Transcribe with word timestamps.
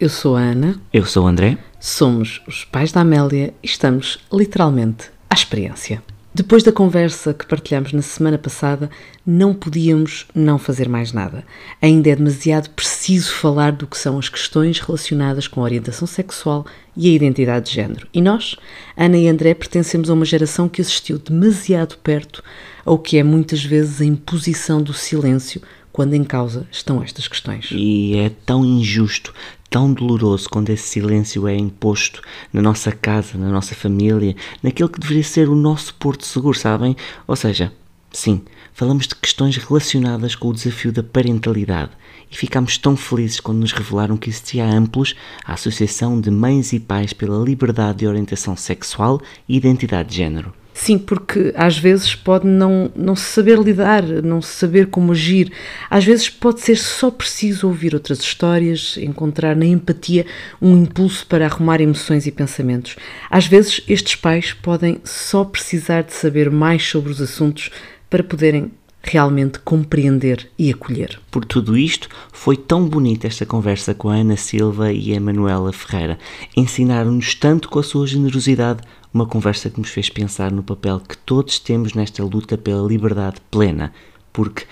Eu 0.00 0.08
sou 0.08 0.34
a 0.34 0.40
Ana. 0.40 0.80
Eu 0.94 1.04
sou 1.04 1.24
o 1.24 1.26
André. 1.26 1.58
Somos 1.78 2.40
os 2.48 2.64
pais 2.64 2.90
da 2.90 3.02
Amélia 3.02 3.52
e 3.62 3.66
estamos 3.66 4.18
literalmente 4.32 5.10
à 5.28 5.34
experiência. 5.34 6.02
Depois 6.32 6.62
da 6.62 6.72
conversa 6.72 7.34
que 7.34 7.44
partilhamos 7.44 7.92
na 7.92 8.00
semana 8.00 8.38
passada, 8.38 8.88
não 9.26 9.52
podíamos 9.52 10.26
não 10.34 10.58
fazer 10.58 10.88
mais 10.88 11.12
nada. 11.12 11.44
Ainda 11.82 12.08
é 12.08 12.16
demasiado 12.16 12.70
preciso 12.70 13.34
falar 13.34 13.72
do 13.72 13.86
que 13.86 13.98
são 13.98 14.18
as 14.18 14.30
questões 14.30 14.78
relacionadas 14.78 15.46
com 15.46 15.60
a 15.60 15.64
orientação 15.64 16.08
sexual 16.08 16.64
e 16.96 17.10
a 17.10 17.12
identidade 17.12 17.66
de 17.66 17.74
género. 17.74 18.08
E 18.14 18.22
nós, 18.22 18.56
Ana 18.96 19.18
e 19.18 19.28
André, 19.28 19.52
pertencemos 19.52 20.08
a 20.08 20.14
uma 20.14 20.24
geração 20.24 20.66
que 20.66 20.80
assistiu 20.80 21.18
demasiado 21.18 21.98
perto 21.98 22.42
ao 22.86 22.98
que 22.98 23.18
é 23.18 23.22
muitas 23.22 23.62
vezes 23.62 24.00
a 24.00 24.04
imposição 24.06 24.80
do 24.80 24.94
silêncio 24.94 25.60
quando 25.92 26.14
em 26.14 26.24
causa 26.24 26.66
estão 26.70 27.02
estas 27.02 27.28
questões. 27.28 27.68
E 27.72 28.16
é 28.16 28.28
tão 28.28 28.64
injusto, 28.64 29.34
tão 29.68 29.92
doloroso 29.92 30.48
quando 30.48 30.70
esse 30.70 30.88
silêncio 30.88 31.46
é 31.46 31.56
imposto 31.56 32.22
na 32.52 32.60
nossa 32.60 32.92
casa, 32.92 33.38
na 33.38 33.48
nossa 33.48 33.74
família, 33.74 34.34
naquele 34.62 34.88
que 34.88 35.00
deveria 35.00 35.22
ser 35.22 35.48
o 35.48 35.54
nosso 35.54 35.94
porto 35.94 36.26
seguro, 36.26 36.58
sabem? 36.58 36.96
Ou 37.26 37.36
seja, 37.36 37.72
sim, 38.10 38.42
falamos 38.72 39.06
de 39.06 39.14
questões 39.14 39.56
relacionadas 39.56 40.34
com 40.34 40.48
o 40.48 40.54
desafio 40.54 40.92
da 40.92 41.02
parentalidade 41.02 41.92
e 42.30 42.36
ficámos 42.36 42.78
tão 42.78 42.96
felizes 42.96 43.40
quando 43.40 43.58
nos 43.58 43.72
revelaram 43.72 44.16
que 44.16 44.30
existia 44.30 44.64
Amplos, 44.64 45.14
a 45.44 45.54
Associação 45.54 46.20
de 46.20 46.30
Mães 46.30 46.72
e 46.72 46.80
Pais 46.80 47.12
pela 47.12 47.44
Liberdade 47.44 47.98
de 47.98 48.06
Orientação 48.06 48.56
Sexual 48.56 49.20
e 49.48 49.56
Identidade 49.56 50.10
de 50.10 50.16
Género. 50.16 50.59
Sim, 50.72 50.98
porque 50.98 51.52
às 51.56 51.76
vezes 51.76 52.14
pode 52.14 52.46
não, 52.46 52.90
não 52.94 53.14
se 53.16 53.24
saber 53.24 53.58
lidar, 53.58 54.02
não 54.02 54.40
se 54.40 54.52
saber 54.52 54.86
como 54.86 55.12
agir. 55.12 55.52
Às 55.90 56.04
vezes 56.04 56.28
pode 56.28 56.60
ser 56.60 56.76
só 56.76 57.10
preciso 57.10 57.66
ouvir 57.66 57.94
outras 57.94 58.20
histórias, 58.20 58.96
encontrar 58.96 59.54
na 59.56 59.66
empatia 59.66 60.24
um 60.60 60.76
impulso 60.76 61.26
para 61.26 61.46
arrumar 61.46 61.80
emoções 61.80 62.26
e 62.26 62.30
pensamentos. 62.32 62.96
Às 63.28 63.46
vezes 63.46 63.82
estes 63.88 64.14
pais 64.14 64.52
podem 64.52 65.00
só 65.04 65.44
precisar 65.44 66.02
de 66.02 66.14
saber 66.14 66.50
mais 66.50 66.86
sobre 66.86 67.10
os 67.10 67.20
assuntos 67.20 67.70
para 68.08 68.24
poderem 68.24 68.72
realmente 69.02 69.58
compreender 69.60 70.50
e 70.58 70.70
acolher. 70.70 71.20
Por 71.30 71.44
tudo 71.44 71.76
isto, 71.76 72.08
foi 72.32 72.56
tão 72.56 72.86
bonita 72.86 73.26
esta 73.26 73.46
conversa 73.46 73.94
com 73.94 74.08
a 74.08 74.16
Ana 74.16 74.36
Silva 74.36 74.92
e 74.92 75.16
a 75.16 75.20
Manuela 75.20 75.72
Ferreira. 75.72 76.18
Ensinaram-nos 76.56 77.34
tanto 77.34 77.68
com 77.68 77.78
a 77.78 77.82
sua 77.82 78.06
generosidade, 78.06 78.82
uma 79.12 79.26
conversa 79.26 79.70
que 79.70 79.80
nos 79.80 79.90
fez 79.90 80.08
pensar 80.08 80.52
no 80.52 80.62
papel 80.62 81.00
que 81.00 81.16
todos 81.16 81.58
temos 81.58 81.94
nesta 81.94 82.22
luta 82.22 82.56
pela 82.56 82.86
liberdade 82.86 83.40
plena, 83.50 83.92
porque, 84.32 84.64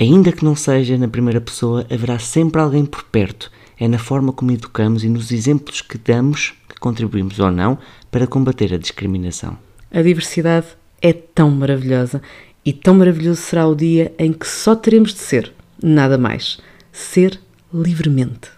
ainda 0.00 0.32
que 0.32 0.44
não 0.44 0.56
seja 0.56 0.96
na 0.96 1.08
primeira 1.08 1.40
pessoa, 1.40 1.86
haverá 1.90 2.18
sempre 2.18 2.60
alguém 2.60 2.86
por 2.86 3.02
perto. 3.04 3.50
É 3.78 3.86
na 3.86 3.98
forma 3.98 4.32
como 4.32 4.52
educamos 4.52 5.04
e 5.04 5.08
nos 5.08 5.30
exemplos 5.30 5.82
que 5.82 5.98
damos 5.98 6.54
que 6.66 6.80
contribuímos 6.80 7.38
ou 7.38 7.50
não 7.50 7.78
para 8.10 8.26
combater 8.26 8.72
a 8.72 8.78
discriminação. 8.78 9.58
A 9.90 10.00
diversidade 10.00 10.68
é 11.02 11.12
tão 11.12 11.50
maravilhosa 11.50 12.22
e 12.66 12.72
tão 12.72 12.96
maravilhoso 12.96 13.40
será 13.40 13.64
o 13.68 13.76
dia 13.76 14.12
em 14.18 14.32
que 14.32 14.44
só 14.44 14.74
teremos 14.74 15.14
de 15.14 15.20
ser, 15.20 15.52
nada 15.80 16.18
mais, 16.18 16.58
ser 16.90 17.40
livremente. 17.72 18.50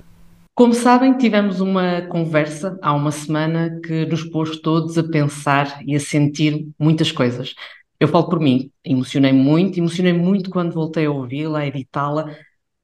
Como 0.54 0.72
sabem, 0.72 1.18
tivemos 1.18 1.60
uma 1.60 2.00
conversa 2.08 2.78
há 2.80 2.94
uma 2.94 3.12
semana 3.12 3.78
que 3.84 4.06
nos 4.06 4.24
pôs 4.24 4.58
todos 4.60 4.96
a 4.96 5.04
pensar 5.04 5.82
e 5.86 5.94
a 5.94 6.00
sentir 6.00 6.66
muitas 6.78 7.12
coisas. 7.12 7.54
Eu 8.00 8.08
falo 8.08 8.30
por 8.30 8.40
mim, 8.40 8.70
emocionei 8.82 9.32
muito, 9.32 9.78
emocionei 9.78 10.14
muito 10.14 10.48
quando 10.48 10.72
voltei 10.72 11.04
a 11.04 11.10
ouvi-la, 11.10 11.60
a 11.60 11.66
editá-la, 11.66 12.34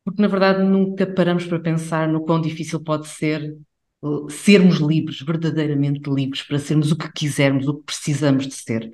porque 0.05 0.21
na 0.21 0.29
verdade 0.29 0.63
nunca 0.63 1.07
paramos 1.07 1.47
para 1.47 1.59
pensar 1.59 2.07
no 2.07 2.21
quão 2.21 2.39
difícil 2.39 2.81
pode 2.81 3.09
ser 3.09 3.57
uh, 4.03 4.29
sermos 4.29 4.77
livres, 4.77 5.23
verdadeiramente 5.23 6.11
livres, 6.11 6.43
para 6.43 6.59
sermos 6.59 6.93
o 6.93 6.97
que 6.97 7.11
quisermos, 7.13 7.67
o 7.67 7.75
que 7.79 7.85
precisamos 7.85 8.47
de 8.47 8.55
ser. 8.55 8.93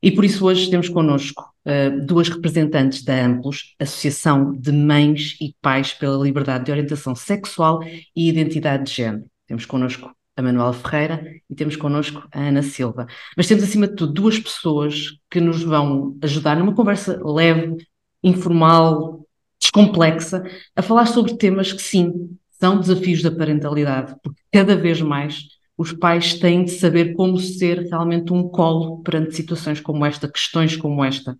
E 0.00 0.12
por 0.12 0.24
isso 0.24 0.46
hoje 0.46 0.70
temos 0.70 0.88
connosco 0.88 1.51
uh, 1.66 2.04
duas 2.06 2.28
representantes 2.28 3.04
da 3.04 3.24
AMPLOS, 3.24 3.74
Associação 3.78 4.52
de 4.52 4.72
Mães 4.72 5.36
e 5.40 5.54
Pais 5.60 5.92
pela 5.92 6.22
Liberdade 6.22 6.64
de 6.64 6.70
Orientação 6.70 7.14
Sexual 7.14 7.82
e 7.84 8.28
Identidade 8.28 8.84
de 8.84 8.92
Género. 8.92 9.24
Temos 9.46 9.66
connosco 9.66 10.10
a 10.36 10.42
Manuela 10.42 10.72
Ferreira 10.72 11.24
e 11.48 11.54
temos 11.54 11.76
connosco 11.76 12.26
a 12.32 12.40
Ana 12.40 12.62
Silva. 12.62 13.06
Mas 13.36 13.46
temos, 13.46 13.64
acima 13.64 13.86
de 13.86 13.94
tudo, 13.94 14.12
duas 14.12 14.38
pessoas 14.38 15.18
que 15.30 15.40
nos 15.40 15.62
vão 15.62 16.16
ajudar 16.22 16.56
numa 16.56 16.74
conversa 16.74 17.20
leve, 17.22 17.76
informal, 18.22 19.26
descomplexa, 19.60 20.42
a 20.74 20.82
falar 20.82 21.06
sobre 21.06 21.36
temas 21.36 21.72
que, 21.72 21.82
sim, 21.82 22.36
são 22.58 22.78
desafios 22.78 23.22
da 23.22 23.30
parentalidade, 23.30 24.14
porque 24.22 24.40
cada 24.52 24.76
vez 24.76 25.00
mais 25.00 25.48
os 25.82 25.92
pais 25.92 26.38
têm 26.38 26.64
de 26.64 26.70
saber 26.70 27.14
como 27.14 27.38
ser 27.38 27.80
realmente 27.88 28.32
um 28.32 28.48
colo 28.48 29.02
perante 29.02 29.34
situações 29.34 29.80
como 29.80 30.06
esta, 30.06 30.30
questões 30.30 30.76
como 30.76 31.04
esta. 31.04 31.36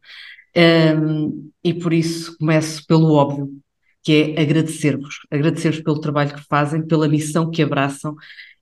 Um, 0.57 1.51
e 1.63 1.73
por 1.73 1.93
isso 1.93 2.37
começo 2.39 2.85
pelo 2.87 3.13
óbvio, 3.15 3.51
que 4.03 4.35
é 4.37 4.43
agradecer-vos, 4.43 5.21
agradecer-vos 5.31 5.81
pelo 5.81 6.01
trabalho 6.01 6.35
que 6.35 6.43
fazem, 6.43 6.85
pela 6.85 7.09
missão 7.09 7.51
que 7.51 7.63
abraçam 7.63 8.17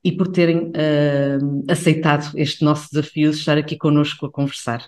e 0.05 0.13
por 0.13 0.29
terem 0.29 0.69
uh, 0.69 1.65
aceitado 1.69 2.31
este 2.39 2.63
nosso 2.63 2.89
desafio 2.93 3.31
de 3.31 3.39
estar 3.39 3.57
aqui 3.57 3.77
connosco 3.77 4.27
a 4.27 4.31
conversar. 4.31 4.87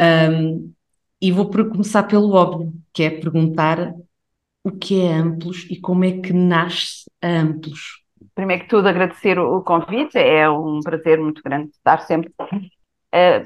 Um, 0.00 0.72
e 1.20 1.32
vou 1.32 1.50
começar 1.50 2.04
pelo 2.04 2.32
óbvio, 2.32 2.72
que 2.92 3.02
é 3.02 3.10
perguntar 3.10 3.92
o 4.62 4.70
que 4.70 5.00
é 5.00 5.12
Amplos 5.12 5.66
e 5.68 5.80
como 5.80 6.04
é 6.04 6.20
que 6.20 6.32
nasce 6.32 7.04
a 7.20 7.28
Amplos 7.28 8.03
primeiro 8.34 8.62
que 8.64 8.68
tudo, 8.68 8.88
agradecer 8.88 9.38
o 9.38 9.62
convite, 9.62 10.18
é 10.18 10.48
um 10.48 10.80
prazer 10.80 11.18
muito 11.20 11.42
grande 11.42 11.70
estar 11.70 12.00
sempre 12.00 12.32
a, 13.12 13.42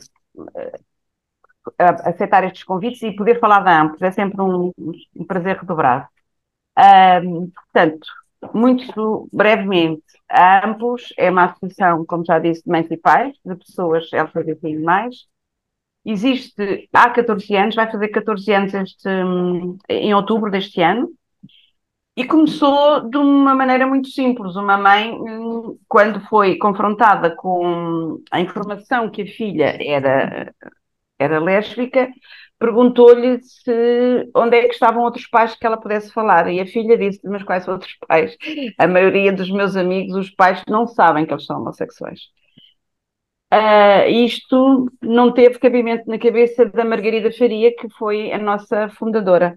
a 1.79 2.11
aceitar 2.11 2.45
estes 2.45 2.65
convites 2.65 3.03
e 3.03 3.15
poder 3.15 3.39
falar 3.41 3.61
da 3.61 3.83
Amplos, 3.83 4.03
é 4.03 4.11
sempre 4.11 4.41
um, 4.41 4.73
um 5.17 5.25
prazer 5.27 5.57
redobrado. 5.59 6.07
Um, 7.25 7.51
portanto, 7.51 8.07
muito 8.55 9.29
brevemente, 9.33 10.05
a 10.29 10.67
Amplos 10.69 11.13
é 11.17 11.31
uma 11.31 11.47
associação, 11.47 12.05
como 12.07 12.25
já 12.25 12.39
disse, 12.39 12.63
de 12.65 12.71
mães 12.71 12.91
e 12.91 12.97
pais, 12.97 13.37
de 13.45 13.57
pessoas 13.57 14.13
LGBTI+, 14.13 14.79
existe 16.05 16.89
há 16.93 17.11
14 17.11 17.55
anos, 17.57 17.75
vai 17.75 17.91
fazer 17.91 18.09
14 18.09 18.53
anos 18.53 18.75
este, 18.75 19.09
em 19.89 20.15
outubro 20.15 20.51
deste 20.51 20.81
ano, 20.81 21.11
e 22.19 22.25
começou 22.27 23.09
de 23.09 23.17
uma 23.17 23.55
maneira 23.55 23.87
muito 23.87 24.09
simples. 24.09 24.57
Uma 24.57 24.77
mãe, 24.77 25.13
hum, 25.13 25.79
quando 25.87 26.21
foi 26.29 26.59
confrontada 26.59 27.31
com 27.37 28.21
a 28.29 28.41
informação 28.41 29.09
que 29.09 29.23
a 29.23 29.27
filha 29.27 29.79
era, 29.81 30.53
era 31.17 31.39
lésbica, 31.39 32.09
perguntou-lhe 32.59 33.41
se 33.43 34.29
onde 34.35 34.57
é 34.57 34.63
que 34.67 34.75
estavam 34.75 35.05
outros 35.05 35.29
pais 35.29 35.55
que 35.55 35.65
ela 35.65 35.77
pudesse 35.77 36.13
falar. 36.13 36.51
E 36.51 36.59
a 36.61 36.67
filha 36.67 36.99
disse: 36.99 37.21
Mas 37.25 37.45
quais 37.45 37.69
outros 37.69 37.97
pais? 38.09 38.37
A 38.79 38.89
maioria 38.89 39.33
dos 39.33 39.49
meus 39.49 39.77
amigos, 39.77 40.17
os 40.17 40.31
pais, 40.31 40.65
não 40.69 40.89
sabem 40.89 41.25
que 41.25 41.33
eles 41.33 41.47
são 41.47 41.61
homossexuais. 41.61 42.19
Uh, 43.53 44.11
isto 44.11 44.91
não 45.01 45.33
teve 45.33 45.59
cabimento 45.59 46.05
na 46.09 46.19
cabeça 46.19 46.67
da 46.67 46.85
Margarida 46.85 47.31
Faria, 47.33 47.75
que 47.77 47.89
foi 47.91 48.33
a 48.33 48.39
nossa 48.39 48.89
fundadora 48.91 49.57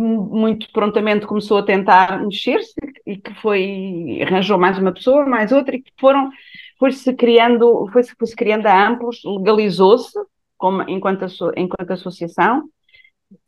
muito 0.00 0.70
prontamente 0.72 1.26
começou 1.26 1.58
a 1.58 1.62
tentar 1.62 2.22
mexer-se 2.24 2.74
e 3.04 3.16
que 3.16 3.34
foi 3.34 4.20
arranjou 4.22 4.58
mais 4.58 4.78
uma 4.78 4.92
pessoa, 4.92 5.26
mais 5.26 5.52
outra 5.52 5.76
e 5.76 5.82
que 5.82 5.92
foram 5.98 6.30
foi-se 6.78 7.14
criando 7.14 7.88
foi-se 7.92 8.14
foi 8.18 8.28
criando 8.36 8.66
a 8.66 8.88
amplos, 8.88 9.20
legalizou-se 9.24 10.18
como 10.56 10.82
enquanto 10.88 11.26
enquanto 11.56 11.90
associação 11.92 12.68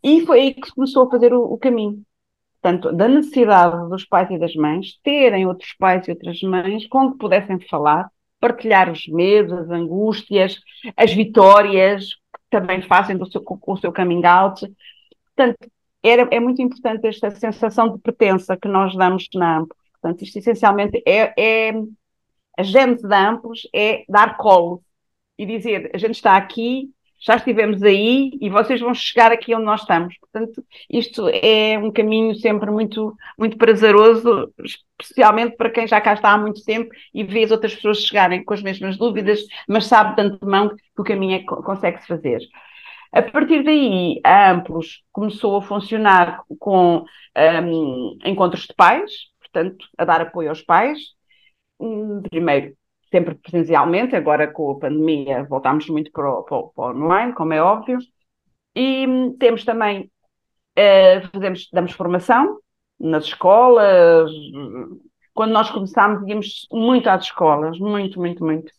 e 0.03 0.25
foi 0.27 0.41
aí 0.41 0.55
que 0.55 0.73
começou 0.73 1.06
a 1.06 1.11
fazer 1.11 1.33
o, 1.33 1.43
o 1.43 1.59
caminho. 1.59 2.03
Portanto, 2.61 2.93
da 2.93 3.06
necessidade 3.09 3.89
dos 3.89 4.05
pais 4.05 4.31
e 4.31 4.39
das 4.39 4.55
mães 4.55 4.99
terem 5.03 5.47
outros 5.47 5.73
pais 5.79 6.06
e 6.09 6.11
outras 6.11 6.41
mães 6.43 6.87
com 6.89 7.12
que 7.12 7.19
pudessem 7.19 7.61
falar, 7.61 8.11
partilhar 8.41 8.91
os 8.91 9.06
medos, 9.09 9.53
as 9.53 9.71
angústias, 9.71 10.59
as 10.97 11.12
vitórias 11.12 12.06
que 12.15 12.41
também 12.51 12.83
fazem 12.83 13.17
do 13.17 13.31
seu, 13.31 13.41
com 13.43 13.73
o 13.73 13.77
seu 13.77 13.93
coming 13.93 14.25
out. 14.25 14.61
Portanto, 15.37 15.71
era, 16.03 16.29
é 16.31 16.41
muito 16.41 16.62
importante 16.62 17.06
esta 17.06 17.31
sensação 17.31 17.93
de 17.93 17.99
pertença 18.00 18.56
que 18.56 18.69
nós 18.69 18.95
damos 18.97 19.27
na 19.35 19.59
Amplos. 19.59 19.79
Portanto, 20.00 20.23
isto 20.23 20.39
essencialmente 20.39 21.03
é, 21.06 21.33
é 21.37 21.73
a 22.56 22.62
gente 22.62 23.03
da 23.03 23.31
Amplos 23.31 23.69
é 23.75 24.05
dar 24.09 24.37
colo 24.37 24.83
e 25.37 25.47
dizer 25.47 25.91
a 25.95 25.99
gente 25.99 26.15
está 26.15 26.37
aqui, 26.37 26.91
já 27.21 27.37
estivemos 27.37 27.83
aí 27.83 28.31
e 28.41 28.49
vocês 28.49 28.81
vão 28.81 28.95
chegar 28.95 29.33
aqui 29.33 29.55
onde 29.55 29.65
nós 29.65 29.81
estamos. 29.81 30.17
Portanto, 30.19 30.65
isto 30.89 31.29
é 31.29 31.79
um 31.79 31.91
caminho 31.91 32.35
sempre 32.37 32.71
muito, 32.71 33.17
muito 33.37 33.56
prazeroso, 33.56 34.53
especialmente 35.01 35.56
para 35.56 35.71
quem 35.71 35.87
já 35.87 36.01
cá 36.01 36.15
está 36.15 36.33
há 36.33 36.39
muito 36.39 36.65
tempo 36.65 36.91
e 37.12 37.25
vê 37.25 37.44
as 37.44 37.51
outras 37.51 37.75
pessoas 37.75 38.05
chegarem 38.05 38.44
com 38.44 38.55
as 38.55 38.62
mesmas 38.62 38.97
dúvidas, 38.97 39.41
mas 39.69 39.87
sabe 39.87 40.15
de 40.15 40.23
antemão 40.23 40.69
que 40.69 41.01
o 41.01 41.05
caminho 41.05 41.37
é, 41.37 41.43
consegue-se 41.44 42.06
fazer. 42.06 42.41
A 43.12 43.22
partir 43.22 43.62
daí, 43.64 44.20
a 44.25 44.52
Amplos 44.52 45.02
começou 45.12 45.56
a 45.56 45.62
funcionar 45.62 46.43
com 46.58 47.05
um, 47.37 48.19
encontros 48.25 48.66
de 48.66 48.75
pais, 48.75 49.12
portanto, 49.40 49.87
a 49.96 50.05
dar 50.05 50.20
apoio 50.20 50.50
aos 50.50 50.62
pais, 50.62 50.99
hum, 51.81 52.22
primeiro 52.31 52.76
sempre 53.10 53.34
presencialmente, 53.37 54.14
agora 54.14 54.46
com 54.52 54.72
a 54.72 54.78
pandemia 54.78 55.44
voltámos 55.44 55.88
muito 55.88 56.10
para 56.12 56.31
o, 56.31 56.43
para 56.43 56.56
o, 56.56 56.72
online, 56.76 57.32
como 57.32 57.55
é 57.55 57.62
óbvio, 57.62 57.99
e 58.75 59.06
hum, 59.06 59.37
temos 59.38 59.64
também, 59.64 60.10
uh, 60.78 61.28
fazemos, 61.32 61.69
damos 61.72 61.93
formação 61.93 62.58
nas 63.00 63.25
escolas, 63.25 64.31
quando 65.32 65.52
nós 65.52 65.70
começámos 65.70 66.28
íamos 66.28 66.66
muito 66.70 67.08
às 67.08 67.25
escolas, 67.25 67.78
muito, 67.78 68.19
muito, 68.20 68.44
muito, 68.44 68.72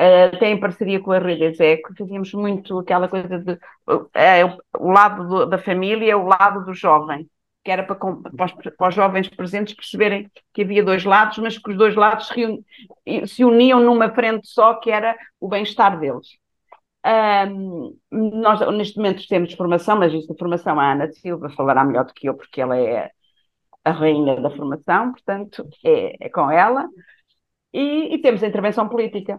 uh, 0.00 0.34
até 0.34 0.50
em 0.50 0.58
parceria 0.58 1.00
com 1.00 1.12
a 1.12 1.18
Rede 1.18 1.44
Execo, 1.44 1.94
fazíamos 1.96 2.32
muito 2.32 2.78
aquela 2.78 3.08
coisa 3.08 3.38
de, 3.38 3.52
uh, 3.52 4.58
o 4.78 4.90
lado 4.90 5.28
do, 5.28 5.46
da 5.46 5.58
família, 5.58 6.16
o 6.16 6.26
lado 6.26 6.64
do 6.64 6.72
jovem, 6.72 7.28
que 7.62 7.70
era 7.70 7.82
para, 7.82 7.96
para, 7.96 8.46
os, 8.46 8.52
para, 8.52 8.88
os, 8.88 8.94
jovens 8.94 9.28
presentes 9.28 9.74
perceberem 9.74 10.30
que 10.54 10.62
havia 10.62 10.82
dois 10.82 11.04
lados, 11.04 11.36
mas 11.38 11.58
que 11.58 11.70
os 11.70 11.76
dois 11.76 11.94
lados 11.94 12.28
se, 12.28 13.26
se 13.26 13.44
uniam 13.44 13.80
numa 13.80 14.10
frente 14.10 14.48
só, 14.48 14.74
que 14.74 14.90
era 14.90 15.14
o 15.38 15.48
bem-estar 15.48 15.98
deles. 16.00 16.38
Nós, 18.10 18.60
neste 18.76 18.96
momento, 18.96 19.26
temos 19.28 19.52
formação, 19.54 19.98
mas 19.98 20.14
esta 20.14 20.34
formação 20.34 20.80
a 20.80 20.92
Ana 20.92 21.12
Silva 21.12 21.50
falará 21.50 21.84
melhor 21.84 22.04
do 22.06 22.14
que 22.14 22.28
eu, 22.28 22.34
porque 22.34 22.60
ela 22.60 22.78
é 22.78 23.10
a 23.84 23.90
rainha 23.90 24.40
da 24.40 24.50
formação, 24.50 25.12
portanto, 25.12 25.68
é, 25.84 26.26
é 26.26 26.28
com 26.28 26.50
ela. 26.50 26.88
E, 27.72 28.14
e, 28.14 28.18
temos 28.20 28.42
a 28.42 28.48
intervenção 28.48 28.88
política, 28.88 29.38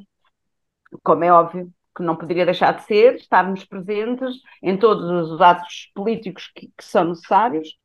como 1.04 1.24
é 1.24 1.32
óbvio, 1.32 1.72
que 1.96 2.04
não 2.04 2.16
poderia 2.16 2.46
deixar 2.46 2.72
de 2.74 2.84
ser, 2.84 3.16
estarmos 3.16 3.66
presentes 3.66 4.36
em 4.64 4.78
todos 4.78 5.32
os 5.32 5.42
atos 5.42 5.92
políticos 5.94 6.50
que, 6.56 6.68
que 6.68 6.84
são 6.84 7.06
necessários 7.06 7.76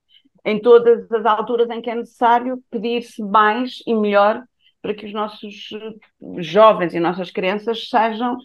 em 0.44 0.60
todas 0.60 1.10
as 1.10 1.26
alturas 1.26 1.68
em 1.70 1.82
que 1.82 1.90
é 1.90 1.94
necessário 1.96 2.62
pedir-se 2.70 3.20
mais 3.20 3.82
e 3.84 3.92
melhor 3.92 4.44
para 4.80 4.94
que 4.94 5.04
os 5.04 5.12
nossos 5.12 5.70
eh, 5.72 6.40
jovens 6.40 6.94
e 6.94 7.00
nossas 7.00 7.32
crianças 7.32 7.88
sejam 7.88 8.38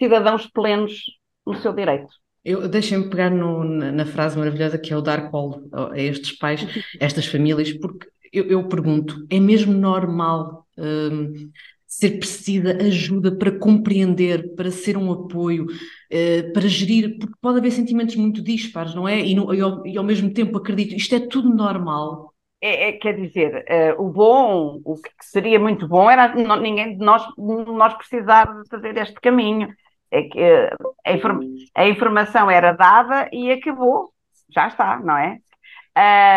cidadãos 0.00 0.46
plenos 0.46 1.02
no 1.44 1.56
seu 1.56 1.72
direito. 1.72 2.08
Eu 2.44 2.68
deixem-me 2.68 3.10
pegar 3.10 3.30
no, 3.30 3.64
na, 3.64 3.90
na, 3.90 4.06
frase 4.06 4.38
maravilhosa 4.38 4.78
que 4.78 4.92
é 4.92 4.96
o 4.96 5.02
dar 5.02 5.30
colo 5.30 5.68
a 5.72 5.98
estes 5.98 6.38
pais, 6.38 6.64
estas 6.98 7.26
famílias, 7.26 7.72
porque 7.72 8.08
eu, 8.32 8.44
eu 8.46 8.68
pergunto: 8.68 9.26
é 9.28 9.40
mesmo 9.40 9.74
normal 9.74 10.66
hum, 10.78 11.50
ser 11.90 12.18
precisa 12.20 12.78
ajuda 12.80 13.36
para 13.36 13.50
compreender, 13.58 14.54
para 14.54 14.70
ser 14.70 14.96
um 14.96 15.10
apoio, 15.10 15.64
uh, 15.64 16.52
para 16.52 16.68
gerir, 16.68 17.18
porque 17.18 17.34
pode 17.42 17.58
haver 17.58 17.72
sentimentos 17.72 18.14
muito 18.14 18.40
dispares, 18.40 18.94
não 18.94 19.08
é? 19.08 19.18
E, 19.18 19.34
no, 19.34 19.52
e, 19.52 19.60
ao, 19.60 19.84
e 19.84 19.98
ao, 19.98 20.04
mesmo 20.04 20.32
tempo 20.32 20.56
acredito, 20.56 20.94
isto 20.94 21.16
é 21.16 21.20
tudo 21.20 21.52
normal. 21.52 22.32
É, 22.62 22.90
é 22.90 22.92
quer 22.92 23.16
dizer, 23.16 23.64
uh, 23.98 24.02
o 24.02 24.08
bom, 24.08 24.80
o 24.84 24.94
que 24.94 25.10
seria 25.20 25.58
muito 25.58 25.88
bom 25.88 26.08
era 26.08 26.32
não, 26.36 26.60
ninguém 26.60 26.96
de 26.96 27.04
nós, 27.04 27.26
nós 27.36 27.94
precisar 27.94 28.44
de 28.44 28.68
fazer 28.68 28.96
este 28.96 29.20
caminho. 29.20 29.68
É 30.12 30.22
que 30.22 30.40
uh, 30.40 30.94
a, 31.04 31.12
inform, 31.12 31.40
a 31.74 31.88
informação 31.88 32.48
era 32.48 32.72
dada 32.72 33.28
e 33.32 33.50
acabou, 33.50 34.12
já 34.48 34.68
está, 34.68 35.00
não 35.00 35.16
é? 35.16 35.38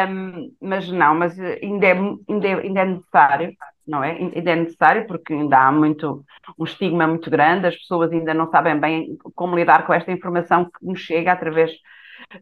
Um, 0.09 0.51
mas 0.59 0.89
não, 0.89 1.15
mas 1.15 1.39
ainda 1.39 1.85
é, 1.85 1.91
ainda 2.27 2.47
é, 2.47 2.53
ainda 2.53 2.79
é 2.81 2.85
necessário 2.85 3.55
não 3.87 4.03
é? 4.03 4.11
Ainda 4.11 4.51
é 4.51 4.55
necessário 4.55 5.07
porque 5.07 5.33
ainda 5.33 5.57
há 5.57 5.71
muito, 5.71 6.25
um 6.57 6.63
estigma 6.63 7.07
muito 7.07 7.29
grande, 7.29 7.67
as 7.67 7.75
pessoas 7.75 8.11
ainda 8.11 8.33
não 8.33 8.49
sabem 8.49 8.79
bem 8.79 9.17
como 9.35 9.55
lidar 9.55 9.85
com 9.85 9.93
esta 9.93 10.11
informação 10.11 10.65
que 10.65 10.85
nos 10.85 10.99
chega 10.99 11.31
através 11.31 11.71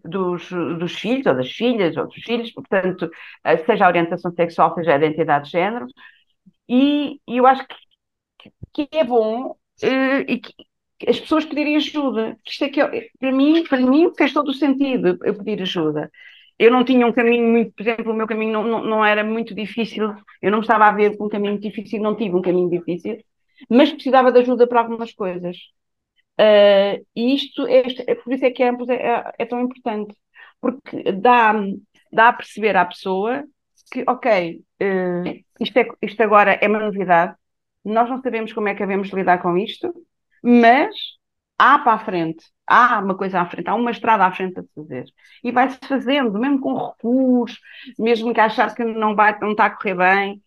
dos, 0.03 0.49
dos 0.49 0.93
filhos 0.97 1.25
ou 1.25 1.35
das 1.35 1.51
filhas 1.51 1.97
ou 1.97 2.07
dos 2.07 2.15
filhos, 2.23 2.51
portanto, 2.51 3.09
eh, 3.43 3.57
seja 3.57 3.85
a 3.85 3.87
orientação 3.87 4.31
sexual, 4.33 4.73
seja 4.75 4.93
a 4.93 4.97
identidade 4.97 5.45
de 5.45 5.51
género, 5.51 5.87
e, 6.69 7.19
e 7.27 7.37
eu 7.37 7.47
acho 7.47 7.65
que, 8.73 8.87
que 8.87 8.97
é 8.97 9.03
bom 9.03 9.51
uh, 9.51 10.21
e 10.27 10.39
que 10.39 10.53
as 11.07 11.19
pessoas 11.19 11.45
pedirem 11.45 11.75
ajuda. 11.77 12.37
Isto 12.47 12.65
é 12.65 12.69
que, 12.69 13.11
para 13.19 13.31
mim, 13.31 13.63
para 13.67 13.79
mim 13.79 14.11
fez 14.15 14.33
todo 14.33 14.49
o 14.49 14.53
sentido 14.53 15.17
eu 15.23 15.35
pedir 15.37 15.61
ajuda 15.61 16.11
eu 16.61 16.71
não 16.71 16.85
tinha 16.85 17.07
um 17.07 17.11
caminho 17.11 17.47
muito, 17.47 17.73
por 17.73 17.81
exemplo, 17.81 18.11
o 18.11 18.15
meu 18.15 18.27
caminho 18.27 18.53
não, 18.53 18.63
não, 18.63 18.83
não 18.85 19.05
era 19.05 19.23
muito 19.23 19.55
difícil, 19.55 20.13
eu 20.39 20.51
não 20.51 20.59
estava 20.59 20.85
a 20.85 20.91
ver 20.91 21.17
com 21.17 21.25
um 21.25 21.29
caminho 21.29 21.59
difícil, 21.59 21.99
não 22.01 22.15
tive 22.15 22.35
um 22.35 22.41
caminho 22.41 22.69
difícil, 22.69 23.17
mas 23.67 23.91
precisava 23.91 24.31
de 24.31 24.39
ajuda 24.39 24.67
para 24.67 24.81
algumas 24.81 25.11
coisas. 25.11 25.57
Uh, 26.39 27.03
e 27.15 27.33
isto 27.35 27.65
é, 27.65 27.83
é, 28.07 28.15
por 28.15 28.31
isso 28.31 28.45
é 28.45 28.51
que 28.51 28.61
a 28.61 28.69
Ampus 28.69 28.89
é, 28.89 28.95
é, 28.95 29.33
é, 29.39 29.45
tão 29.45 29.59
importante, 29.59 30.15
porque 30.61 31.11
dá, 31.13 31.53
dá 32.13 32.29
a 32.29 32.33
perceber 32.33 32.75
à 32.77 32.85
pessoa 32.85 33.43
que, 33.91 34.03
ok, 34.07 34.63
uh, 34.81 35.43
isto, 35.59 35.77
é, 35.79 35.87
isto 36.01 36.21
agora 36.21 36.59
é 36.61 36.67
uma 36.67 36.79
novidade, 36.79 37.35
nós 37.83 38.07
não 38.07 38.21
sabemos 38.21 38.53
como 38.53 38.67
é 38.67 38.75
que 38.75 38.81
devemos 38.81 39.09
lidar 39.09 39.41
com 39.41 39.57
isto, 39.57 39.91
mas 40.43 40.93
há 41.61 41.77
para 41.79 41.93
a 41.93 41.99
frente, 41.99 42.43
há 42.65 42.99
uma 42.99 43.15
coisa 43.15 43.39
à 43.41 43.45
frente, 43.45 43.69
há 43.69 43.75
uma 43.75 43.91
estrada 43.91 44.25
à 44.25 44.31
frente 44.31 44.59
a 44.59 44.63
fazer. 44.75 45.05
E 45.43 45.51
vai-se 45.51 45.77
fazendo, 45.87 46.39
mesmo 46.39 46.59
com 46.59 46.73
recursos, 46.75 47.59
mesmo 47.99 48.33
que 48.33 48.39
achar 48.39 48.73
que 48.75 48.83
não, 48.83 49.15
vai, 49.15 49.39
não 49.39 49.51
está 49.51 49.65
a 49.67 49.69
correr 49.69 49.95
bem, 49.95 50.43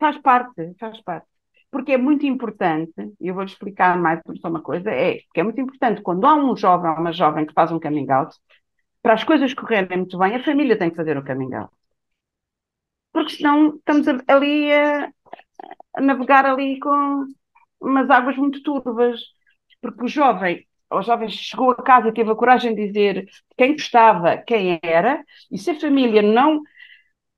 faz 0.00 0.18
parte, 0.18 0.74
faz 0.80 1.00
parte. 1.02 1.26
Porque 1.70 1.92
é 1.92 1.98
muito 1.98 2.26
importante, 2.26 2.92
e 3.20 3.28
eu 3.28 3.34
vou-lhe 3.34 3.50
explicar 3.50 3.96
mais 3.98 4.20
só 4.40 4.48
uma 4.48 4.62
coisa, 4.62 4.90
é 4.90 5.18
que 5.32 5.40
é 5.40 5.42
muito 5.44 5.60
importante 5.60 6.02
quando 6.02 6.26
há 6.26 6.34
um 6.34 6.56
jovem 6.56 6.90
ou 6.90 6.96
uma 6.98 7.12
jovem 7.12 7.46
que 7.46 7.52
faz 7.54 7.70
um 7.72 7.80
coming 7.80 8.10
out, 8.10 8.34
para 9.02 9.14
as 9.14 9.24
coisas 9.24 9.54
correrem 9.54 9.98
muito 9.98 10.18
bem, 10.18 10.34
a 10.36 10.44
família 10.44 10.78
tem 10.78 10.90
que 10.90 10.96
fazer 10.96 11.16
o 11.16 11.24
coming 11.24 11.54
out. 11.54 11.72
Porque 13.12 13.36
senão 13.36 13.76
estamos 13.76 14.06
ali 14.28 14.72
a, 14.72 15.12
a 15.96 16.00
navegar 16.00 16.46
ali 16.46 16.78
com 16.80 17.26
umas 17.80 18.10
águas 18.10 18.36
muito 18.36 18.62
turvas 18.62 19.20
porque 19.80 20.04
o 20.04 20.08
jovem, 20.08 20.66
o 20.90 21.02
jovem 21.02 21.28
chegou 21.28 21.70
a 21.70 21.82
casa 21.82 22.08
e 22.08 22.12
teve 22.12 22.30
a 22.30 22.34
coragem 22.34 22.74
de 22.74 22.86
dizer 22.86 23.26
quem 23.56 23.72
gostava, 23.72 24.38
quem 24.38 24.78
era, 24.82 25.22
e 25.50 25.58
se 25.58 25.70
a 25.70 25.80
família 25.80 26.22
não 26.22 26.62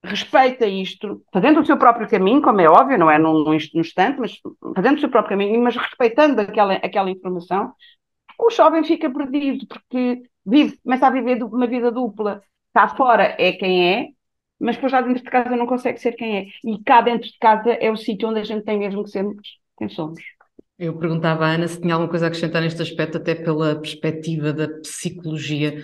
respeita 0.02 0.66
isto, 0.66 1.22
fazendo 1.32 1.60
o 1.60 1.66
seu 1.66 1.76
próprio 1.76 2.08
caminho, 2.08 2.40
como 2.42 2.60
é 2.60 2.69
óbvio, 2.69 2.98
não 2.98 3.10
é 3.10 3.19
num, 3.19 3.44
num 3.44 3.54
instante, 3.54 4.19
mas 4.19 4.38
fazendo 4.75 4.96
o 4.96 5.00
seu 5.00 5.10
próprio 5.10 5.38
caminho, 5.38 5.62
mas 5.62 5.76
respeitando 5.76 6.40
aquela, 6.40 6.75
aquela 6.75 7.10
informação, 7.10 7.75
o 8.38 8.50
jovem 8.50 8.82
fica 8.84 9.10
perdido, 9.10 9.66
porque 9.66 10.23
vive, 10.44 10.78
começa 10.82 11.06
a 11.06 11.11
viver 11.11 11.42
uma 11.42 11.66
vida 11.66 11.90
dupla. 11.92 12.42
Cá 12.73 12.88
fora 12.88 13.37
é 13.38 13.52
quem 13.52 13.94
é, 13.94 14.09
mas 14.59 14.76
depois 14.76 14.92
lá 14.92 15.02
dentro 15.02 15.23
de 15.23 15.30
casa 15.30 15.56
não 15.56 15.66
consegue 15.66 15.99
ser 15.99 16.12
quem 16.12 16.38
é. 16.38 16.47
E 16.64 16.82
cá 16.82 17.00
dentro 17.02 17.28
de 17.28 17.38
casa 17.38 17.73
é 17.73 17.90
o 17.90 17.97
sítio 17.97 18.28
onde 18.28 18.40
a 18.40 18.44
gente 18.44 18.64
tem 18.64 18.78
mesmo 18.78 19.04
que 19.04 19.11
ser 19.11 19.25
quem 19.78 19.88
somos. 19.88 20.20
Eu 20.80 20.96
perguntava 20.96 21.44
à 21.44 21.54
Ana 21.54 21.68
se 21.68 21.78
tinha 21.78 21.92
alguma 21.92 22.08
coisa 22.08 22.25
a 22.25 22.28
acrescentar 22.28 22.62
neste 22.62 22.80
aspecto, 22.80 23.18
até 23.18 23.34
pela 23.34 23.78
perspectiva 23.78 24.50
da 24.50 24.66
psicologia, 24.66 25.76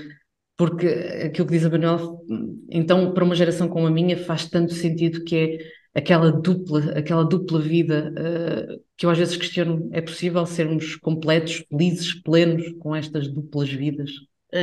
porque 0.56 0.86
aquilo 0.86 1.46
que 1.46 1.52
diz 1.52 1.66
a 1.66 1.68
Manuel, 1.68 2.24
então, 2.70 3.12
para 3.12 3.22
uma 3.22 3.34
geração 3.34 3.68
como 3.68 3.86
a 3.86 3.90
minha, 3.90 4.16
faz 4.16 4.48
tanto 4.48 4.72
sentido 4.72 5.22
que 5.22 5.36
é 5.36 5.98
aquela 5.98 6.32
dupla, 6.32 6.92
aquela 6.92 7.24
dupla 7.26 7.60
vida 7.60 8.10
uh, 8.16 8.82
que 8.96 9.04
eu 9.04 9.10
às 9.10 9.18
vezes 9.18 9.36
questiono: 9.36 9.86
é 9.92 10.00
possível 10.00 10.46
sermos 10.46 10.96
completos, 10.96 11.62
felizes, 11.68 12.14
plenos 12.22 12.64
com 12.78 12.96
estas 12.96 13.28
duplas 13.28 13.68
vidas? 13.70 14.10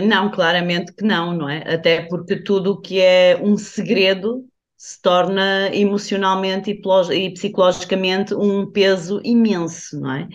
Não, 0.03 0.31
claramente 0.31 0.95
que 0.95 1.05
não, 1.05 1.37
não 1.37 1.47
é? 1.47 1.59
Até 1.71 2.07
porque 2.07 2.37
tudo 2.37 2.71
o 2.71 2.81
que 2.81 2.99
é 2.99 3.39
um 3.39 3.55
segredo 3.55 4.43
se 4.83 5.01
torna 5.01 5.73
emocionalmente 5.73 6.69
e, 6.69 7.29
psicologicamente 7.29 8.33
um 8.33 8.69
peso 8.69 9.21
imenso, 9.23 9.97
não 9.97 10.11
é? 10.11 10.27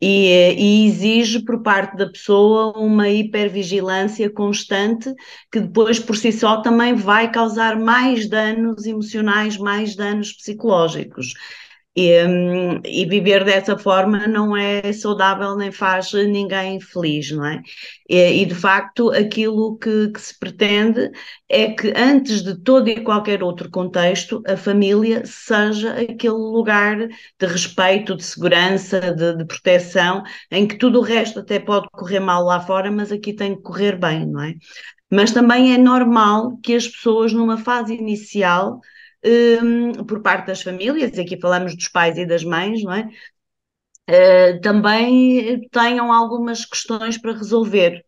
E, 0.00 0.54
e, 0.56 0.86
exige 0.86 1.44
por 1.44 1.62
parte 1.62 1.98
da 1.98 2.08
pessoa 2.08 2.72
uma 2.78 3.10
hipervigilância 3.10 4.30
constante 4.30 5.14
que 5.52 5.60
depois 5.60 5.98
por 5.98 6.16
si 6.16 6.32
só 6.32 6.62
também 6.62 6.94
vai 6.94 7.30
causar 7.30 7.78
mais 7.78 8.26
danos 8.26 8.86
emocionais, 8.86 9.58
mais 9.58 9.94
danos 9.94 10.32
psicológicos. 10.32 11.34
E, 11.94 12.24
hum, 12.24 12.80
e, 12.86 13.04
viver 13.04 13.44
dessa 13.44 13.76
forma 13.76 14.26
não 14.26 14.56
é 14.56 14.94
saudável 14.94 15.54
nem 15.56 15.70
faz 15.70 16.10
ninguém 16.14 16.80
feliz, 16.80 17.30
não 17.30 17.44
é? 17.44 17.62
E, 18.08 18.42
e 18.42 18.46
de 18.46 18.54
facto, 18.54 19.10
aquilo 19.10 19.76
que, 19.76 20.08
que, 20.10 20.20
se 20.20 20.38
pretende 20.38 21.10
é 21.50 21.70
que, 21.72 21.92
antes 21.94 22.42
de 22.42 22.56
todo 22.62 22.88
e 22.88 23.02
qualquer 23.04 23.42
outro 23.42 23.70
contexto, 23.70 24.42
a 24.46 24.56
família 24.56 25.22
seja 25.26 25.92
aquele 26.00 26.32
lugar 26.32 26.96
de 26.98 27.46
respeito, 27.46 28.16
de 28.16 28.24
segurança, 28.24 28.98
de, 29.14 29.36
de 29.36 29.44
proteção, 29.44 30.22
em 30.50 30.66
que 30.66 30.78
tudo 30.78 30.98
o 30.98 31.02
resto 31.02 31.40
até 31.40 31.58
pode 31.58 31.88
correr 31.92 32.20
mal 32.20 32.42
lá 32.42 32.58
fora, 32.60 32.90
mas 32.90 33.12
aqui 33.12 33.34
tem 33.34 33.54
que 33.54 33.62
correr 33.62 33.98
bem, 33.98 34.26
não 34.26 34.42
é? 34.42 34.54
Mas 35.10 35.30
também 35.30 35.74
é 35.74 35.78
normal 35.78 36.56
que 36.62 36.74
as 36.74 36.88
pessoas, 36.88 37.34
numa 37.34 37.58
fase 37.58 37.94
inicial, 37.94 38.80
um, 39.24 40.04
por 40.04 40.22
parte 40.22 40.46
das 40.48 40.62
famílias, 40.62 41.18
aqui 41.18 41.38
falamos 41.40 41.74
dos 41.76 41.88
pais 41.88 42.18
e 42.18 42.26
das 42.26 42.44
mães, 42.44 42.82
não 42.82 42.92
é? 42.92 43.08
Uh, 44.10 44.60
também 44.60 45.68
tenham 45.70 46.12
algumas 46.12 46.64
questões 46.64 47.16
para 47.18 47.32
resolver. 47.32 48.04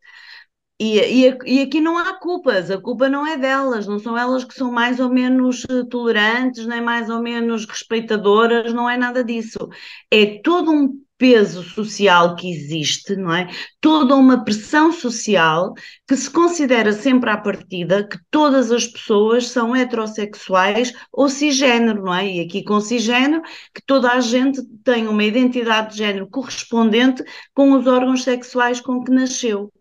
E, 0.78 0.98
e, 0.98 1.38
e, 1.46 1.62
aqui 1.62 1.80
não 1.80 1.96
há 1.96 2.14
culpas, 2.18 2.70
a 2.70 2.80
culpa 2.80 3.08
não 3.08 3.24
é 3.26 3.36
delas, 3.36 3.86
não 3.86 3.98
são 4.00 4.18
elas 4.18 4.44
que 4.44 4.54
são 4.54 4.72
mais 4.72 4.98
ou 4.98 5.08
menos 5.08 5.64
eh, 5.70 5.84
tolerantes, 5.88 6.66
nem 6.66 6.80
mais 6.80 7.08
ou 7.08 7.22
menos 7.22 7.64
respeitadoras, 7.64 8.72
não 8.72 8.90
é 8.90 8.96
nada 8.96 9.22
disso. 9.22 9.68
É 10.10 10.40
todo 10.42 10.72
um 10.72 11.03
peso 11.16 11.62
social 11.62 12.34
que 12.36 12.50
existe, 12.50 13.16
não 13.16 13.32
é? 13.32 13.48
Toda 13.80 14.14
uma 14.16 14.44
pressão 14.44 14.92
social 14.92 15.72
que 16.06 16.16
se 16.16 16.30
considera 16.30 16.92
sempre 16.92 17.30
à 17.30 17.36
partida 17.36 18.06
que 18.06 18.18
todas 18.30 18.72
as 18.72 18.86
pessoas 18.86 19.48
são 19.48 19.74
heterossexuais 19.74 20.92
ou 21.12 21.28
cisgênero, 21.28 22.02
não 22.04 22.14
é? 22.14 22.26
E 22.26 22.40
aqui 22.40 22.64
com 22.64 22.80
cisgênero, 22.80 23.42
que 23.74 23.82
toda 23.86 24.10
a 24.12 24.20
gente 24.20 24.62
tem 24.82 25.06
uma 25.06 25.24
identidade 25.24 25.92
de 25.92 25.98
género 25.98 26.28
correspondente 26.28 27.22
com 27.54 27.72
os 27.72 27.86
órgãos 27.86 28.24
sexuais 28.24 28.80
com 28.80 29.02
que 29.02 29.10
nasceu. 29.12 29.72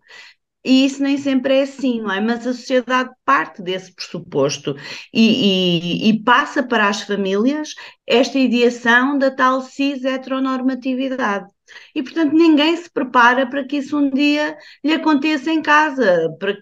E 0.63 0.86
isso 0.86 1.03
nem 1.03 1.17
sempre 1.17 1.55
é 1.58 1.62
assim, 1.63 2.01
não 2.01 2.12
é? 2.12 2.22
Mas 2.22 2.48
a 2.48 2.53
sociedade 2.53 3.10
parte 3.25 3.62
desse 3.62 3.93
pressuposto 3.93 4.75
e, 5.13 6.08
e, 6.08 6.10
e 6.10 6.24
passa 6.24 6.63
para 6.63 6.88
as 6.88 7.01
famílias 7.01 7.74
esta 8.08 8.38
ideação 8.39 9.17
da 9.17 9.29
tal 9.29 9.62
cis-heteronormatividade. 9.62 11.48
E, 11.93 12.01
portanto, 12.03 12.34
ninguém 12.34 12.77
se 12.77 12.89
prepara 12.89 13.46
para 13.48 13.65
que 13.65 13.77
isso 13.77 13.98
um 13.98 14.10
dia 14.10 14.58
lhe 14.84 14.93
aconteça 14.93 15.51
em 15.51 15.62
casa, 15.62 16.29
para 16.39 16.55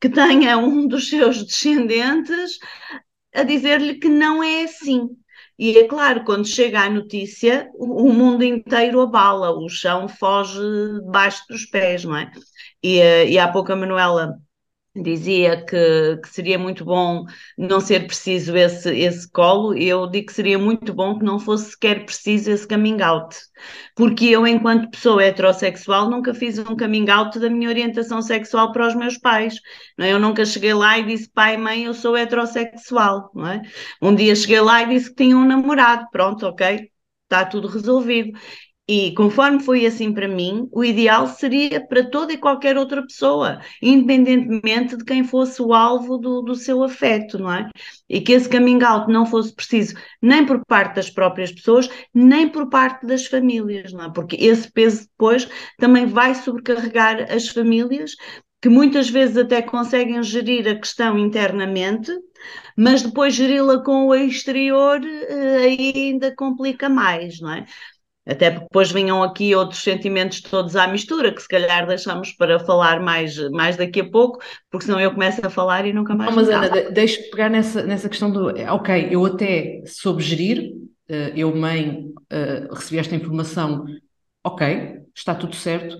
que 0.00 0.08
tenha 0.08 0.58
um 0.58 0.86
dos 0.86 1.08
seus 1.08 1.42
descendentes 1.44 2.58
a 3.34 3.42
dizer-lhe 3.42 3.96
que 3.98 4.08
não 4.08 4.42
é 4.42 4.64
assim. 4.64 5.08
E 5.58 5.78
é 5.78 5.88
claro, 5.88 6.24
quando 6.24 6.46
chega 6.46 6.80
a 6.80 6.90
notícia, 6.90 7.70
o 7.74 8.12
mundo 8.12 8.44
inteiro 8.44 9.00
abala, 9.00 9.50
o 9.52 9.68
chão 9.68 10.06
foge 10.06 10.60
debaixo 11.02 11.42
dos 11.48 11.64
pés, 11.66 12.04
não 12.04 12.16
é? 12.16 12.30
E, 12.82 13.00
eh, 13.00 13.30
e 13.30 13.38
há 13.38 13.48
pouco 13.48 13.72
a 13.72 13.76
Manuela 13.76 14.38
dizia 15.02 15.64
que, 15.64 16.16
que, 16.22 16.28
seria 16.28 16.58
muito 16.58 16.84
bom 16.84 17.24
não 17.56 17.80
ser 17.80 18.06
preciso 18.06 18.56
esse, 18.56 18.90
esse 18.96 19.30
colo, 19.30 19.74
eu 19.76 20.06
digo 20.08 20.26
que 20.26 20.32
seria 20.32 20.58
muito 20.58 20.94
bom 20.94 21.18
que 21.18 21.24
não 21.24 21.38
fosse 21.38 21.72
sequer 21.72 22.04
preciso 22.04 22.50
esse 22.50 22.66
coming 22.66 23.00
out, 23.02 23.36
porque 23.94 24.26
eu, 24.26 24.46
enquanto 24.46 24.90
pessoa 24.90 25.22
heterossexual, 25.22 26.08
nunca 26.10 26.34
fiz 26.34 26.58
um 26.58 26.76
coming 26.76 27.08
out 27.10 27.38
da 27.38 27.50
minha 27.50 27.68
orientação 27.68 28.22
sexual 28.22 28.72
para 28.72 28.88
os 28.88 28.94
meus 28.94 29.18
pais, 29.18 29.56
não 29.98 30.06
é? 30.06 30.12
Eu 30.12 30.18
nunca 30.18 30.44
cheguei 30.44 30.72
lá 30.74 30.98
e 30.98 31.04
disse, 31.04 31.28
pai, 31.30 31.56
mãe, 31.56 31.84
eu 31.84 31.94
sou 31.94 32.16
heterossexual, 32.16 33.30
não 33.34 33.46
é? 33.48 33.62
Um 34.00 34.14
dia 34.14 34.34
cheguei 34.34 34.60
lá 34.60 34.82
e 34.82 34.88
disse 34.88 35.10
que 35.10 35.24
tinha 35.24 35.36
um 35.36 35.46
namorado, 35.46 36.06
pronto, 36.10 36.46
ok, 36.46 36.90
está 37.24 37.44
tudo 37.44 37.68
resolvido. 37.68 38.38
E 38.88 39.12
conforme 39.14 39.58
foi 39.60 39.84
assim 39.84 40.12
para 40.12 40.28
mim, 40.28 40.68
o 40.70 40.84
ideal 40.84 41.26
seria 41.26 41.84
para 41.84 42.08
toda 42.08 42.32
e 42.32 42.38
qualquer 42.38 42.78
outra 42.78 43.02
pessoa, 43.02 43.60
independentemente 43.82 44.96
de 44.96 45.04
quem 45.04 45.24
fosse 45.24 45.60
o 45.60 45.74
alvo 45.74 46.16
do, 46.16 46.40
do 46.40 46.54
seu 46.54 46.84
afeto, 46.84 47.36
não 47.36 47.52
é? 47.52 47.68
E 48.08 48.20
que 48.20 48.30
esse 48.32 48.48
coming 48.48 48.84
out 48.84 49.10
não 49.10 49.26
fosse 49.26 49.52
preciso 49.52 49.94
nem 50.22 50.46
por 50.46 50.64
parte 50.66 50.94
das 50.96 51.10
próprias 51.10 51.50
pessoas, 51.50 51.88
nem 52.14 52.48
por 52.48 52.68
parte 52.68 53.04
das 53.04 53.26
famílias, 53.26 53.92
não 53.92 54.04
é? 54.04 54.12
Porque 54.12 54.36
esse 54.36 54.70
peso 54.70 55.08
depois 55.08 55.48
também 55.78 56.06
vai 56.06 56.32
sobrecarregar 56.36 57.26
as 57.28 57.48
famílias, 57.48 58.12
que 58.62 58.68
muitas 58.68 59.10
vezes 59.10 59.36
até 59.36 59.62
conseguem 59.62 60.22
gerir 60.22 60.66
a 60.68 60.76
questão 60.76 61.18
internamente, 61.18 62.12
mas 62.76 63.02
depois 63.02 63.34
geri-la 63.34 63.82
com 63.82 64.06
o 64.06 64.14
exterior 64.14 65.00
eh, 65.04 65.76
ainda 65.78 66.34
complica 66.34 66.88
mais, 66.88 67.40
não 67.40 67.52
é? 67.52 67.66
Até 68.26 68.50
porque 68.50 68.64
depois 68.64 68.90
vinham 68.90 69.22
aqui 69.22 69.54
outros 69.54 69.80
sentimentos 69.82 70.40
todos 70.40 70.74
à 70.74 70.88
mistura, 70.88 71.32
que 71.32 71.40
se 71.40 71.46
calhar 71.46 71.86
deixamos 71.86 72.32
para 72.32 72.58
falar 72.58 73.00
mais, 73.00 73.38
mais 73.50 73.76
daqui 73.76 74.00
a 74.00 74.10
pouco, 74.10 74.42
porque 74.68 74.86
senão 74.86 74.98
eu 74.98 75.12
começo 75.12 75.46
a 75.46 75.48
falar 75.48 75.86
e 75.86 75.92
nunca 75.92 76.12
mais. 76.14 76.34
Não, 76.34 76.42
mas 76.42 76.48
Ana, 76.48 76.90
deixa 76.90 77.22
pegar 77.30 77.48
nessa, 77.48 77.84
nessa 77.84 78.08
questão 78.08 78.30
do. 78.30 78.48
Ok, 78.72 79.08
eu 79.12 79.24
até 79.24 79.80
soube 79.86 80.22
gerir, 80.22 80.72
eh, 81.08 81.32
eu, 81.36 81.54
mãe, 81.54 82.08
eh, 82.28 82.66
recebi 82.72 82.98
esta 82.98 83.14
informação, 83.14 83.84
ok, 84.44 85.02
está 85.14 85.32
tudo 85.32 85.54
certo, 85.54 85.96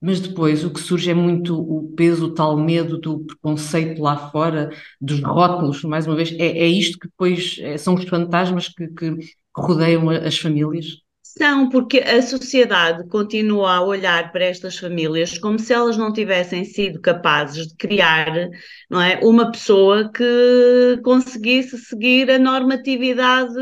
mas 0.00 0.20
depois 0.20 0.64
o 0.64 0.70
que 0.70 0.80
surge 0.80 1.10
é 1.10 1.14
muito 1.14 1.58
o 1.58 1.92
peso, 1.94 2.26
o 2.26 2.34
tal 2.34 2.58
medo 2.58 2.98
do 2.98 3.20
preconceito 3.20 4.02
lá 4.02 4.30
fora, 4.30 4.70
dos 5.00 5.22
rótulos, 5.22 5.82
mais 5.84 6.06
uma 6.06 6.16
vez, 6.16 6.32
é, 6.32 6.58
é 6.58 6.66
isto 6.66 6.98
que 6.98 7.08
depois 7.08 7.56
é, 7.60 7.78
são 7.78 7.94
os 7.94 8.04
fantasmas 8.04 8.68
que, 8.68 8.86
que 8.88 9.16
rodeiam 9.56 10.08
as 10.10 10.38
famílias? 10.38 11.00
São, 11.38 11.68
porque 11.68 11.98
a 11.98 12.20
sociedade 12.22 13.06
continua 13.08 13.74
a 13.76 13.82
olhar 13.82 14.32
para 14.32 14.44
estas 14.44 14.76
famílias 14.76 15.38
como 15.38 15.58
se 15.58 15.72
elas 15.72 15.96
não 15.96 16.12
tivessem 16.12 16.64
sido 16.64 17.00
capazes 17.00 17.68
de 17.68 17.76
criar 17.76 18.48
não 18.90 19.00
é, 19.00 19.20
uma 19.22 19.50
pessoa 19.50 20.10
que 20.12 21.00
conseguisse 21.04 21.78
seguir 21.78 22.30
a 22.30 22.38
normatividade 22.38 23.54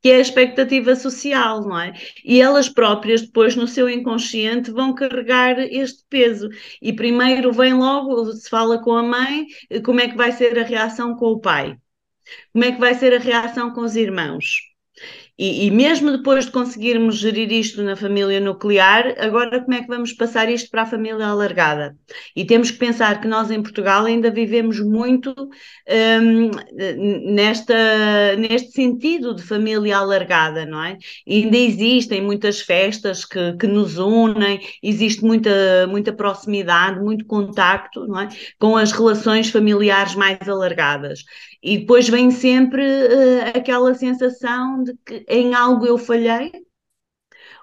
que 0.00 0.10
é 0.10 0.16
a 0.16 0.20
expectativa 0.20 0.94
social, 0.94 1.62
não 1.62 1.80
é? 1.80 1.94
E 2.24 2.40
elas 2.40 2.68
próprias, 2.68 3.22
depois, 3.22 3.56
no 3.56 3.66
seu 3.66 3.88
inconsciente, 3.88 4.70
vão 4.70 4.94
carregar 4.94 5.58
este 5.58 6.04
peso. 6.10 6.48
E 6.82 6.92
primeiro 6.92 7.52
vem 7.52 7.72
logo, 7.72 8.30
se 8.32 8.48
fala 8.50 8.78
com 8.82 8.92
a 8.92 9.02
mãe, 9.02 9.46
como 9.82 10.00
é 10.00 10.08
que 10.08 10.16
vai 10.16 10.30
ser 10.32 10.58
a 10.58 10.62
reação 10.62 11.16
com 11.16 11.26
o 11.28 11.40
pai? 11.40 11.76
Como 12.52 12.64
é 12.64 12.72
que 12.72 12.80
vai 12.80 12.94
ser 12.94 13.14
a 13.14 13.18
reação 13.18 13.72
com 13.72 13.80
os 13.80 13.96
irmãos? 13.96 14.73
E, 15.36 15.66
e, 15.66 15.70
mesmo 15.70 16.12
depois 16.12 16.44
de 16.46 16.52
conseguirmos 16.52 17.16
gerir 17.16 17.50
isto 17.50 17.82
na 17.82 17.96
família 17.96 18.38
nuclear, 18.38 19.16
agora 19.18 19.60
como 19.60 19.74
é 19.74 19.80
que 19.80 19.88
vamos 19.88 20.12
passar 20.12 20.48
isto 20.48 20.70
para 20.70 20.82
a 20.82 20.86
família 20.86 21.26
alargada? 21.26 21.96
E 22.36 22.44
temos 22.44 22.70
que 22.70 22.78
pensar 22.78 23.20
que 23.20 23.26
nós 23.26 23.50
em 23.50 23.60
Portugal 23.60 24.04
ainda 24.04 24.30
vivemos 24.30 24.78
muito 24.78 25.34
um, 25.88 26.50
nesta, 27.34 28.36
neste 28.36 28.70
sentido 28.70 29.34
de 29.34 29.42
família 29.42 29.98
alargada, 29.98 30.64
não 30.64 30.82
é? 30.84 30.98
E 31.26 31.42
ainda 31.42 31.56
existem 31.56 32.22
muitas 32.22 32.60
festas 32.60 33.24
que, 33.24 33.56
que 33.56 33.66
nos 33.66 33.98
unem, 33.98 34.60
existe 34.80 35.24
muita, 35.24 35.86
muita 35.88 36.12
proximidade, 36.12 37.00
muito 37.00 37.26
contacto, 37.26 38.06
não 38.06 38.20
é? 38.20 38.28
Com 38.56 38.76
as 38.76 38.92
relações 38.92 39.50
familiares 39.50 40.14
mais 40.14 40.48
alargadas. 40.48 41.24
E 41.64 41.78
depois 41.78 42.06
vem 42.06 42.30
sempre 42.30 42.84
uh, 42.84 43.56
aquela 43.56 43.94
sensação 43.94 44.82
de 44.84 44.94
que 45.04 45.24
em 45.26 45.54
algo 45.54 45.86
eu 45.86 45.96
falhei, 45.96 46.52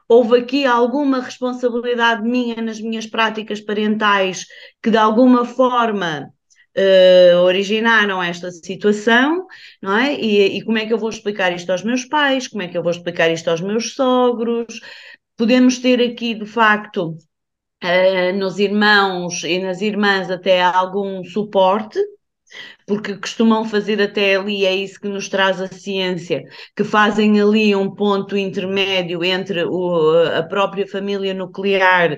houve 0.10 0.40
aqui 0.40 0.66
alguma 0.66 1.22
responsabilidade 1.22 2.24
minha 2.24 2.60
nas 2.64 2.82
minhas 2.82 3.06
práticas 3.06 3.62
parentais 3.62 4.46
que 4.82 4.90
de 4.90 4.98
alguma 4.98 5.46
forma 5.46 6.34
uh, 6.76 7.38
originaram 7.44 8.24
esta 8.24 8.50
situação, 8.50 9.46
não 9.80 9.96
é? 9.96 10.20
E, 10.20 10.58
e, 10.58 10.64
como 10.64 10.80
é 10.80 10.88
que 10.88 10.94
eu 10.94 10.98
vou 10.98 11.10
explicar 11.10 11.54
isto 11.54 11.70
aos 11.70 11.84
meus 11.84 12.04
pais? 12.04 12.48
Como 12.48 12.64
é 12.64 12.68
que 12.68 12.76
eu 12.76 12.82
vou 12.82 12.92
explicar 12.92 13.30
isto 13.30 13.50
aos 13.52 13.62
meus 13.62 13.94
sogros? 13.94 14.80
Podemos 15.38 15.78
ter 15.78 16.02
aqui, 16.02 16.34
de 16.34 16.48
facto, 16.48 17.16
uh, 17.84 18.34
nos 18.36 18.58
irmãos 18.58 19.44
e 19.44 19.60
nas 19.60 19.80
irmãs 19.80 20.32
até 20.32 20.60
algum 20.60 21.24
suporte, 21.24 22.00
porque 22.92 23.16
costumam 23.16 23.64
fazer 23.64 24.02
até 24.02 24.36
ali, 24.36 24.66
é 24.66 24.76
isso 24.76 25.00
que 25.00 25.08
nos 25.08 25.30
traz 25.30 25.62
a 25.62 25.68
ciência, 25.70 26.44
que 26.76 26.84
fazem 26.84 27.40
ali 27.40 27.74
um 27.74 27.90
ponto 27.90 28.36
intermédio 28.36 29.24
entre 29.24 29.64
o, 29.64 30.12
a 30.38 30.44
própria 30.44 30.86
família 30.86 31.34
nuclear 31.34 32.18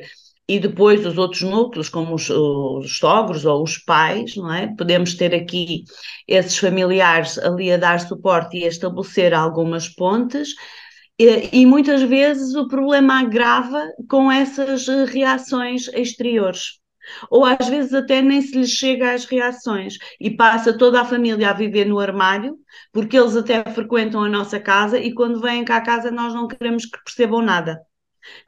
e 0.50 0.60
depois 0.60 1.06
os 1.06 1.16
outros 1.16 1.44
núcleos, 1.44 1.90
como 1.90 2.16
os, 2.16 2.28
os, 2.28 2.98
sogros 2.98 3.46
ou 3.46 3.62
os 3.62 3.78
pais, 3.78 4.36
não 4.36 4.52
é? 4.52 4.74
Podemos 4.76 5.14
ter 5.14 5.36
aqui 5.36 5.84
esses 6.28 6.58
familiares 6.58 7.38
ali 7.38 7.72
a 7.72 7.78
dar 7.78 8.00
suporte 8.00 8.58
e 8.58 8.66
a 8.66 8.70
estabelecer 8.70 9.32
algumas 9.32 9.88
pontes. 9.88 10.56
E, 11.20 11.62
e 11.62 11.66
muitas 11.68 12.02
vezes 12.02 12.56
o 12.56 12.68
problema 12.68 13.20
agrava 13.20 13.86
com 14.10 14.32
essas 14.32 14.88
reações 15.08 15.88
exteriores 15.90 16.83
ou 17.30 17.46
às 17.46 17.68
vezes 17.68 17.94
até 17.94 18.22
nem 18.22 18.42
se 18.42 18.58
lhes 18.58 18.72
chega 18.72 19.14
às 19.14 19.26
reações 19.26 19.98
e 20.20 20.32
passa 20.32 20.78
toda 20.78 21.02
a 21.02 21.06
família 21.06 21.50
a 21.50 21.54
viver 21.54 21.86
no 21.86 22.00
armário, 22.00 22.58
porque 22.92 23.18
eles 23.18 23.36
até 23.36 23.64
frequentam 23.66 24.24
a 24.24 24.30
nossa 24.30 24.60
casa 24.60 25.00
e 25.00 25.14
quando 25.14 25.42
vêm 25.42 25.66
cá 25.66 25.78
à 25.78 25.82
casa 25.82 26.12
nós 26.12 26.34
não 26.34 26.48
queremos 26.48 26.86
que 26.86 27.04
percebam 27.04 27.42
nada. 27.42 27.80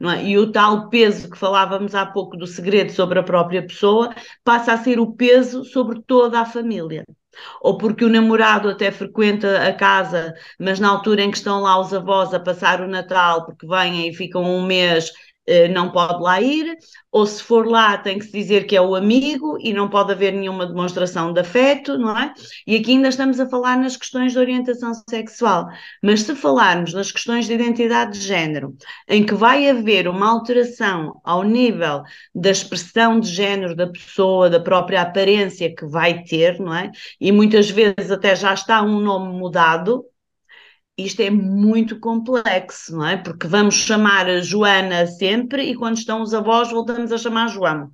É? 0.02 0.24
E 0.24 0.38
o 0.38 0.50
tal 0.50 0.88
peso 0.88 1.30
que 1.30 1.38
falávamos 1.38 1.94
há 1.94 2.06
pouco 2.06 2.36
do 2.36 2.46
segredo 2.46 2.92
sobre 2.92 3.18
a 3.18 3.22
própria 3.22 3.62
pessoa 3.66 4.14
passa 4.42 4.72
a 4.72 4.78
ser 4.78 4.98
o 4.98 5.12
peso 5.12 5.64
sobre 5.64 6.00
toda 6.06 6.40
a 6.40 6.46
família. 6.46 7.04
Ou 7.60 7.76
porque 7.76 8.04
o 8.04 8.08
namorado 8.08 8.70
até 8.70 8.90
frequenta 8.90 9.68
a 9.68 9.72
casa, 9.74 10.32
mas 10.58 10.80
na 10.80 10.88
altura 10.88 11.22
em 11.22 11.30
que 11.30 11.36
estão 11.36 11.60
lá 11.60 11.78
os 11.78 11.92
avós 11.92 12.32
a 12.32 12.40
passar 12.40 12.80
o 12.80 12.88
Natal, 12.88 13.44
porque 13.44 13.66
vêm 13.66 14.08
e 14.08 14.14
ficam 14.14 14.42
um 14.42 14.64
mês 14.64 15.12
não 15.72 15.90
pode 15.90 16.22
lá 16.22 16.40
ir, 16.40 16.76
ou 17.10 17.26
se 17.26 17.42
for 17.42 17.66
lá 17.66 17.96
tem 17.96 18.18
que 18.18 18.26
se 18.26 18.32
dizer 18.32 18.66
que 18.66 18.76
é 18.76 18.80
o 18.80 18.94
amigo 18.94 19.56
e 19.60 19.72
não 19.72 19.88
pode 19.88 20.12
haver 20.12 20.32
nenhuma 20.32 20.66
demonstração 20.66 21.32
de 21.32 21.40
afeto, 21.40 21.96
não 21.98 22.16
é? 22.16 22.32
E 22.66 22.76
aqui 22.76 22.92
ainda 22.92 23.08
estamos 23.08 23.38
a 23.38 23.48
falar 23.48 23.78
nas 23.78 23.96
questões 23.96 24.32
de 24.32 24.38
orientação 24.38 24.92
sexual, 25.08 25.66
mas 26.02 26.22
se 26.22 26.34
falarmos 26.34 26.92
nas 26.92 27.12
questões 27.12 27.46
de 27.46 27.54
identidade 27.54 28.18
de 28.18 28.24
género, 28.24 28.74
em 29.08 29.24
que 29.24 29.34
vai 29.34 29.68
haver 29.68 30.08
uma 30.08 30.28
alteração 30.28 31.20
ao 31.24 31.42
nível 31.42 32.02
da 32.34 32.50
expressão 32.50 33.20
de 33.20 33.28
género 33.28 33.74
da 33.74 33.86
pessoa, 33.86 34.50
da 34.50 34.60
própria 34.60 35.02
aparência 35.02 35.74
que 35.74 35.86
vai 35.86 36.22
ter, 36.24 36.58
não 36.60 36.74
é? 36.74 36.90
E 37.20 37.30
muitas 37.32 37.70
vezes 37.70 38.10
até 38.10 38.34
já 38.34 38.52
está 38.52 38.82
um 38.82 39.00
nome 39.00 39.38
mudado, 39.38 40.04
isto 40.96 41.20
é 41.20 41.30
muito 41.30 42.00
complexo, 42.00 42.96
não 42.96 43.06
é? 43.06 43.16
Porque 43.16 43.46
vamos 43.46 43.74
chamar 43.74 44.26
Joana 44.42 45.06
sempre 45.06 45.64
e 45.64 45.74
quando 45.74 45.98
estão 45.98 46.22
os 46.22 46.32
avós 46.32 46.70
voltamos 46.70 47.12
a 47.12 47.18
chamar 47.18 47.48
Joana. 47.48 47.90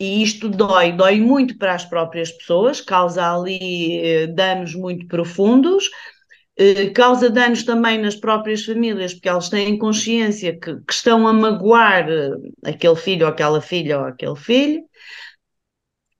E 0.00 0.22
isto 0.22 0.48
dói, 0.48 0.92
dói 0.92 1.20
muito 1.20 1.58
para 1.58 1.74
as 1.74 1.84
próprias 1.84 2.30
pessoas, 2.30 2.80
causa 2.80 3.34
ali 3.34 4.00
eh, 4.00 4.26
danos 4.28 4.74
muito 4.74 5.06
profundos, 5.08 5.90
eh, 6.56 6.90
causa 6.90 7.28
danos 7.28 7.64
também 7.64 7.98
nas 7.98 8.14
próprias 8.14 8.64
famílias, 8.64 9.14
porque 9.14 9.28
elas 9.28 9.48
têm 9.48 9.76
consciência 9.78 10.58
que, 10.58 10.76
que 10.76 10.92
estão 10.92 11.26
a 11.26 11.32
magoar 11.32 12.08
eh, 12.08 12.30
aquele 12.64 12.94
filho 12.96 13.26
ou 13.26 13.32
aquela 13.32 13.60
filha 13.60 13.98
ou 13.98 14.04
aquele 14.04 14.36
filho, 14.36 14.82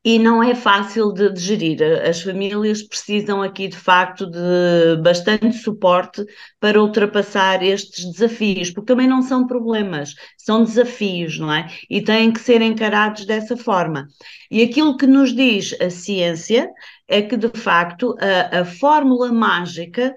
e 0.09 0.19
não 0.19 0.43
é 0.43 0.55
fácil 0.55 1.13
de, 1.13 1.31
de, 1.31 1.39
gerir. 1.39 1.83
As 1.83 2.23
famílias 2.23 2.83
precisam 2.83 3.43
aqui, 3.43 3.69
de 3.69 3.77
facto, 3.77 4.25
de 4.25 4.97
bastante 5.03 5.53
suporte 5.59 6.25
para 6.59 6.81
ultrapassar 6.81 7.63
estes 7.63 8.11
desafios, 8.13 8.71
porque 8.71 8.87
também 8.87 9.07
não 9.07 9.21
são 9.21 9.47
problemas, 9.47 10.15
são 10.39 10.65
desafios, 10.65 11.39
não 11.39 11.53
é? 11.53 11.69
E 11.91 12.01
têm 12.01 12.33
que 12.33 12.41
ser 12.41 12.63
encarados 12.63 13.27
dessa 13.27 13.55
forma. 13.55 14.09
E 14.51 14.63
aquilo 14.63 14.97
que 14.97 15.07
nos 15.07 15.37
diz 15.37 15.79
a 15.79 15.91
ciência 15.91 16.71
é 17.07 17.21
que, 17.21 17.37
de 17.37 17.51
facto, 17.51 18.17
a, 18.19 18.61
a 18.61 18.65
fórmula 18.65 19.31
mágica 19.31 20.15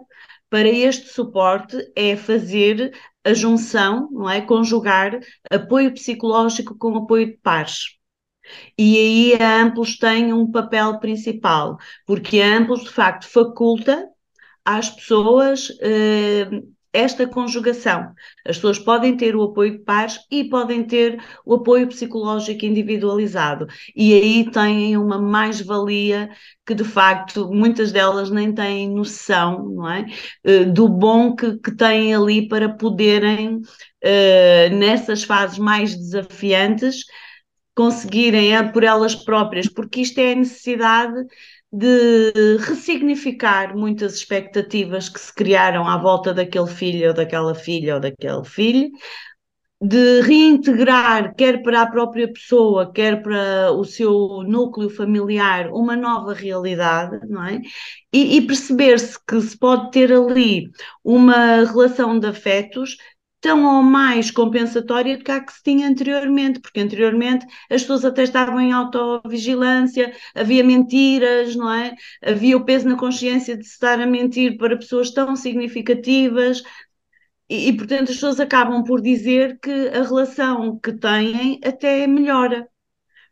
para 0.50 0.70
este 0.70 1.10
suporte 1.10 1.76
é 1.98 2.16
fazer 2.16 2.94
a 3.26 3.34
junção, 3.34 4.08
não 4.10 4.30
é? 4.30 4.40
Conjugar 4.40 5.20
apoio 5.50 5.94
psicológico 5.94 6.78
com 6.78 6.96
apoio 6.96 7.26
de 7.26 7.38
pares. 7.44 8.00
E 8.78 8.98
aí 8.98 9.42
a 9.42 9.62
Amplos 9.64 9.98
tem 9.98 10.34
um 10.34 10.50
papel 10.52 11.00
principal, 11.00 11.78
porque 12.06 12.40
a 12.42 12.58
Amplos, 12.58 12.84
de 12.84 12.90
facto, 12.90 13.28
faculta 13.28 14.08
às 14.66 14.90
pessoas 14.90 15.70
eh, 15.82 16.50
esta 16.94 17.26
conjugação. 17.26 18.12
As 18.46 18.58
pessoas 18.58 18.78
podem 18.78 19.16
ter 19.16 19.34
o 19.36 19.44
apoio 19.44 19.72
de 19.74 19.80
pares 19.80 20.20
e 20.30 20.44
podem 20.50 20.84
ter 20.84 21.22
o 21.46 21.56
apoio 21.56 21.88
psicológico 21.88 22.66
individualizado. 22.66 23.66
E 23.96 24.14
aí 24.14 24.52
têm 24.52 24.98
uma 24.98 25.18
mais-valia 25.20 26.30
que, 26.66 26.76
de 26.76 26.84
facto, 26.84 27.50
muitas 27.50 27.92
delas 27.94 28.30
nem 28.30 28.54
têm 28.54 28.90
noção, 28.90 29.70
não 29.70 29.90
é? 29.90 30.06
Eh, 30.44 30.66
do 30.66 30.88
bom 30.90 31.34
que, 31.36 31.58
que 31.60 31.72
têm 31.76 32.14
ali 32.14 32.48
para 32.48 32.68
poderem, 32.70 33.62
eh, 34.02 34.70
nessas 34.70 35.24
fases 35.24 35.58
mais 35.58 35.96
desafiantes, 35.96 37.06
conseguirem 37.76 38.56
é 38.56 38.64
por 38.64 38.84
elas 38.84 39.16
próprias, 39.16 39.68
porque 39.68 40.02
isto 40.02 40.20
é 40.20 40.34
a 40.34 40.36
necessidade 40.36 41.26
de 41.72 42.58
ressignificar 42.60 43.76
muitas 43.76 44.16
expectativas 44.16 45.08
que 45.08 45.20
se 45.20 45.34
criaram 45.34 45.88
à 45.88 45.98
volta 45.98 46.34
daquele 46.34 46.68
filho 46.68 47.10
ou 47.10 47.14
daquela 47.14 47.56
filha 47.56 47.96
ou 47.96 48.02
daquele 48.02 48.44
filho, 48.44 48.90
de 49.84 50.22
reintegrar, 50.22 51.34
quer 51.36 51.64
para 51.64 51.82
a 51.82 51.90
própria 51.90 52.32
pessoa, 52.32 52.92
quer 52.94 53.24
para 53.24 53.72
o 53.72 53.84
seu 53.84 54.44
núcleo 54.44 54.92
familiar, 54.92 55.72
uma 55.72 55.96
nova 55.96 56.34
realidade, 56.34 57.20
não 57.28 57.44
é? 57.44 57.60
E, 58.14 58.38
e 58.38 58.46
perceber-se 58.46 59.18
que 59.26 59.42
se 59.42 59.58
pode 59.58 59.90
ter 59.90 60.14
ali 60.14 60.70
uma 61.04 61.64
relação 61.64 62.20
de 62.20 62.28
afetos 62.28 62.96
tão 63.42 63.66
ou 63.66 63.84
mais 63.84 64.30
compensatória 64.32 65.18
do 65.18 65.24
que 65.24 65.32
a 65.32 65.44
que 65.44 65.52
se 65.54 65.64
tinha 65.64 65.88
anteriormente, 65.88 66.60
porque 66.60 66.80
anteriormente 66.80 67.46
as 67.70 67.82
pessoas 67.82 68.06
até 68.06 68.24
estavam 68.24 68.60
em 68.62 68.72
autovigilância, 68.72 70.14
havia 70.36 70.64
mentiras, 70.64 71.56
não 71.56 71.72
é? 71.74 71.96
Havia 72.24 72.56
o 72.56 72.64
peso 72.66 72.88
na 72.88 72.96
consciência 72.98 73.58
de 73.58 73.66
se 73.66 73.74
estar 73.74 74.00
a 74.00 74.06
mentir 74.06 74.58
para 74.58 74.78
pessoas 74.78 75.12
tão 75.12 75.36
significativas. 75.36 76.62
E, 77.50 77.70
e, 77.70 77.78
portanto, 77.78 78.10
as 78.10 78.16
pessoas 78.16 78.40
acabam 78.40 78.84
por 78.84 79.02
dizer 79.02 79.60
que 79.60 79.72
a 79.90 80.04
relação 80.04 80.80
que 80.80 80.94
têm 80.94 81.60
até 81.64 82.08
melhora, 82.08 82.68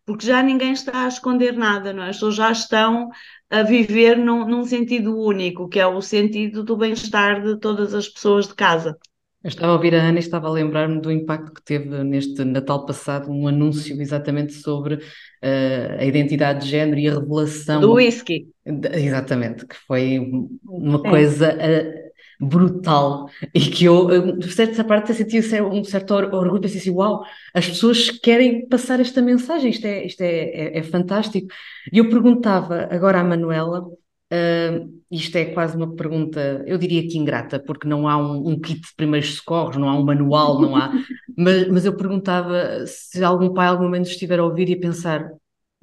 porque 0.05 0.25
já 0.25 0.41
ninguém 0.43 0.73
está 0.73 1.05
a 1.05 1.07
esconder 1.07 1.53
nada, 1.53 1.93
não 1.93 2.03
é? 2.03 2.09
As 2.09 2.17
pessoas 2.17 2.35
já 2.35 2.51
estão 2.51 3.09
a 3.49 3.63
viver 3.63 4.17
num, 4.17 4.45
num 4.47 4.63
sentido 4.65 5.17
único, 5.19 5.69
que 5.69 5.79
é 5.79 5.87
o 5.87 6.01
sentido 6.01 6.63
do 6.63 6.77
bem-estar 6.77 7.41
de 7.43 7.59
todas 7.59 7.93
as 7.93 8.09
pessoas 8.09 8.47
de 8.47 8.55
casa. 8.55 8.97
Eu 9.41 9.47
estava 9.47 9.71
a 9.71 9.75
ouvir 9.75 9.95
a 9.95 10.01
Ana 10.01 10.17
e 10.17 10.19
estava 10.19 10.47
a 10.47 10.51
lembrar-me 10.51 10.99
do 10.99 11.09
impacto 11.09 11.53
que 11.53 11.61
teve 11.61 12.03
neste 12.03 12.43
Natal 12.43 12.85
passado 12.85 13.31
um 13.31 13.47
anúncio 13.47 13.99
exatamente 14.01 14.51
sobre 14.51 14.95
uh, 14.95 15.97
a 15.97 16.03
identidade 16.03 16.65
de 16.65 16.71
género 16.71 16.99
e 16.99 17.07
a 17.07 17.13
revelação. 17.13 17.79
Do 17.79 17.93
whisky. 17.93 18.49
Exatamente, 18.65 19.65
que 19.65 19.75
foi 19.75 20.19
uma 20.65 20.99
é. 21.05 21.09
coisa 21.09 21.53
uh, 21.55 22.45
brutal 22.45 23.29
e 23.53 23.61
que 23.61 23.85
eu, 23.85 24.11
eh, 24.11 24.31
de 24.33 24.51
certa 24.51 24.83
parte, 24.83 25.13
senti 25.13 25.39
um 25.61 25.83
certo 25.85 26.11
orgulho, 26.13 26.59
pensei 26.59 26.79
assim, 26.79 26.91
uau, 26.91 27.23
as 27.53 27.67
pessoas 27.67 28.09
querem 28.09 28.67
passar 28.67 28.99
esta 28.99 29.21
mensagem, 29.21 29.71
isto 29.71 29.85
é, 29.85 30.05
isto 30.05 30.21
é, 30.21 30.27
é, 30.27 30.79
é 30.79 30.83
fantástico. 30.83 31.47
E 31.91 31.97
eu 31.97 32.09
perguntava 32.09 32.87
agora 32.91 33.19
à 33.19 33.23
Manuela 33.23 33.85
Uh, 34.31 35.01
isto 35.09 35.35
é 35.37 35.45
quase 35.45 35.75
uma 35.75 35.95
pergunta, 35.95 36.63
eu 36.67 36.77
diria 36.77 37.07
que 37.07 37.17
ingrata, 37.17 37.59
porque 37.59 37.87
não 37.87 38.07
há 38.07 38.15
um, 38.15 38.49
um 38.49 38.59
kit 38.59 38.79
de 38.79 38.95
primeiros 38.95 39.35
socorros, 39.35 39.75
não 39.75 39.89
há 39.89 39.95
um 39.97 40.03
manual, 40.03 40.61
não 40.61 40.75
há. 40.75 40.91
mas, 41.35 41.67
mas 41.67 41.85
eu 41.85 41.97
perguntava 41.97 42.85
se 42.85 43.23
algum 43.23 43.53
pai 43.53 43.67
algum 43.67 43.85
momento 43.85 44.07
estiver 44.07 44.39
a 44.39 44.45
ouvir 44.45 44.69
e 44.69 44.73
a 44.73 44.79
pensar 44.79 45.23
o 45.31 45.39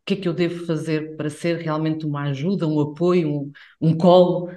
que 0.06 0.14
é 0.14 0.16
que 0.16 0.28
eu 0.28 0.32
devo 0.32 0.64
fazer 0.64 1.16
para 1.16 1.28
ser 1.28 1.56
realmente 1.56 2.06
uma 2.06 2.22
ajuda, 2.22 2.68
um 2.68 2.80
apoio, 2.80 3.28
um, 3.28 3.52
um 3.80 3.96
colo. 3.96 4.48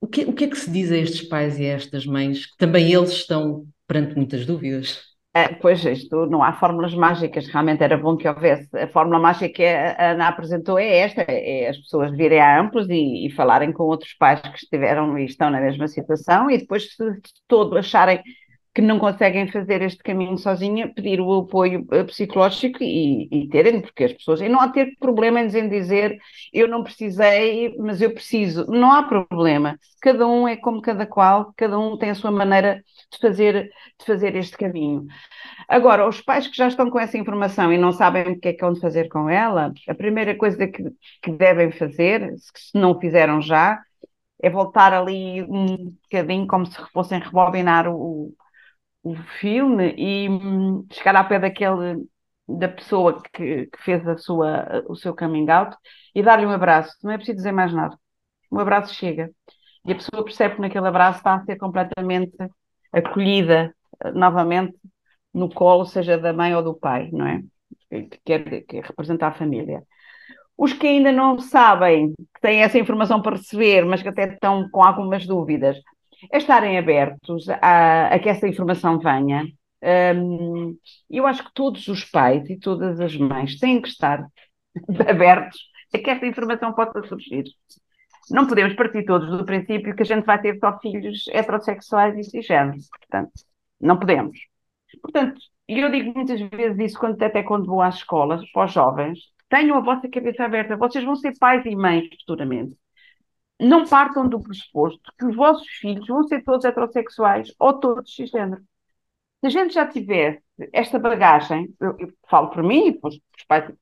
O 0.00 0.06
que, 0.08 0.24
o 0.24 0.32
que 0.32 0.44
é 0.44 0.48
que 0.48 0.58
se 0.58 0.70
diz 0.70 0.90
a 0.90 0.96
estes 0.98 1.22
pais 1.28 1.58
e 1.58 1.66
a 1.66 1.74
estas 1.74 2.06
mães, 2.06 2.46
que 2.46 2.56
também 2.58 2.92
eles 2.92 3.10
estão 3.12 3.66
perante 3.86 4.16
muitas 4.16 4.46
dúvidas? 4.46 5.09
É, 5.32 5.46
pois, 5.54 5.84
isto 5.84 6.26
não 6.26 6.42
há 6.42 6.52
fórmulas 6.52 6.92
mágicas, 6.92 7.46
realmente 7.46 7.84
era 7.84 7.96
bom 7.96 8.16
que 8.16 8.26
houvesse. 8.28 8.68
A 8.76 8.88
fórmula 8.88 9.20
mágica 9.20 9.48
que 9.48 9.64
a 9.64 10.10
Ana 10.12 10.26
apresentou 10.28 10.76
é 10.76 10.98
esta: 10.98 11.22
é 11.22 11.68
as 11.68 11.76
pessoas 11.78 12.10
virem 12.16 12.40
a 12.40 12.60
amplos 12.60 12.88
e, 12.88 13.26
e 13.26 13.30
falarem 13.30 13.72
com 13.72 13.84
outros 13.84 14.12
pais 14.14 14.40
que 14.40 14.56
estiveram 14.56 15.16
e 15.16 15.24
estão 15.26 15.48
na 15.48 15.60
mesma 15.60 15.86
situação, 15.86 16.50
e 16.50 16.58
depois, 16.58 16.94
se 16.96 17.10
de 17.12 17.20
todo 17.46 17.78
acharem 17.78 18.20
que 18.72 18.80
não 18.80 18.98
conseguem 19.00 19.48
fazer 19.50 19.82
este 19.82 20.02
caminho 20.02 20.38
sozinha, 20.38 20.92
pedir 20.94 21.20
o 21.20 21.40
apoio 21.40 21.86
eh, 21.90 22.04
psicológico 22.04 22.78
e, 22.82 23.28
e 23.30 23.48
terem, 23.48 23.80
porque 23.80 24.04
as 24.04 24.12
pessoas. 24.12 24.40
E 24.40 24.48
não 24.48 24.60
há 24.60 24.68
ter 24.68 24.94
problema 25.00 25.40
em 25.40 25.68
dizer 25.68 26.16
eu 26.52 26.68
não 26.68 26.84
precisei, 26.84 27.74
mas 27.78 28.00
eu 28.00 28.12
preciso. 28.14 28.66
Não 28.68 28.92
há 28.92 29.02
problema. 29.02 29.78
Cada 30.00 30.26
um 30.26 30.46
é 30.46 30.56
como 30.56 30.80
cada 30.80 31.04
qual, 31.04 31.52
cada 31.56 31.78
um 31.78 31.96
tem 31.98 32.10
a 32.10 32.14
sua 32.14 32.30
maneira 32.30 32.82
de 33.12 33.18
fazer, 33.18 33.70
de 33.98 34.06
fazer 34.06 34.36
este 34.36 34.56
caminho. 34.56 35.06
Agora, 35.68 36.08
os 36.08 36.20
pais 36.20 36.46
que 36.46 36.56
já 36.56 36.68
estão 36.68 36.90
com 36.90 36.98
essa 36.98 37.18
informação 37.18 37.72
e 37.72 37.78
não 37.78 37.92
sabem 37.92 38.32
o 38.32 38.40
que 38.40 38.48
é 38.48 38.52
que 38.52 38.64
vão 38.64 38.76
fazer 38.76 39.08
com 39.08 39.28
ela, 39.28 39.72
a 39.88 39.94
primeira 39.94 40.34
coisa 40.36 40.66
que, 40.68 40.84
que 41.22 41.32
devem 41.32 41.70
fazer, 41.72 42.34
se 42.54 42.78
não 42.78 42.98
fizeram 43.00 43.40
já, 43.42 43.80
é 44.42 44.48
voltar 44.48 44.92
ali 44.92 45.42
um 45.42 45.92
bocadinho 46.02 46.46
como 46.46 46.66
se 46.66 46.78
fossem 46.92 47.18
rebobinar 47.20 47.88
o, 47.88 48.34
o 49.02 49.14
filme 49.40 49.94
e 49.96 50.28
hum, 50.28 50.86
chegar 50.92 51.16
ao 51.16 51.28
pé 51.28 51.38
daquele 51.38 52.06
da 52.48 52.68
pessoa 52.68 53.22
que, 53.32 53.66
que, 53.66 53.82
fez 53.82 54.06
a 54.08 54.16
sua, 54.16 54.84
o 54.88 54.96
seu 54.96 55.14
coming 55.14 55.48
out 55.50 55.76
e 56.14 56.22
dar-lhe 56.22 56.46
um 56.46 56.50
abraço. 56.50 56.96
Não 57.02 57.12
é 57.12 57.16
preciso 57.16 57.36
dizer 57.36 57.52
mais 57.52 57.72
nada. 57.72 57.96
Um 58.50 58.58
abraço 58.58 58.94
chega. 58.94 59.30
E 59.86 59.92
a 59.92 59.94
pessoa 59.94 60.24
percebe 60.24 60.56
que 60.56 60.60
naquele 60.60 60.86
abraço 60.88 61.18
está 61.18 61.34
a 61.34 61.44
ser 61.44 61.56
completamente 61.56 62.36
acolhida 62.92 63.74
eh, 64.04 64.12
novamente 64.12 64.76
no 65.32 65.48
colo, 65.48 65.84
seja 65.86 66.18
da 66.18 66.32
mãe 66.32 66.54
ou 66.54 66.62
do 66.62 66.74
pai, 66.74 67.08
não 67.12 67.26
é? 67.26 67.42
Que 67.88 68.20
quer, 68.24 68.62
que 68.64 68.80
representa 68.80 69.28
a 69.28 69.32
família. 69.32 69.82
Os 70.56 70.72
que 70.72 70.86
ainda 70.86 71.12
não 71.12 71.38
sabem, 71.38 72.12
que 72.34 72.40
têm 72.42 72.62
essa 72.62 72.78
informação 72.78 73.22
para 73.22 73.36
receber, 73.36 73.84
mas 73.86 74.02
que 74.02 74.08
até 74.08 74.34
estão 74.34 74.68
com 74.70 74.82
algumas 74.82 75.26
dúvidas, 75.26 75.76
é 76.32 76.38
estarem 76.38 76.78
abertos 76.78 77.48
a, 77.48 78.08
a 78.08 78.18
que 78.18 78.28
essa 78.28 78.48
informação 78.48 78.98
venha. 78.98 79.46
Um, 79.82 80.76
eu 81.08 81.26
acho 81.26 81.44
que 81.44 81.54
todos 81.54 81.88
os 81.88 82.04
pais 82.04 82.48
e 82.50 82.58
todas 82.58 83.00
as 83.00 83.16
mães 83.16 83.58
têm 83.58 83.80
que 83.80 83.88
estar 83.88 84.26
abertos 85.08 85.58
a 85.94 85.98
que 85.98 86.10
esta 86.10 86.26
informação 86.26 86.72
possa 86.74 87.02
surgir. 87.06 87.44
Não 88.30 88.46
podemos 88.46 88.74
partir 88.74 89.04
todos 89.04 89.36
do 89.36 89.44
princípio 89.44 89.94
que 89.94 90.02
a 90.02 90.06
gente 90.06 90.24
vai 90.24 90.40
ter 90.40 90.58
só 90.58 90.78
filhos 90.78 91.24
heterossexuais 91.28 92.16
e 92.16 92.24
cisgêneros. 92.24 92.88
Portanto, 92.88 93.32
não 93.80 93.98
podemos. 93.98 94.38
portanto, 95.02 95.40
eu 95.66 95.90
digo 95.90 96.12
muitas 96.14 96.40
vezes 96.40 96.78
isso 96.78 96.98
quando, 96.98 97.20
até 97.22 97.42
quando 97.42 97.66
vou 97.66 97.82
às 97.82 97.96
escolas, 97.96 98.48
para 98.52 98.66
os 98.66 98.72
jovens, 98.72 99.18
tenham 99.48 99.76
a 99.76 99.80
vossa 99.80 100.08
cabeça 100.08 100.44
aberta, 100.44 100.76
vocês 100.76 101.04
vão 101.04 101.16
ser 101.16 101.36
pais 101.38 101.64
e 101.66 101.74
mães 101.76 102.08
futuramente. 102.20 102.76
Não 103.60 103.86
partam 103.86 104.28
do 104.28 104.40
pressuposto 104.40 105.12
que 105.18 105.26
os 105.26 105.36
vossos 105.36 105.68
filhos 105.68 106.06
vão 106.06 106.26
ser 106.26 106.42
todos 106.42 106.64
heterossexuais 106.64 107.52
ou 107.58 107.78
todos 107.78 108.14
cisgênero. 108.14 108.62
Se 109.40 109.46
a 109.46 109.50
gente 109.50 109.74
já 109.74 109.86
tivesse 109.86 110.42
esta 110.72 110.98
bagagem, 110.98 111.74
eu, 111.80 111.96
eu 111.98 112.12
falo 112.28 112.50
por 112.50 112.62
mim 112.62 112.88
e 112.88 112.98
para 112.98 113.08
os 113.08 113.20
pais, 113.48 113.74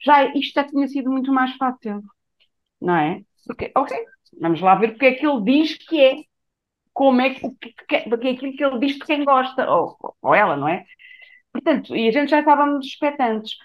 já, 0.00 0.26
isto 0.34 0.54
já 0.54 0.64
tinha 0.64 0.88
sido 0.88 1.10
muito 1.10 1.32
mais 1.32 1.54
fácil, 1.56 2.02
não 2.80 2.96
é? 2.96 3.22
Porque, 3.46 3.72
ok, 3.76 3.96
vamos 4.40 4.60
lá 4.60 4.74
ver 4.74 4.92
porque 4.92 5.06
é 5.06 5.14
que 5.14 5.26
ele 5.26 5.42
diz 5.42 5.76
que 5.78 6.00
é, 6.00 6.24
como 6.92 7.20
é 7.20 7.30
que, 7.34 7.50
que, 7.88 7.94
é 7.96 7.98
aquilo 8.00 8.56
que 8.56 8.64
ele 8.64 8.78
diz 8.80 8.94
de 8.94 9.00
quem 9.06 9.24
gosta, 9.24 9.68
ou, 9.70 9.96
ou 10.22 10.34
ela, 10.34 10.56
não 10.56 10.68
é? 10.68 10.84
Portanto, 11.52 11.96
e 11.96 12.08
a 12.08 12.12
gente 12.12 12.30
já 12.30 12.40
estávamos 12.40 12.86
expectantes. 12.86 13.56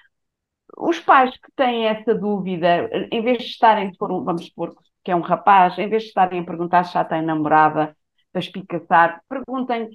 Os 0.77 0.99
pais 0.99 1.35
que 1.37 1.51
têm 1.55 1.87
essa 1.87 2.13
dúvida, 2.15 2.89
em 3.11 3.21
vez 3.21 3.39
de 3.39 3.45
estarem, 3.45 3.91
vamos 3.99 4.45
supor 4.45 4.75
que 5.07 5.11
é 5.11 5.15
um 5.15 5.21
rapaz, 5.21 5.77
em 5.77 5.87
vez 5.87 6.03
de 6.03 6.09
estarem 6.09 6.41
a 6.41 6.43
perguntar 6.43 6.83
se 6.83 6.93
já 6.93 7.05
tem 7.05 7.21
namorada, 7.21 7.95
para 8.29 8.41
espicaçar, 8.41 9.21
perguntem 9.29 9.87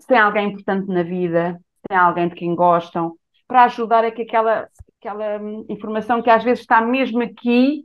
se 0.00 0.04
tem 0.04 0.18
alguém 0.18 0.48
importante 0.48 0.88
na 0.88 1.04
vida, 1.04 1.60
se 1.76 1.82
tem 1.88 1.96
alguém 1.96 2.28
de 2.28 2.34
quem 2.34 2.56
gostam, 2.56 3.16
para 3.46 3.62
ajudar 3.66 4.04
a 4.04 4.10
que 4.10 4.22
aquela, 4.22 4.68
aquela 5.00 5.40
informação 5.68 6.20
que 6.20 6.28
às 6.28 6.42
vezes 6.42 6.62
está 6.62 6.80
mesmo 6.80 7.22
aqui, 7.22 7.84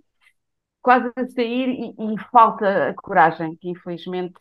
quase 0.81 1.11
a 1.15 1.27
sair, 1.27 1.69
e, 1.69 1.89
e 1.91 2.19
falta 2.31 2.89
a 2.89 2.95
coragem, 2.95 3.55
que 3.57 3.69
infelizmente 3.69 4.33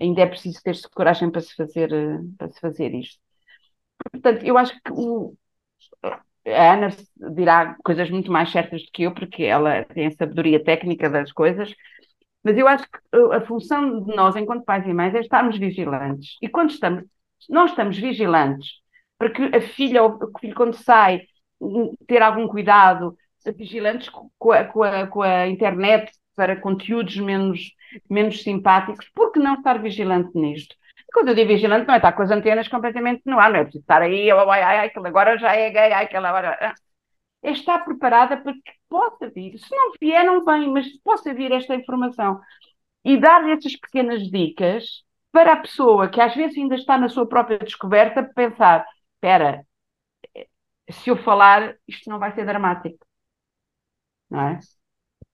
ainda 0.00 0.20
é 0.20 0.26
preciso 0.26 0.62
ter-se 0.62 0.88
coragem 0.88 1.32
para 1.32 1.40
se 1.40 1.52
fazer, 1.56 1.92
eh, 1.92 2.20
para 2.38 2.48
se 2.48 2.60
fazer 2.60 2.94
isto. 2.94 3.20
Portanto, 4.12 4.44
eu 4.44 4.56
acho 4.56 4.72
que 4.72 4.92
o, 4.92 5.34
a 6.46 6.74
Ana 6.74 6.88
dirá 7.34 7.76
coisas 7.84 8.10
muito 8.10 8.30
mais 8.30 8.50
certas 8.50 8.82
do 8.82 8.90
que 8.92 9.02
eu, 9.04 9.14
porque 9.14 9.44
ela 9.44 9.84
tem 9.84 10.06
a 10.06 10.10
sabedoria 10.12 10.62
técnica 10.62 11.10
das 11.10 11.32
coisas, 11.32 11.74
mas 12.42 12.56
eu 12.56 12.68
acho 12.68 12.84
que 12.84 12.98
a 13.34 13.40
função 13.42 14.04
de 14.04 14.14
nós, 14.14 14.36
enquanto 14.36 14.64
pais 14.64 14.86
e 14.86 14.92
mães, 14.94 15.14
é 15.14 15.20
estarmos 15.20 15.58
vigilantes. 15.58 16.36
E 16.42 16.48
quando 16.48 16.70
estamos, 16.70 17.04
nós 17.50 17.70
estamos 17.70 17.98
vigilantes 17.98 18.80
para 19.18 19.30
que 19.30 19.42
a 19.56 19.60
filha 19.60 20.02
ou 20.02 20.18
o 20.22 20.38
filho, 20.38 20.54
quando 20.54 20.74
sai, 20.74 21.22
ter 22.06 22.22
algum 22.22 22.46
cuidado, 22.48 23.16
vigilantes 23.56 24.08
com 24.08 24.52
a, 24.52 24.64
com 24.64 24.82
a, 24.82 25.06
com 25.06 25.22
a 25.22 25.46
internet 25.48 26.12
para 26.34 26.60
conteúdos 26.60 27.16
menos, 27.16 27.72
menos 28.10 28.42
simpáticos, 28.42 29.08
por 29.14 29.32
que 29.32 29.38
não 29.38 29.54
estar 29.54 29.80
vigilante 29.80 30.30
nisto? 30.34 30.76
Quando 31.16 31.28
eu 31.28 31.34
digo 31.34 31.48
vigilante, 31.48 31.86
não 31.86 31.94
é 31.94 31.96
estar 31.96 32.12
com 32.12 32.22
as 32.22 32.30
antenas 32.30 32.68
completamente 32.68 33.22
no 33.24 33.38
ar, 33.40 33.50
não 33.50 33.60
é 33.60 33.62
preciso 33.62 33.80
estar 33.80 34.02
aí, 34.02 34.30
ai, 34.30 34.62
ai, 34.62 34.78
ai, 34.80 34.86
aquele 34.88 35.08
agora 35.08 35.38
já 35.38 35.56
é 35.56 35.70
gay, 35.70 35.90
ai, 35.90 36.04
aquela 36.04 36.28
agora. 36.28 36.74
É 37.42 37.50
estar 37.52 37.78
preparada 37.86 38.36
para 38.36 38.52
que 38.52 38.72
possa 38.86 39.30
vir. 39.30 39.56
Se 39.58 39.74
não 39.74 39.92
vier, 39.98 40.24
não 40.26 40.44
vem, 40.44 40.70
mas 40.70 40.86
possa 40.98 41.32
vir 41.32 41.52
esta 41.52 41.74
informação. 41.74 42.38
E 43.02 43.16
dar 43.16 43.48
essas 43.48 43.74
pequenas 43.76 44.30
dicas 44.30 45.04
para 45.32 45.54
a 45.54 45.56
pessoa 45.56 46.10
que 46.10 46.20
às 46.20 46.34
vezes 46.34 46.58
ainda 46.58 46.74
está 46.74 46.98
na 46.98 47.08
sua 47.08 47.26
própria 47.26 47.58
descoberta, 47.60 48.22
pensar: 48.22 48.86
espera, 49.14 49.64
se 50.90 51.08
eu 51.10 51.16
falar, 51.16 51.76
isto 51.88 52.10
não 52.10 52.18
vai 52.18 52.34
ser 52.34 52.44
dramático. 52.44 53.06
Não 54.30 54.40
é? 54.48 54.60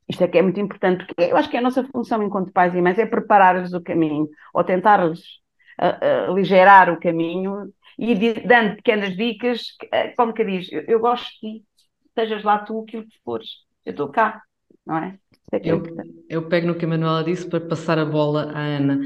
Isto 0.08 0.22
é 0.24 0.28
que 0.28 0.38
é 0.38 0.42
muito 0.42 0.60
importante, 0.60 1.06
porque 1.06 1.24
eu 1.24 1.36
acho 1.36 1.50
que 1.50 1.56
a 1.56 1.60
nossa 1.60 1.82
função 1.88 2.22
enquanto 2.22 2.52
pais 2.52 2.72
e 2.74 2.80
mães 2.80 2.98
é 2.98 3.06
preparar-lhes 3.06 3.72
o 3.72 3.82
caminho, 3.82 4.28
ou 4.54 4.62
tentar-lhes 4.62 5.41
aligerar 5.78 6.92
o 6.92 7.00
caminho 7.00 7.72
e 7.98 8.14
dando 8.46 8.76
pequenas 8.76 9.16
dicas, 9.16 9.62
eh, 9.92 10.08
como 10.16 10.32
que 10.32 10.44
diz, 10.44 10.70
eu, 10.72 10.82
eu 10.88 11.00
gosto 11.00 11.26
de 11.34 11.60
ti, 11.60 11.64
estejas 12.06 12.42
lá 12.42 12.58
tu 12.58 12.82
aquilo 12.82 13.04
que 13.04 13.18
fores, 13.24 13.48
eu 13.84 13.90
estou 13.90 14.08
cá, 14.08 14.42
não 14.84 14.98
é? 14.98 15.18
é, 15.52 15.56
é 15.56 15.60
eu, 15.64 15.82
eu, 16.28 16.48
pego 16.48 16.66
no 16.66 16.74
que 16.74 16.84
a 16.84 16.88
Manuela 16.88 17.22
disse 17.24 17.48
para 17.48 17.60
passar 17.60 17.98
a 17.98 18.04
bola 18.04 18.50
à 18.52 18.60
Ana, 18.60 19.00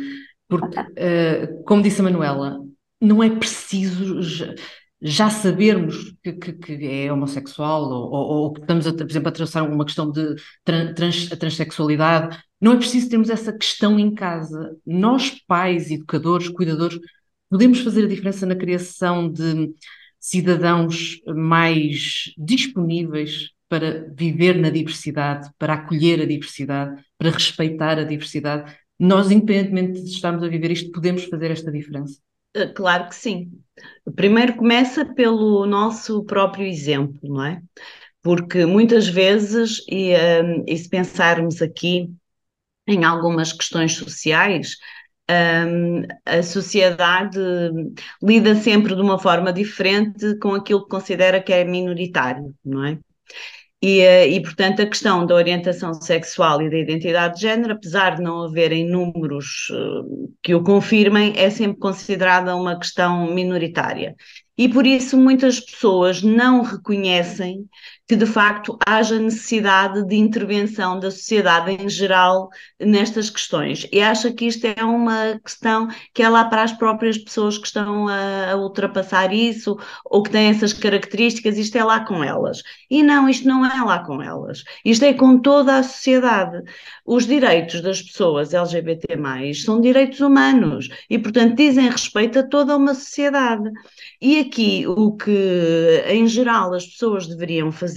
porque, 0.49 0.79
uh, 0.79 1.65
como 1.65 1.83
disse 1.83 2.01
a 2.01 2.05
Manuela, 2.05 2.59
não 3.01 3.23
é 3.23 3.31
preciso 3.31 4.23
já 5.01 5.29
sabermos 5.29 6.15
que, 6.23 6.33
que, 6.33 6.53
que 6.53 6.87
é 6.87 7.13
homossexual 7.13 7.83
ou, 7.91 8.13
ou, 8.13 8.53
que 8.53 8.61
estamos, 8.61 8.87
a, 8.87 8.93
por 8.93 9.11
exemplo, 9.11 9.29
a 9.29 9.31
atravessar 9.31 9.63
uma 9.63 9.85
questão 9.85 10.11
de 10.11 10.35
trans, 10.65 11.31
a 11.31 11.37
transexualidade, 11.37 12.39
não 12.61 12.73
é 12.73 12.77
preciso 12.77 13.11
termos 13.11 13.29
essa 13.29 13.53
questão 13.53 13.99
em 13.99 14.15
casa. 14.15 14.77
Nós, 14.87 15.31
pais, 15.47 15.91
educadores, 15.91 16.49
cuidadores, 16.49 16.99
podemos 17.51 17.81
fazer 17.81 18.05
a 18.05 18.09
diferença 18.09 18.47
na 18.47 18.57
criação 18.57 19.31
de 19.31 19.75
cidadãos 20.19 21.21
mais 21.27 22.33
disponíveis 22.37 23.51
para 23.69 24.09
viver 24.15 24.57
na 24.57 24.71
diversidade, 24.71 25.51
para 25.59 25.75
acolher 25.75 26.21
a 26.23 26.27
diversidade, 26.27 27.03
para 27.19 27.31
respeitar 27.31 27.99
a 27.99 28.05
diversidade. 28.05 28.75
Nós, 28.99 29.31
independentemente 29.31 30.03
de 30.03 30.11
estarmos 30.11 30.43
a 30.43 30.49
viver 30.49 30.71
isto, 30.71 30.91
podemos 30.91 31.25
fazer 31.25 31.51
esta 31.51 31.71
diferença. 31.71 32.19
Eh, 32.57 32.69
claro 32.73 33.09
que 33.09 33.15
sim. 33.15 33.53
Primeiro 34.15 34.57
começa 34.57 35.05
pelo 35.05 35.67
nosso 35.67 36.25
próprio 36.25 36.67
exemplo, 36.67 37.21
não 37.23 37.45
é? 37.45 37.63
Porque 38.23 38.67
muitas 38.67 39.09
vezes, 39.09 39.85
e, 39.89 40.11
um, 40.15 40.17
ehm, 40.17 40.65
e 40.69 40.77
se 40.79 40.89
pensarmos 40.89 41.63
aqui 41.63 42.11
em 42.89 43.05
algumas 43.05 43.53
questões 43.53 43.95
sociais, 43.97 44.77
um, 45.31 45.35
ehm, 45.35 46.07
a 46.27 46.43
sociedade 46.43 47.39
lida 48.23 48.55
sempre 48.57 48.95
de 48.95 49.01
uma 49.03 49.19
forma 49.19 49.53
diferente 49.53 50.39
com 50.39 50.55
aquilo 50.55 50.83
que 50.85 50.91
considera 50.91 51.43
que 51.43 51.53
é 51.53 51.65
minoritário, 51.65 52.55
não 52.65 52.85
é? 52.85 52.99
E, 53.83 54.01
eh, 54.01 54.29
e, 54.29 54.41
portanto, 54.43 54.81
a 54.81 54.87
questão 54.87 55.27
da 55.27 55.35
orientação 55.35 55.93
sexual 55.95 56.63
e 56.63 56.71
da 56.71 56.79
identidade 56.79 57.35
de 57.35 57.43
género, 57.43 57.75
apesar 57.75 58.17
de 58.17 58.23
não 58.23 58.45
haverem 58.45 58.89
números 58.89 59.69
eh, 59.71 60.27
que 60.43 60.55
o 60.55 60.63
confirmem, 60.63 61.35
é 61.37 61.51
sempre 61.51 61.79
considerada 61.79 62.57
uma 62.57 62.79
questão 62.79 63.33
minoritária. 63.35 64.15
E 64.57 64.69
por 64.69 64.87
isso 64.87 65.19
muitas 65.19 65.61
pessoas 65.61 66.23
não 66.23 66.63
reconhecem 66.63 67.69
que 68.09 68.15
de 68.15 68.27
facto 68.27 68.79
haja 68.87 69.19
necessidade 69.19 70.07
de 70.07 70.15
intervenção 70.15 71.01
da 71.01 71.11
sociedade 71.11 71.73
em 71.73 71.89
geral 71.89 72.49
nestas 72.79 73.29
questões. 73.29 73.87
E 73.93 74.01
acha 74.01 74.33
que 74.33 74.47
isto 74.47 74.65
é 74.65 74.85
uma 74.85 75.41
questão 75.45 75.89
que 76.15 76.23
é 76.23 76.29
lá 76.29 76.45
para 76.45 76.63
as 76.63 76.73
próprias 76.73 77.19
pessoas 77.19 77.59
que 77.59 77.67
estão 77.67 78.07
a, 78.07 78.53
a 78.53 78.57
ultrapassar 78.57 79.33
isso 79.33 79.77
ou 80.05 80.23
que 80.23 80.31
têm 80.31 80.49
essas 80.49 80.73
características, 80.73 81.59
isto 81.59 81.77
é 81.77 81.83
lá 81.83 82.01
com 82.01 82.23
elas. 82.23 82.63
E 82.89 83.03
não, 83.03 83.29
isto 83.29 83.49
não 83.49 83.67
é 83.67 83.83
lá 83.83 83.99
com 83.99 84.23
elas. 84.23 84.63
Isto 84.85 85.05
é 85.05 85.13
com 85.13 85.41
toda 85.41 85.77
a 85.77 85.83
sociedade. 85.83 86.63
Os 87.05 87.27
direitos 87.27 87.81
das 87.81 88.01
pessoas 88.01 88.55
LGBT, 88.55 89.17
são 89.65 89.81
direitos 89.81 90.21
humanos 90.21 90.89
e, 91.11 91.19
portanto, 91.19 91.57
dizem 91.57 91.89
respeito 91.89 92.39
a 92.39 92.43
toda 92.45 92.77
uma 92.77 92.95
sociedade. 92.95 93.69
E 94.21 94.39
aqui 94.39 94.87
o 94.87 95.17
que, 95.17 96.05
em 96.07 96.27
geral, 96.29 96.73
as 96.73 96.87
pessoas 96.87 97.27
deveriam 97.27 97.73
fazer 97.73 97.96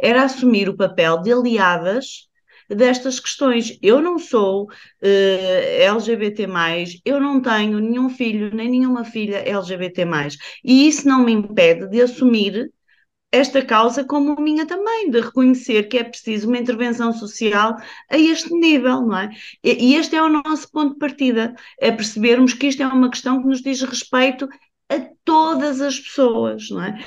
era 0.00 0.24
assumir 0.24 0.68
o 0.68 0.76
papel 0.76 1.20
de 1.22 1.32
aliadas 1.32 2.26
destas 2.68 3.20
questões. 3.20 3.78
Eu 3.82 4.00
não 4.00 4.18
sou 4.18 4.64
uh, 4.64 4.66
LGBT, 5.02 6.46
eu 7.04 7.20
não 7.20 7.40
tenho 7.40 7.78
nenhum 7.78 8.08
filho 8.08 8.54
nem 8.54 8.68
nenhuma 8.70 9.04
filha 9.04 9.38
LGBT, 9.38 10.04
e 10.64 10.88
isso 10.88 11.06
não 11.08 11.24
me 11.24 11.32
impede 11.32 11.88
de 11.88 12.02
assumir 12.02 12.70
esta 13.32 13.64
causa 13.64 14.04
como 14.04 14.40
minha 14.40 14.66
também, 14.66 15.10
de 15.10 15.20
reconhecer 15.20 15.88
que 15.88 15.98
é 15.98 16.04
preciso 16.04 16.48
uma 16.48 16.58
intervenção 16.58 17.12
social 17.12 17.76
a 18.10 18.16
este 18.16 18.50
nível, 18.54 19.02
não 19.02 19.18
é? 19.18 19.30
E 19.62 19.94
este 19.94 20.16
é 20.16 20.22
o 20.22 20.28
nosso 20.28 20.70
ponto 20.70 20.94
de 20.94 20.98
partida, 20.98 21.54
é 21.78 21.90
percebermos 21.92 22.54
que 22.54 22.68
isto 22.68 22.82
é 22.82 22.86
uma 22.86 23.10
questão 23.10 23.42
que 23.42 23.48
nos 23.48 23.60
diz 23.60 23.82
respeito 23.82 24.48
a 24.88 25.00
todas 25.24 25.80
as 25.80 25.98
pessoas, 25.98 26.70
não 26.70 26.82
é? 26.82 27.04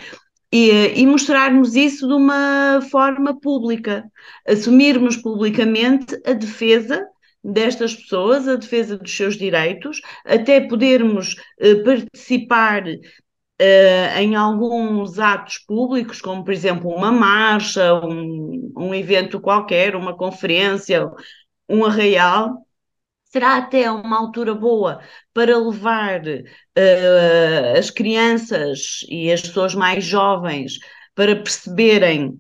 E, 0.51 0.99
e, 0.99 1.05
mostrarmos 1.05 1.75
isso 1.75 2.07
de 2.07 2.13
uma 2.13 2.81
forma 2.89 3.39
pública, 3.39 4.03
assumirmos 4.47 5.15
publicamente 5.15 6.19
a 6.25 6.33
defesa 6.33 7.05
destas 7.43 7.95
pessoas, 7.95 8.47
a 8.47 8.55
defesa 8.55 8.97
dos 8.97 9.15
seus 9.15 9.37
direitos, 9.37 10.01
até 10.25 10.59
podermos 10.59 11.35
eh, 11.59 11.75
participar 11.83 12.83
eh, 13.59 14.21
em 14.21 14.35
alguns 14.35 15.19
atos 15.19 15.59
públicos, 15.59 16.21
como 16.21 16.43
por 16.43 16.53
exemplo 16.53 16.89
uma 16.89 17.11
marcha, 17.11 17.93
um, 17.93 18.73
um 18.75 18.93
evento 18.93 19.39
qualquer, 19.39 19.95
uma 19.95 20.15
conferência, 20.15 21.09
um 21.69 21.85
arraial, 21.85 22.65
será 23.29 23.57
até 23.57 23.89
uma 23.91 24.17
altura 24.17 24.53
boa 24.55 25.01
para 25.33 25.57
levar 25.57 26.21
uh, 26.25 27.77
as 27.77 27.89
crianças 27.89 29.05
e 29.07 29.31
as 29.31 29.41
pessoas 29.41 29.75
mais 29.75 30.03
jovens 30.03 30.79
para 31.15 31.35
perceberem 31.35 32.39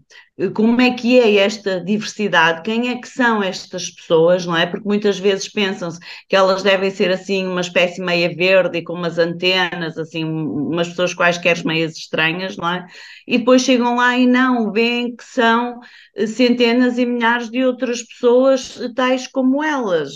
como 0.53 0.79
é 0.79 0.91
que 0.91 1.19
é 1.19 1.35
esta 1.37 1.81
diversidade, 1.83 2.61
quem 2.61 2.89
é 2.89 2.97
que 2.97 3.07
são 3.09 3.43
estas 3.43 3.89
pessoas, 3.89 4.45
não 4.45 4.55
é? 4.55 4.65
Porque 4.65 4.87
muitas 4.87 5.19
vezes 5.19 5.49
pensam-se 5.49 5.99
que 6.29 6.35
elas 6.35 6.63
devem 6.63 6.89
ser 6.89 7.11
assim 7.11 7.45
uma 7.45 7.59
espécie 7.61 8.01
meia 8.01 8.33
verde 8.33 8.77
e 8.77 8.83
com 8.83 8.93
umas 8.93 9.17
antenas, 9.17 9.97
assim, 9.97 10.23
umas 10.23 10.87
pessoas 10.89 11.13
quaisquer 11.13 11.63
meias 11.65 11.97
estranhas, 11.97 12.55
não 12.55 12.69
é? 12.69 12.87
E 13.27 13.37
depois 13.37 13.63
chegam 13.63 13.97
lá 13.97 14.17
e 14.17 14.25
não, 14.25 14.71
veem 14.71 15.13
que 15.15 15.23
são 15.25 15.79
centenas 16.27 16.97
e 16.97 17.05
milhares 17.05 17.49
de 17.49 17.65
outras 17.65 18.01
pessoas 18.03 18.79
tais 18.95 19.27
como 19.27 19.61
elas, 19.63 20.13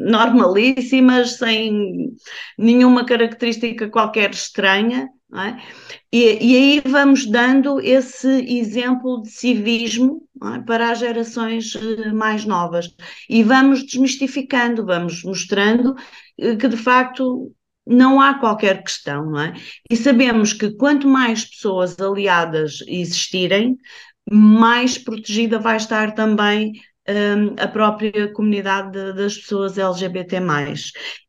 normalíssimas, 0.00 1.36
sem 1.36 2.12
nenhuma 2.58 3.04
característica 3.04 3.88
qualquer 3.88 4.30
estranha, 4.30 5.08
é? 5.40 5.58
E, 6.12 6.52
e, 6.52 6.56
aí 6.56 6.82
vamos 6.86 7.26
dando 7.26 7.80
esse 7.80 8.28
exemplo 8.28 9.22
de 9.22 9.30
civismo 9.30 10.22
é? 10.42 10.60
para 10.60 10.90
as 10.90 11.00
gerações 11.00 11.74
eh, 11.74 12.12
mais 12.12 12.44
novas 12.44 12.94
e 13.28 13.42
vamos 13.42 13.84
desmistificando, 13.84 14.86
vamos 14.86 15.24
mostrando 15.24 15.94
eh, 16.38 16.56
que 16.56 16.68
de 16.68 16.76
facto 16.76 17.52
não 17.86 18.20
há 18.20 18.34
qualquer 18.34 18.82
questão, 18.82 19.30
não 19.30 19.40
é? 19.40 19.54
E 19.90 19.96
sabemos 19.96 20.52
que 20.52 20.70
quanto 20.74 21.06
mais 21.06 21.44
pessoas 21.44 21.98
aliadas 22.00 22.78
existirem, 22.86 23.76
mais 24.30 24.96
protegida 24.96 25.58
vai 25.58 25.76
estar 25.76 26.14
também 26.14 26.72
um, 27.08 27.54
a 27.58 27.68
própria 27.68 28.32
comunidade 28.32 28.92
de, 28.92 29.12
das 29.12 29.36
pessoas 29.36 29.78
LGBT. 29.78 30.38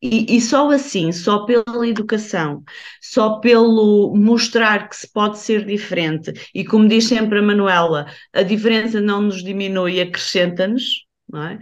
E, 0.02 0.36
e 0.36 0.40
só 0.40 0.70
assim, 0.70 1.12
só 1.12 1.44
pela 1.44 1.86
educação, 1.86 2.62
só 3.00 3.38
pelo 3.40 4.14
mostrar 4.16 4.88
que 4.88 4.96
se 4.96 5.12
pode 5.12 5.38
ser 5.38 5.64
diferente, 5.64 6.32
e 6.54 6.64
como 6.64 6.88
diz 6.88 7.04
sempre 7.04 7.38
a 7.38 7.42
Manuela, 7.42 8.06
a 8.32 8.42
diferença 8.42 9.00
não 9.00 9.22
nos 9.22 9.42
diminui, 9.42 10.00
acrescenta-nos, 10.00 11.04
é? 11.34 11.58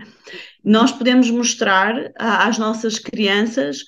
nós 0.62 0.92
podemos 0.92 1.30
mostrar 1.30 2.12
às 2.16 2.58
nossas 2.58 2.98
crianças 2.98 3.78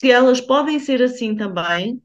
que 0.00 0.10
elas 0.10 0.40
podem 0.40 0.80
ser 0.80 1.00
assim 1.00 1.36
também 1.36 2.02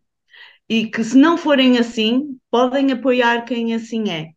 e 0.69 0.85
que, 0.87 1.03
se 1.03 1.17
não 1.17 1.37
forem 1.37 1.79
assim, 1.79 2.37
podem 2.51 2.91
apoiar 2.91 3.43
quem 3.43 3.73
assim 3.73 4.09
é 4.11 4.36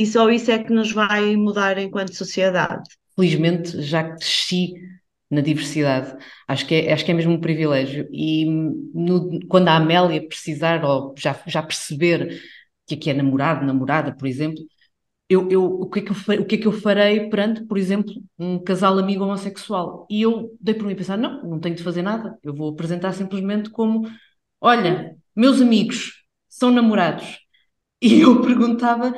e 0.00 0.06
só 0.06 0.30
isso 0.30 0.50
é 0.50 0.58
que 0.58 0.72
nos 0.72 0.92
vai 0.92 1.36
mudar 1.36 1.76
enquanto 1.76 2.14
sociedade. 2.16 2.88
Felizmente 3.14 3.82
já 3.82 4.02
cresci 4.02 4.72
na 5.30 5.42
diversidade. 5.42 6.16
Acho 6.48 6.66
que 6.66 6.74
é, 6.74 6.92
acho 6.92 7.04
que 7.04 7.10
é 7.10 7.14
mesmo 7.14 7.34
um 7.34 7.40
privilégio. 7.40 8.08
E 8.10 8.46
no, 8.46 9.46
quando 9.46 9.68
a 9.68 9.76
Amélia 9.76 10.26
precisar, 10.26 10.82
ou 10.86 11.14
já, 11.18 11.38
já 11.46 11.62
perceber 11.62 12.40
que 12.86 12.94
aqui 12.94 13.10
é 13.10 13.14
namorado, 13.14 13.66
namorada, 13.66 14.16
por 14.16 14.26
exemplo, 14.26 14.64
eu, 15.28 15.48
eu, 15.50 15.64
o, 15.64 15.88
que 15.90 16.00
é 16.00 16.02
que 16.02 16.10
eu, 16.10 16.40
o 16.40 16.46
que 16.46 16.54
é 16.54 16.58
que 16.58 16.66
eu 16.66 16.72
farei 16.72 17.28
perante, 17.28 17.64
por 17.66 17.76
exemplo, 17.76 18.12
um 18.38 18.58
casal 18.58 18.98
amigo 18.98 19.22
homossexual? 19.22 20.06
E 20.10 20.22
eu 20.22 20.56
dei 20.58 20.74
por 20.74 20.86
mim 20.86 20.94
a 20.94 20.96
pensar: 20.96 21.18
não, 21.18 21.42
não 21.44 21.60
tenho 21.60 21.76
de 21.76 21.82
fazer 21.82 22.00
nada. 22.02 22.38
Eu 22.42 22.54
vou 22.54 22.70
apresentar 22.70 23.12
simplesmente 23.12 23.68
como: 23.68 24.10
olha, 24.62 25.14
meus 25.36 25.60
amigos 25.60 26.24
são 26.48 26.70
namorados. 26.70 27.38
E 28.02 28.20
eu 28.20 28.40
perguntava 28.40 29.14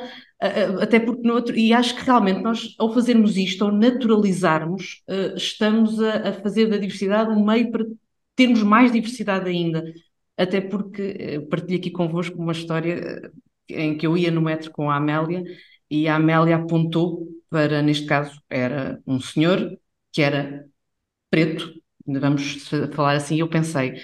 até 0.81 0.99
porque 0.99 1.25
no 1.25 1.35
outro, 1.35 1.55
e 1.55 1.73
acho 1.73 1.95
que 1.95 2.03
realmente 2.03 2.41
nós, 2.41 2.75
ao 2.77 2.93
fazermos 2.93 3.37
isto, 3.37 3.63
ao 3.63 3.71
naturalizarmos, 3.71 5.01
uh, 5.07 5.37
estamos 5.37 6.01
a, 6.01 6.29
a, 6.29 6.33
fazer 6.33 6.67
da 6.67 6.77
diversidade 6.77 7.31
um 7.31 7.45
meio 7.45 7.71
para 7.71 7.85
termos 8.35 8.61
mais 8.61 8.91
diversidade 8.91 9.49
ainda. 9.49 9.83
Até 10.37 10.59
porque 10.59 11.37
uh, 11.37 11.47
partilho 11.47 11.79
aqui 11.79 11.89
convosco 11.91 12.37
uma 12.37 12.51
história 12.51 13.31
uh, 13.31 13.41
em 13.69 13.97
que 13.97 14.05
eu 14.05 14.17
ia 14.17 14.31
no 14.31 14.41
metro 14.41 14.69
com 14.71 14.89
a 14.89 14.97
Amélia 14.97 15.43
e 15.89 16.07
a 16.07 16.15
Amélia 16.15 16.57
apontou 16.57 17.27
para, 17.49 17.81
neste 17.81 18.05
caso, 18.05 18.41
era 18.49 18.99
um 19.07 19.19
senhor 19.21 19.77
que 20.11 20.21
era 20.21 20.65
preto, 21.29 21.73
vamos 22.05 22.67
falar 22.93 23.15
assim, 23.15 23.39
eu 23.39 23.47
pensei, 23.47 23.95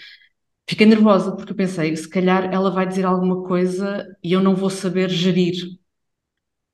fiquei 0.69 0.85
nervosa 0.85 1.35
porque 1.35 1.51
eu 1.51 1.55
pensei, 1.55 1.95
se 1.95 2.07
calhar 2.07 2.51
ela 2.53 2.71
vai 2.71 2.87
dizer 2.87 3.05
alguma 3.05 3.43
coisa 3.43 4.07
e 4.23 4.31
eu 4.33 4.41
não 4.41 4.55
vou 4.55 4.69
saber 4.69 5.09
gerir 5.09 5.79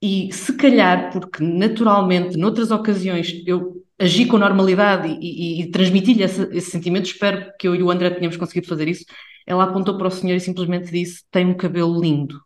e 0.06 0.32
se 0.32 0.56
calhar, 0.56 1.12
porque 1.12 1.44
naturalmente, 1.44 2.38
noutras 2.38 2.70
ocasiões, 2.70 3.42
eu 3.48 3.84
agi 4.00 4.26
com 4.28 4.38
normalidade 4.38 5.08
e, 5.08 5.62
e, 5.62 5.62
e 5.62 5.72
transmiti-lhe 5.72 6.22
esse, 6.22 6.44
esse, 6.52 6.70
sentimento, 6.70 7.06
espero 7.06 7.52
que 7.60 7.68
eu 7.68 7.74
e 7.74 7.82
o 7.82 7.90
André 7.90 8.12
tenhamos 8.12 8.38
conseguido 8.38 8.68
fazer 8.68 8.88
isso. 8.88 9.04
Ela 9.48 9.64
apontou 9.64 9.98
para 9.98 10.08
o 10.08 10.12
senhor 10.12 10.36
e 10.36 10.40
simplesmente 10.40 10.92
disse: 10.92 11.24
Tem 11.32 11.46
um 11.46 11.58
cabelo 11.58 12.00
lindo. 12.00 12.40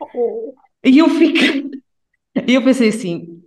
Oh. 0.00 0.54
E 0.84 0.98
eu 0.98 1.08
fiquei. 1.10 1.70
Eu 2.46 2.62
pensei 2.64 2.88
assim: 2.88 3.42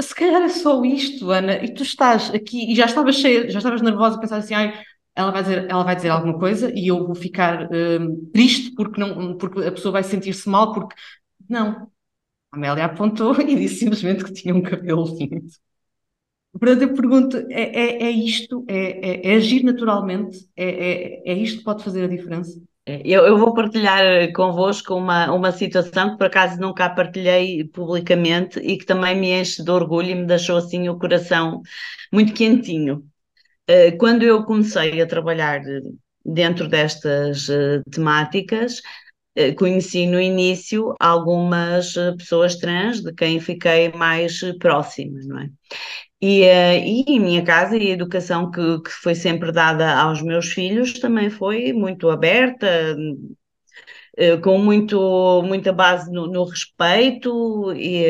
se 0.00 0.14
calhar 0.14 0.42
é 0.42 0.48
só 0.48 0.84
isto, 0.84 1.30
Ana, 1.30 1.54
e 1.56 1.74
tu 1.74 1.82
estás 1.82 2.32
aqui 2.32 2.70
e 2.70 2.74
já 2.76 2.86
estavas 2.86 3.16
cheia, 3.16 3.50
já 3.50 3.58
estavas 3.58 3.82
nervosa 3.82 4.16
a 4.16 4.20
pensar 4.20 4.36
assim, 4.36 4.54
ai, 4.54 4.80
ela 5.14 5.32
vai 5.32 5.42
dizer, 5.42 5.66
ela 5.68 5.82
vai 5.82 5.96
dizer 5.96 6.10
alguma 6.10 6.38
coisa 6.38 6.72
e 6.74 6.88
eu 6.88 7.06
vou 7.06 7.14
ficar 7.14 7.68
um, 7.72 8.30
triste 8.32 8.72
porque 8.74 9.00
não, 9.00 9.36
porque 9.36 9.64
a 9.64 9.72
pessoa 9.72 9.92
vai 9.92 10.04
sentir-se 10.04 10.48
mal 10.48 10.72
porque 10.72 10.94
não, 11.48 11.90
Amélia 12.50 12.86
apontou 12.86 13.34
e 13.40 13.54
disse 13.54 13.80
simplesmente 13.80 14.24
que 14.24 14.32
tinha 14.32 14.54
um 14.54 14.62
cabelo 14.62 15.04
lindo. 15.16 15.46
Portanto, 16.52 16.82
eu 16.82 16.94
pergunto: 16.94 17.36
é, 17.50 17.62
é, 17.62 18.02
é 18.04 18.10
isto? 18.10 18.64
É, 18.68 19.30
é, 19.30 19.32
é, 19.32 19.36
agir 19.36 19.62
naturalmente? 19.62 20.48
É, 20.56 20.68
é, 20.68 21.32
é 21.32 21.34
isto 21.34 21.58
que 21.58 21.64
pode 21.64 21.84
fazer 21.84 22.04
a 22.04 22.08
diferença? 22.08 22.60
É, 22.86 23.02
eu, 23.04 23.26
eu, 23.26 23.36
vou 23.36 23.52
partilhar 23.52 24.32
convosco 24.32 24.94
uma, 24.94 25.30
uma 25.30 25.52
situação 25.52 26.12
que 26.12 26.16
por 26.16 26.26
acaso 26.26 26.58
nunca 26.58 26.88
partilhei 26.88 27.64
publicamente 27.64 28.58
e 28.60 28.78
que 28.78 28.86
também 28.86 29.14
me 29.14 29.30
enche 29.30 29.62
de 29.62 29.70
orgulho 29.70 30.08
e 30.08 30.14
me 30.14 30.26
deixou 30.26 30.56
assim 30.56 30.88
o 30.88 30.98
coração 30.98 31.60
muito 32.10 32.32
quentinho. 32.32 33.04
Eh, 33.66 33.92
quando 33.92 34.22
eu 34.22 34.44
comecei 34.44 35.00
a 35.00 35.06
trabalhar 35.06 35.60
dentro 36.24 36.68
destas 36.68 37.48
eh, 37.50 37.82
temáticas, 37.90 38.78
eh, 38.78 38.82
conheci 39.56 40.06
no 40.06 40.20
início 40.20 40.94
algumas 40.98 41.96
eh, 41.96 42.12
pessoas 42.16 42.56
trans 42.56 43.00
de 43.00 43.12
quem 43.12 43.40
fiquei 43.40 43.92
mais 43.92 44.42
eh, 44.42 44.54
próxima, 44.58 45.18
não 45.24 45.38
é? 45.40 45.50
E, 46.20 46.42
e 46.42 47.04
em 47.06 47.20
minha 47.20 47.44
casa 47.44 47.76
e 47.76 47.90
a 47.90 47.94
educação 47.94 48.50
que, 48.50 48.80
que 48.82 48.90
foi 48.90 49.14
sempre 49.14 49.52
dada 49.52 49.96
aos 50.00 50.20
meus 50.20 50.46
filhos 50.48 50.94
também 50.94 51.30
foi 51.30 51.72
muito 51.72 52.10
aberta, 52.10 52.96
com 54.42 54.58
muito, 54.58 55.42
muita 55.44 55.72
base 55.72 56.10
no, 56.10 56.26
no 56.26 56.42
respeito 56.42 57.72
e, 57.72 58.02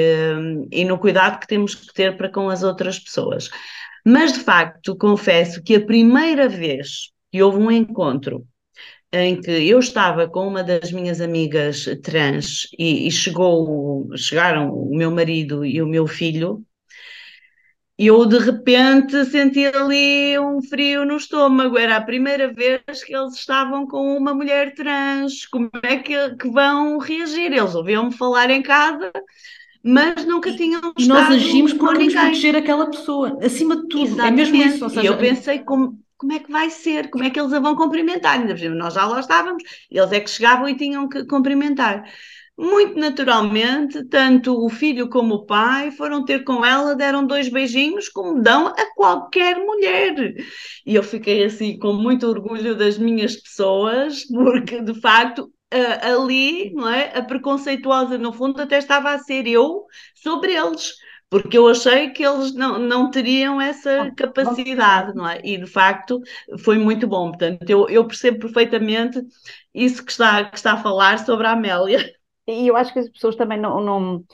e, 0.72 0.84
no 0.86 0.98
cuidado 0.98 1.38
que 1.38 1.46
temos 1.46 1.74
que 1.74 1.92
ter 1.92 2.16
para 2.16 2.30
com 2.30 2.48
as 2.48 2.62
outras 2.62 2.98
pessoas. 2.98 3.50
Mas, 4.06 4.32
de 4.32 4.40
facto, 4.40 4.96
confesso 4.96 5.62
que 5.62 5.74
a 5.74 5.84
primeira 5.84 6.48
vez 6.48 7.10
que 7.30 7.42
houve 7.42 7.58
um 7.58 7.70
encontro 7.70 8.46
em 9.12 9.40
que 9.40 9.50
eu 9.50 9.78
estava 9.78 10.28
com 10.28 10.46
uma 10.46 10.62
das 10.62 10.92
minhas 10.92 11.20
amigas 11.20 11.86
trans 12.02 12.68
e, 12.78 13.06
e 13.06 13.10
chegou, 13.10 14.08
chegaram 14.16 14.70
o 14.70 14.94
meu 14.96 15.10
marido 15.10 15.64
e 15.64 15.80
o 15.80 15.86
meu 15.86 16.06
filho, 16.06 16.64
eu 17.98 18.24
de 18.26 18.38
repente 18.38 19.24
senti 19.24 19.66
ali 19.66 20.38
um 20.38 20.62
frio 20.62 21.04
no 21.04 21.16
estômago. 21.16 21.76
Era 21.76 21.96
a 21.96 22.00
primeira 22.00 22.52
vez 22.52 23.02
que 23.04 23.12
eles 23.14 23.34
estavam 23.34 23.88
com 23.88 24.16
uma 24.16 24.32
mulher 24.32 24.72
trans. 24.74 25.46
Como 25.46 25.68
é 25.82 25.96
que, 25.96 26.36
que 26.36 26.48
vão 26.48 26.98
reagir? 26.98 27.52
Eles 27.52 27.74
ouviam-me 27.74 28.12
falar 28.12 28.50
em 28.50 28.62
casa, 28.62 29.10
mas 29.82 30.24
nunca 30.24 30.54
tinham 30.54 30.80
E 30.96 31.08
nós 31.08 31.28
agimos 31.28 31.72
por 31.72 31.92
queremos 31.92 32.14
proteger 32.14 32.54
aquela 32.54 32.88
pessoa, 32.88 33.36
acima 33.42 33.74
de 33.74 33.88
tudo. 33.88 34.06
Exatamente. 34.06 34.32
É 34.32 34.52
mesmo 34.52 34.56
isso. 34.56 34.88
Seja... 34.90 35.02
E 35.02 35.06
eu 35.06 35.18
pensei 35.18 35.58
como 35.60 35.98
como 36.18 36.32
é 36.32 36.40
que 36.40 36.50
vai 36.50 36.68
ser, 36.68 37.10
como 37.10 37.24
é 37.24 37.30
que 37.30 37.40
eles 37.40 37.52
a 37.52 37.60
vão 37.60 37.76
cumprimentar. 37.76 38.38
Ainda 38.38 38.52
por 38.52 38.58
cima, 38.58 38.74
nós 38.74 38.94
já 38.94 39.06
lá 39.06 39.20
estávamos, 39.20 39.62
eles 39.90 40.12
é 40.12 40.20
que 40.20 40.28
chegavam 40.28 40.68
e 40.68 40.76
tinham 40.76 41.08
que 41.08 41.24
cumprimentar. 41.24 42.04
Muito 42.60 42.98
naturalmente, 42.98 44.04
tanto 44.08 44.52
o 44.52 44.68
filho 44.68 45.08
como 45.08 45.36
o 45.36 45.46
pai 45.46 45.92
foram 45.92 46.24
ter 46.24 46.42
com 46.42 46.64
ela, 46.64 46.96
deram 46.96 47.24
dois 47.24 47.48
beijinhos, 47.48 48.08
como 48.08 48.42
dão 48.42 48.66
a 48.66 48.94
qualquer 48.96 49.56
mulher. 49.58 50.34
E 50.84 50.94
eu 50.94 51.04
fiquei 51.04 51.44
assim 51.44 51.78
com 51.78 51.92
muito 51.92 52.26
orgulho 52.26 52.76
das 52.76 52.98
minhas 52.98 53.36
pessoas, 53.36 54.24
porque 54.24 54.82
de 54.82 55.00
facto 55.00 55.52
ali, 56.02 56.72
não 56.74 56.88
é? 56.88 57.16
A 57.16 57.22
preconceituosa, 57.22 58.18
no 58.18 58.32
fundo, 58.32 58.60
até 58.60 58.78
estava 58.78 59.12
a 59.12 59.18
ser 59.18 59.46
eu 59.46 59.84
sobre 60.14 60.52
eles 60.52 60.94
porque 61.30 61.58
eu 61.58 61.68
achei 61.68 62.10
que 62.10 62.24
eles 62.24 62.54
não, 62.54 62.78
não 62.78 63.10
teriam 63.10 63.60
essa 63.60 64.10
capacidade, 64.16 65.14
não 65.14 65.28
é? 65.28 65.40
E 65.44 65.58
de 65.58 65.66
facto 65.66 66.20
foi 66.60 66.78
muito 66.78 67.06
bom. 67.06 67.28
Portanto, 67.30 67.68
eu, 67.68 67.88
eu 67.88 68.06
percebo 68.06 68.38
perfeitamente 68.40 69.20
isso 69.74 70.04
que 70.04 70.10
está, 70.10 70.44
que 70.44 70.56
está 70.56 70.72
a 70.72 70.82
falar 70.82 71.18
sobre 71.24 71.46
a 71.46 71.52
Amélia. 71.52 71.98
E 72.46 72.66
eu 72.66 72.76
acho 72.76 72.94
que 72.94 72.98
as 72.98 73.10
pessoas 73.10 73.36
também 73.36 73.60
não, 73.60 73.78
não 73.78 74.24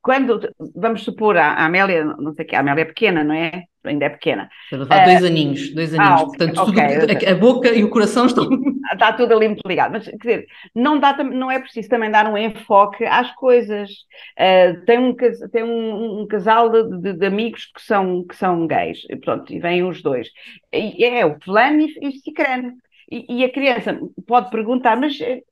quando, 0.00 0.40
vamos 0.74 1.02
supor, 1.02 1.36
a 1.36 1.64
Amélia, 1.64 2.04
não 2.04 2.32
sei 2.34 2.44
o 2.44 2.48
que, 2.48 2.54
a 2.54 2.60
Amélia 2.60 2.82
é 2.82 2.86
pequena, 2.86 3.24
não 3.24 3.34
é? 3.34 3.64
Ainda 3.84 4.06
é 4.06 4.08
pequena. 4.08 4.48
A 4.72 5.04
dois 5.04 5.22
uh, 5.22 5.26
aninhos, 5.26 5.74
dois 5.74 5.94
ah, 5.94 6.02
aninhos. 6.02 6.20
Ah, 6.20 6.26
Portanto, 6.26 6.60
okay, 6.62 6.98
tudo, 7.00 7.26
a, 7.26 7.30
a 7.30 7.34
boca 7.34 7.68
e 7.70 7.84
o 7.84 7.90
coração 7.90 8.26
estão. 8.26 8.48
Está 8.92 9.12
tudo 9.12 9.34
ali 9.34 9.48
muito 9.48 9.66
ligado. 9.66 9.92
Mas, 9.92 10.04
quer 10.04 10.16
dizer, 10.16 10.46
não, 10.74 10.98
dá, 10.98 11.16
não 11.22 11.50
é 11.50 11.58
preciso 11.58 11.88
também 11.88 12.10
dar 12.10 12.26
um 12.26 12.38
enfoque 12.38 13.04
às 13.04 13.32
coisas. 13.34 13.90
Uh, 14.38 14.84
tem 14.84 14.98
um, 14.98 15.14
tem 15.14 15.62
um, 15.62 16.20
um 16.22 16.26
casal 16.26 16.70
de, 16.70 17.00
de, 17.00 17.12
de, 17.14 17.26
amigos 17.26 17.66
que 17.66 17.82
são, 17.82 18.24
que 18.24 18.36
são 18.36 18.66
gays, 18.66 18.98
e, 19.10 19.16
pronto, 19.16 19.52
e 19.52 19.58
vêm 19.58 19.84
os 19.84 20.02
dois. 20.02 20.28
E, 20.72 21.04
é 21.04 21.24
o 21.24 21.36
fulano 21.40 21.80
e, 21.80 21.94
e 22.00 22.08
o 22.08 22.12
cicrano. 22.12 22.72
E, 23.10 23.40
e, 23.40 23.44
a 23.44 23.52
criança 23.52 23.98
pode 24.26 24.50
perguntar, 24.50 24.96
mas 24.96 25.20
eh, 25.20 25.42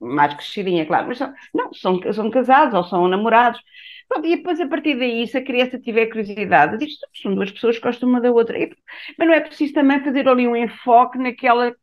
mais 0.00 0.34
crescidinha, 0.34 0.86
claro, 0.86 1.08
mas 1.08 1.18
são, 1.18 1.32
não, 1.54 1.72
são, 1.72 2.00
são 2.12 2.30
casados 2.30 2.74
ou 2.74 2.84
são 2.84 3.08
namorados. 3.08 3.60
Pronto, 4.08 4.26
e 4.26 4.36
depois, 4.36 4.60
a 4.60 4.66
partir 4.68 4.98
daí, 4.98 5.26
se 5.26 5.36
a 5.36 5.44
criança 5.44 5.78
tiver 5.78 6.06
curiosidade, 6.06 6.78
diz 6.78 6.94
são 7.22 7.34
duas 7.34 7.50
pessoas 7.50 7.76
que 7.76 7.82
gostam 7.84 8.08
uma 8.08 8.20
da 8.20 8.32
outra. 8.32 8.58
E, 8.58 8.74
mas 9.18 9.28
não 9.28 9.34
é 9.34 9.40
preciso 9.40 9.74
também 9.74 10.02
fazer 10.02 10.26
ali 10.28 10.48
um 10.48 10.56
enfoque 10.56 11.18
naquela 11.18 11.74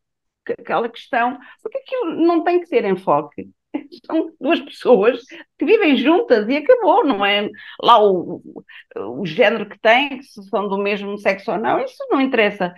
aquela 0.60 0.90
questão, 0.90 1.40
porque 1.62 1.78
aquilo 1.80 2.16
não 2.26 2.44
tem 2.44 2.60
que 2.60 2.68
ser 2.68 2.86
enfoque. 2.86 3.50
São 4.06 4.32
duas 4.40 4.60
pessoas 4.62 5.22
que 5.58 5.66
vivem 5.66 5.98
juntas 5.98 6.48
e 6.48 6.58
acabou, 6.58 7.04
não 7.06 7.26
é? 7.26 7.50
Lá 7.82 8.02
o, 8.04 8.42
o 8.96 9.26
género 9.26 9.68
que 9.68 9.80
têm, 9.80 10.22
se 10.22 10.42
são 10.50 10.68
do 10.68 10.78
mesmo 10.78 11.18
sexo 11.18 11.52
ou 11.52 11.58
não, 11.58 11.80
isso 11.80 11.98
não 12.10 12.22
interessa. 12.22 12.74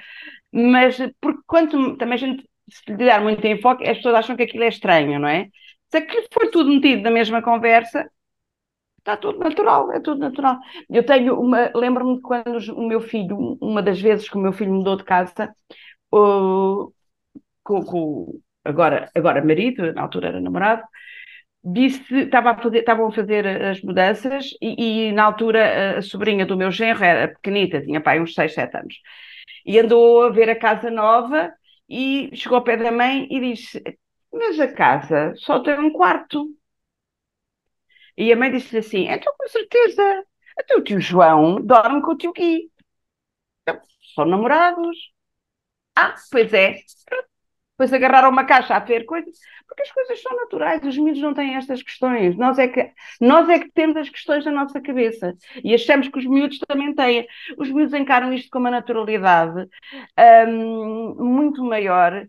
Mas, 0.52 0.98
porque 1.22 1.42
quanto 1.46 1.98
também 1.98 2.16
a 2.16 2.18
gente 2.18 2.50
se 2.70 2.92
lhe 2.92 3.06
dar 3.06 3.22
muito 3.22 3.46
enfoque, 3.48 3.88
as 3.88 3.98
pessoas 3.98 4.16
acham 4.16 4.36
que 4.36 4.44
aquilo 4.44 4.64
é 4.64 4.68
estranho, 4.68 5.20
não 5.20 5.28
é? 5.28 5.50
Se 5.90 5.98
aquilo 5.98 6.28
for 6.34 6.50
tudo 6.52 6.70
metido 6.70 7.02
na 7.04 7.12
mesma 7.12 7.42
conversa, 7.42 8.10
está 9.00 9.18
tudo 9.18 9.40
natural, 9.40 9.92
é 9.94 10.00
tudo 10.02 10.20
natural. 10.20 10.58
Eu 10.90 11.06
tenho 11.06 11.40
uma, 11.40 11.72
lembro-me 11.74 12.22
quando 12.22 12.58
o 12.74 12.88
meu 12.88 13.00
filho, 13.02 13.58
uma 13.62 13.82
das 13.82 14.02
vezes 14.02 14.30
que 14.30 14.38
o 14.38 14.42
meu 14.42 14.52
filho 14.52 14.74
mudou 14.74 14.98
de 14.98 15.06
casa, 15.06 15.54
uh, 16.14 16.92
com, 17.64 17.84
com, 17.86 18.40
agora, 18.66 19.10
agora 19.16 19.44
marido, 19.44 19.94
na 19.94 20.02
altura 20.02 20.30
era 20.30 20.42
namorado, 20.42 20.84
disse, 21.64 22.16
estava 22.20 22.52
a 22.52 22.58
fazer, 22.58 22.80
estavam 22.80 23.08
a 23.08 23.12
fazer 23.12 23.48
as 23.48 23.82
mudanças 23.82 24.52
e, 24.62 25.10
e, 25.10 25.12
na 25.14 25.24
altura 25.24 25.98
a 26.00 26.02
sobrinha 26.02 26.46
do 26.46 26.58
meu 26.58 26.72
genro 26.72 27.04
era 27.04 27.28
pequenita, 27.30 27.82
tinha 27.82 28.02
pai 28.02 28.20
uns 28.22 28.34
6, 28.34 28.54
7 28.54 28.78
anos, 28.78 28.96
e 29.66 29.80
andou 29.80 30.24
a 30.24 30.30
ver 30.30 30.50
a 30.50 30.56
casa 30.56 30.90
nova 30.92 31.52
e 31.90 32.36
chegou 32.36 32.58
ao 32.58 32.64
pé 32.64 32.78
da 32.78 32.92
mãe 32.92 33.28
e 33.32 33.40
disse: 33.40 33.82
Mas 34.32 34.60
a 34.60 34.72
casa 34.74 35.34
só 35.38 35.62
tem 35.62 35.80
um 35.80 35.92
quarto. 35.92 36.48
E 38.18 38.32
a 38.32 38.36
mãe 38.36 38.52
disse 38.52 38.78
assim: 38.78 39.08
Então, 39.10 39.34
com 39.38 39.48
certeza, 39.48 40.02
até 40.58 40.76
o 40.76 40.84
tio 40.84 41.00
João 41.00 41.62
dorme 41.62 42.02
com 42.02 42.12
o 42.12 42.18
tio 42.18 42.34
Gui. 42.34 42.72
Então, 43.64 43.82
são 44.16 44.26
namorados. 44.26 44.98
Ah, 45.96 46.16
pois 46.32 46.54
é. 46.54 46.78
Depois 47.78 47.94
agarraram 47.94 48.32
uma 48.32 48.44
caixa 48.44 48.76
a 48.76 48.80
ver 48.80 49.06
coisas, 49.06 49.38
porque 49.68 49.84
as 49.84 49.92
coisas 49.92 50.20
são 50.20 50.36
naturais, 50.36 50.84
os 50.84 50.98
miúdos 50.98 51.22
não 51.22 51.34
têm 51.34 51.56
estas 51.56 51.84
questões. 51.84 52.36
Nós 52.36 52.58
é, 52.58 52.68
que, 52.68 52.92
nós 53.22 53.48
é 53.50 53.60
que 53.60 53.70
temos 53.70 53.96
as 53.98 54.10
questões 54.10 54.44
na 54.46 54.52
nossa 54.52 54.82
cabeça 54.82 55.36
e 55.64 55.76
achamos 55.76 56.08
que 56.08 56.18
os 56.18 56.26
miúdos 56.26 56.58
também 56.68 56.96
têm. 56.96 57.28
Os 57.56 57.70
miúdos 57.70 57.94
encaram 57.94 58.34
isto 58.34 58.50
com 58.50 58.58
uma 58.58 58.72
naturalidade 58.72 59.68
um, 60.48 61.16
muito 61.24 61.64
maior, 61.64 62.26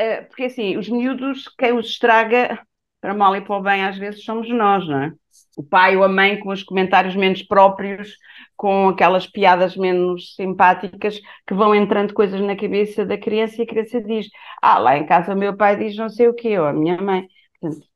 uh, 0.00 0.26
porque 0.28 0.44
assim, 0.44 0.76
os 0.76 0.88
miúdos, 0.88 1.48
quem 1.56 1.72
os 1.72 1.86
estraga, 1.86 2.60
para 3.04 3.12
mal 3.12 3.36
e 3.36 3.42
para 3.42 3.58
o 3.58 3.60
bem, 3.60 3.84
às 3.84 3.98
vezes 3.98 4.24
somos 4.24 4.48
nós, 4.48 4.88
não 4.88 5.02
é? 5.02 5.12
O 5.58 5.62
pai 5.62 5.94
ou 5.94 6.02
a 6.02 6.08
mãe 6.08 6.40
com 6.40 6.48
os 6.48 6.62
comentários 6.62 7.14
menos 7.14 7.42
próprios 7.42 8.16
com 8.56 8.88
aquelas 8.88 9.26
piadas 9.26 9.76
menos 9.76 10.34
simpáticas 10.34 11.20
que 11.46 11.52
vão 11.52 11.74
entrando 11.74 12.14
coisas 12.14 12.40
na 12.40 12.56
cabeça 12.56 13.04
da 13.04 13.18
criança 13.18 13.60
e 13.60 13.64
a 13.64 13.66
criança 13.66 14.00
diz: 14.00 14.26
Ah, 14.62 14.78
lá 14.78 14.96
em 14.96 15.04
casa 15.04 15.34
o 15.34 15.36
meu 15.36 15.54
pai 15.54 15.76
diz 15.76 15.94
não 15.96 16.08
sei 16.08 16.28
o 16.28 16.34
quê, 16.34 16.58
ou 16.58 16.64
a 16.64 16.72
minha 16.72 16.96
mãe. 16.96 17.28
Portanto, 17.60 17.86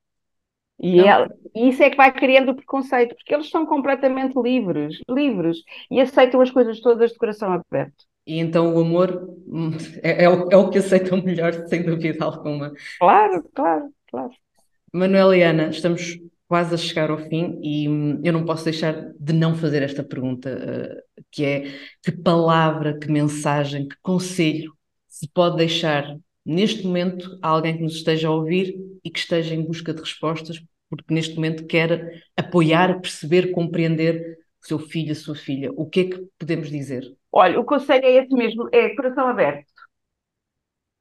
e, 0.79 1.01
ela, 1.01 1.27
e 1.55 1.71
isso 1.71 1.83
é 1.83 1.89
que 1.89 1.97
vai 1.97 2.13
criando 2.13 2.51
o 2.51 2.55
preconceito, 2.55 3.15
porque 3.15 3.35
eles 3.35 3.49
são 3.49 3.65
completamente 3.65 4.39
livres, 4.39 4.99
livres, 5.09 5.57
e 5.91 6.03
aceitam 6.03 6.43
as 6.43 6.51
coisas 6.51 6.81
todas 6.81 7.13
de 7.13 7.17
coração 7.17 7.51
aberto. 7.51 8.05
E 8.27 8.39
então 8.39 8.75
o 8.75 8.81
amor 8.81 9.27
é, 10.03 10.25
é, 10.25 10.29
o, 10.29 10.51
é 10.51 10.57
o 10.59 10.69
que 10.69 10.77
aceitam 10.77 11.23
melhor, 11.23 11.67
sem 11.67 11.83
dúvida 11.83 12.27
alguma. 12.27 12.75
Claro, 12.99 13.43
claro, 13.55 13.89
claro. 14.11 14.48
Manuela 14.93 15.37
e 15.37 15.43
Ana, 15.43 15.69
estamos 15.69 16.19
quase 16.47 16.75
a 16.75 16.79
chegar 16.79 17.11
ao 17.11 17.19
fim 17.19 17.61
e 17.63 17.89
hum, 17.89 18.21
eu 18.25 18.33
não 18.33 18.45
posso 18.45 18.65
deixar 18.65 19.13
de 19.19 19.33
não 19.33 19.55
fazer 19.55 19.83
esta 19.83 20.03
pergunta, 20.03 20.51
uh, 20.51 21.23
que 21.31 21.45
é 21.45 21.75
que 22.03 22.11
palavra, 22.11 22.99
que 22.99 23.11
mensagem, 23.11 23.87
que 23.87 23.97
conselho 24.03 24.73
se 25.07 25.29
pode 25.29 25.59
deixar 25.59 26.17
neste 26.45 26.87
momento 26.87 27.39
a 27.43 27.49
alguém 27.49 27.77
que 27.77 27.83
nos 27.83 27.97
esteja 27.97 28.29
a 28.29 28.31
ouvir 28.31 28.75
e 29.05 29.11
que 29.11 29.19
esteja 29.19 29.55
em 29.55 29.63
busca 29.63 29.93
de 29.93 30.01
respostas, 30.01 30.63
porque 30.89 31.13
neste 31.13 31.35
momento 31.35 31.67
quer 31.67 32.23
apoiar, 32.35 32.99
perceber, 33.01 33.51
compreender 33.51 34.39
o 34.63 34.67
seu 34.67 34.79
filho, 34.79 35.13
a 35.13 35.15
sua 35.15 35.35
filha. 35.35 35.71
O 35.77 35.85
que 35.85 36.01
é 36.01 36.05
que 36.05 36.27
podemos 36.39 36.71
dizer? 36.71 37.05
Olha, 37.31 37.61
o 37.61 37.65
conselho 37.65 38.07
é 38.07 38.13
esse 38.13 38.33
mesmo, 38.33 38.69
é 38.73 38.95
coração 38.95 39.27
aberto. 39.27 39.67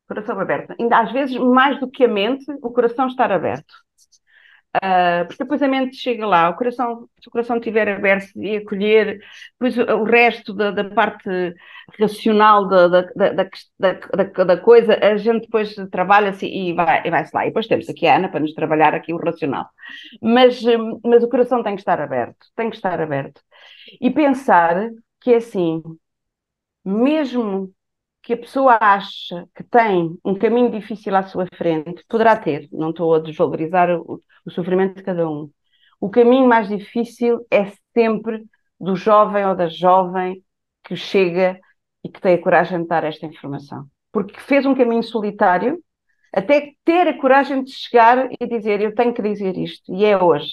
Coração 0.07 0.39
aberto. 0.39 0.73
Ainda 0.79 0.99
às 0.99 1.11
vezes, 1.11 1.37
mais 1.37 1.79
do 1.79 1.89
que 1.89 2.05
a 2.05 2.07
mente, 2.07 2.45
o 2.61 2.71
coração 2.71 3.07
estar 3.07 3.31
aberto 3.31 3.73
Uh, 4.75 5.25
porque 5.25 5.43
depois 5.43 5.61
a 5.63 5.67
mente 5.67 5.95
chega 5.95 6.25
lá, 6.27 6.49
o 6.49 6.55
coração, 6.55 7.09
se 7.19 7.27
o 7.27 7.31
coração 7.31 7.57
estiver 7.57 7.87
aberto 7.89 8.27
e 8.35 8.57
acolher, 8.57 9.19
depois 9.59 9.77
o, 9.77 10.03
resto 10.03 10.53
da, 10.53 10.69
da, 10.71 10.83
parte 10.83 11.29
racional 11.99 12.67
da, 12.67 12.87
da, 12.87 14.43
da, 14.43 14.57
coisa, 14.57 14.93
a 15.01 15.17
gente 15.17 15.43
depois 15.43 15.73
trabalha-se 15.89 16.45
e 16.45 16.73
vai-se 16.73 17.09
vai 17.09 17.25
lá. 17.33 17.45
E 17.45 17.49
depois 17.49 17.65
temos 17.65 17.89
aqui 17.89 18.05
a 18.05 18.17
Ana 18.17 18.29
para 18.29 18.41
nos 18.41 18.53
trabalhar 18.53 18.93
aqui 18.93 19.13
o 19.13 19.17
racional. 19.17 19.67
Mas, 20.21 20.61
mas 21.03 21.23
o 21.23 21.29
coração 21.29 21.63
tem 21.63 21.75
que 21.75 21.81
estar 21.81 21.99
aberto, 21.99 22.45
tem 22.55 22.69
que 22.69 22.75
estar 22.75 23.01
aberto. 23.01 23.41
E 23.99 24.11
pensar 24.11 24.89
que 25.21 25.33
é 25.33 25.37
assim, 25.37 25.81
mesmo 26.85 27.73
que 28.27 28.33
a 28.33 28.37
pessoa 28.37 28.77
acha 28.81 29.47
que 29.55 29.63
tem 29.63 30.19
um 30.25 30.35
caminho 30.37 30.69
difícil 30.69 31.15
à 31.15 31.23
sua 31.23 31.47
frente, 31.55 32.03
poderá 32.09 32.35
ter, 32.35 32.67
não 32.73 32.89
estou 32.89 33.15
a 33.15 33.19
desvalorizar 33.19 33.89
o, 33.89 34.21
o 34.45 34.51
sofrimento 34.51 34.95
de 34.95 35.03
cada 35.03 35.29
um. 35.29 35.49
O 35.97 36.09
caminho 36.09 36.45
mais 36.45 36.67
difícil 36.67 37.47
é 37.49 37.71
sempre 37.93 38.43
do 38.77 38.97
jovem 38.97 39.45
ou 39.45 39.55
da 39.55 39.69
jovem 39.69 40.43
que 40.83 40.93
chega 40.93 41.57
e 42.03 42.09
que 42.09 42.19
tem 42.19 42.33
a 42.33 42.41
coragem 42.41 42.81
de 42.81 42.87
dar 42.89 43.05
esta 43.05 43.25
informação. 43.25 43.85
Porque 44.11 44.37
fez 44.41 44.65
um 44.65 44.75
caminho 44.75 45.03
solitário, 45.03 45.81
até 46.33 46.73
ter 46.83 47.07
a 47.07 47.17
coragem 47.17 47.63
de 47.63 47.71
chegar 47.71 48.27
e 48.29 48.45
dizer: 48.45 48.81
Eu 48.81 48.93
tenho 48.93 49.13
que 49.13 49.21
dizer 49.21 49.57
isto, 49.57 49.95
e 49.95 50.03
é 50.03 50.21
hoje. 50.21 50.51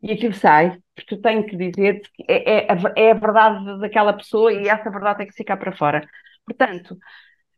E 0.00 0.12
aquilo 0.12 0.34
sai, 0.34 0.78
porque 0.94 1.14
eu 1.14 1.20
tenho 1.20 1.44
que 1.46 1.56
dizer, 1.56 2.00
é, 2.28 2.64
é, 2.64 2.66
é 2.96 3.10
a 3.10 3.14
verdade 3.14 3.80
daquela 3.80 4.12
pessoa 4.12 4.52
e 4.52 4.68
essa 4.68 4.90
verdade 4.90 5.18
tem 5.18 5.26
que 5.26 5.34
ficar 5.34 5.56
para 5.56 5.76
fora. 5.76 6.08
Portanto, 6.44 6.96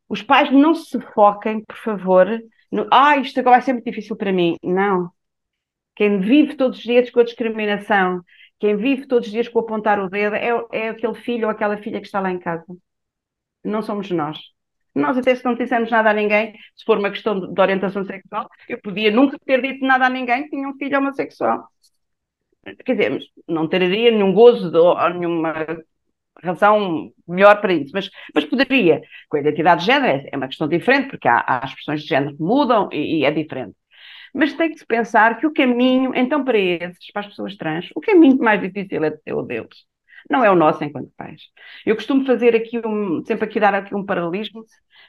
os 0.09 0.23
pais 0.23 0.51
não 0.53 0.75
se 0.75 1.01
foquem, 1.13 1.65
por 1.65 1.77
favor, 1.77 2.27
no 2.71 2.89
ah, 2.93 3.17
isto 3.19 3.39
agora 3.41 3.57
vai 3.57 3.63
ser 3.63 3.73
muito 3.73 3.85
difícil 3.85 4.17
para 4.17 4.33
mim. 4.33 4.57
Não. 4.63 5.11
Quem 5.95 6.21
vive 6.21 6.57
todos 6.57 6.79
os 6.79 6.85
dias 6.85 7.11
com 7.11 7.21
a 7.21 7.25
discriminação, 7.25 8.21
quem 8.59 8.77
vive 8.77 9.07
todos 9.07 9.27
os 9.27 9.33
dias 9.33 9.49
com 9.49 9.61
apontar 9.61 10.01
o 10.01 10.09
dedo, 10.11 10.35
é, 10.37 10.49
é 10.73 10.89
aquele 10.91 11.15
filho 11.15 11.45
ou 11.47 11.51
aquela 11.51 11.77
filha 11.79 12.01
que 12.01 12.07
está 12.07 12.21
lá 12.21 12.31
em 12.31 12.39
casa. 12.39 12.67
Não 13.65 13.83
somos 13.83 14.11
nós. 14.11 14.39
Nós, 14.95 15.19
até 15.19 15.35
se 15.35 15.45
não 15.45 15.55
dissemos 15.55 15.91
nada 15.91 16.11
a 16.11 16.15
ninguém, 16.15 16.55
se 16.77 16.85
for 16.85 16.99
uma 16.99 17.11
questão 17.11 17.53
de, 17.53 17.61
orientação 17.61 18.05
sexual, 18.05 18.49
eu 18.69 18.81
podia 18.81 19.11
nunca 19.11 19.39
ter 19.45 19.61
dito 19.61 19.85
nada 19.85 20.07
a 20.07 20.11
ninguém 20.11 20.45
que 20.45 20.51
tinha 20.51 20.69
um 20.69 20.77
filho 20.77 20.99
homossexual. 20.99 21.69
Quer 22.85 22.95
dizer, 22.95 23.19
não 23.49 23.69
teria 23.69 24.11
nenhum 24.11 24.33
gozo 24.33 24.71
de, 24.71 24.79
ou 24.79 24.97
nenhuma 25.11 25.53
razão 26.43 27.13
melhor 27.27 27.61
para 27.61 27.73
isso, 27.73 27.93
mas, 27.95 28.11
mas 28.35 28.45
poderia. 28.45 29.01
Com 29.29 29.37
a 29.37 29.41
identidade 29.41 29.81
de 29.81 29.87
género 29.87 30.29
é 30.31 30.37
uma 30.37 30.49
questão 30.49 30.69
diferente, 30.69 31.11
porque 31.11 31.29
há, 31.29 31.45
há 31.47 31.65
expressões 31.65 32.03
de 32.03 32.09
género 32.09 32.37
que 32.37 32.43
mudam 32.43 32.89
e, 32.93 33.21
e 33.21 33.25
é 33.25 33.31
diferente. 33.31 33.77
Mas 34.35 34.53
tem 34.55 34.71
que 34.71 34.79
se 34.79 34.87
pensar 34.87 35.39
que 35.39 35.47
o 35.47 35.53
caminho, 35.53 36.13
então, 36.15 36.45
para 36.45 36.59
esses, 36.59 37.11
para 37.13 37.23
as 37.23 37.29
pessoas 37.29 37.57
trans, 37.57 37.89
o 37.95 38.01
caminho 38.01 38.39
mais 38.39 38.61
difícil 38.61 39.01
é 39.05 39.35
o 39.35 39.43
deles. 39.43 39.87
Não 40.29 40.45
é 40.45 40.51
o 40.51 40.57
nosso 40.57 40.83
enquanto 40.83 41.13
pais. 41.17 41.43
Eu 41.87 41.95
costumo 41.95 42.25
fazer 42.27 42.57
aqui 42.57 42.81
um, 42.85 43.25
sempre 43.25 43.45
aqui 43.45 43.61
dar 43.61 43.75
aqui 43.75 43.95
um 43.95 44.05
paralelismo, 44.05 44.65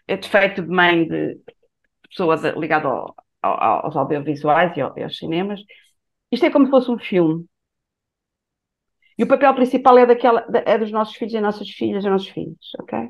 é 0.07 0.17
defeito 0.17 0.61
de 0.61 0.69
mãe 0.69 1.07
de 1.07 1.37
pessoas 2.09 2.43
ligada 2.55 2.87
ao, 2.87 3.15
ao, 3.41 3.85
aos 3.85 3.95
audiovisuais 3.95 4.75
e 4.77 4.81
aos 4.81 5.17
cinemas. 5.17 5.61
Isto 6.31 6.45
é 6.45 6.51
como 6.51 6.65
se 6.65 6.71
fosse 6.71 6.91
um 6.91 6.99
filme. 6.99 7.45
E 9.17 9.23
o 9.23 9.27
papel 9.27 9.53
principal 9.53 9.97
é, 9.97 10.05
daquela, 10.05 10.45
é 10.65 10.77
dos 10.77 10.91
nossos 10.91 11.15
filhos 11.15 11.33
e 11.33 11.39
nossas 11.39 11.69
filhas 11.69 12.03
e 12.03 12.09
nossos 12.09 12.27
filhos, 12.27 12.71
ok? 12.79 13.09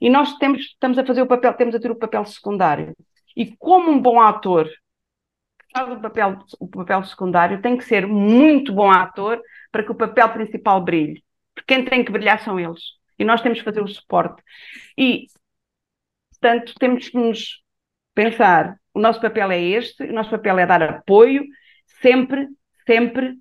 E 0.00 0.10
nós 0.10 0.36
temos, 0.38 0.60
estamos 0.62 0.98
a 0.98 1.04
fazer 1.04 1.22
o 1.22 1.26
papel, 1.26 1.54
temos 1.54 1.74
a 1.74 1.80
ter 1.80 1.90
o 1.90 1.96
papel 1.96 2.24
secundário. 2.24 2.96
E 3.36 3.54
como 3.56 3.90
um 3.90 4.00
bom 4.00 4.20
ator 4.20 4.68
faz 5.72 5.90
o 5.90 6.00
papel, 6.00 6.38
o 6.60 6.68
papel 6.68 7.04
secundário 7.04 7.60
tem 7.60 7.76
que 7.76 7.84
ser 7.84 8.06
muito 8.06 8.72
bom 8.72 8.90
ator 8.90 9.40
para 9.72 9.82
que 9.82 9.90
o 9.90 9.94
papel 9.94 10.28
principal 10.30 10.82
brilhe. 10.82 11.22
Porque 11.54 11.74
quem 11.74 11.84
tem 11.84 12.04
que 12.04 12.12
brilhar 12.12 12.40
são 12.40 12.58
eles. 12.58 12.82
E 13.18 13.24
nós 13.24 13.42
temos 13.42 13.58
que 13.58 13.64
fazer 13.64 13.82
o 13.82 13.88
suporte. 13.88 14.42
E, 14.96 15.26
portanto, 16.30 16.74
temos 16.78 17.08
que 17.08 17.18
nos 17.18 17.62
pensar: 18.14 18.76
o 18.92 19.00
nosso 19.00 19.20
papel 19.20 19.50
é 19.50 19.60
este, 19.60 20.04
o 20.04 20.12
nosso 20.12 20.30
papel 20.30 20.58
é 20.58 20.66
dar 20.66 20.82
apoio, 20.82 21.44
sempre, 22.00 22.48
sempre, 22.86 23.36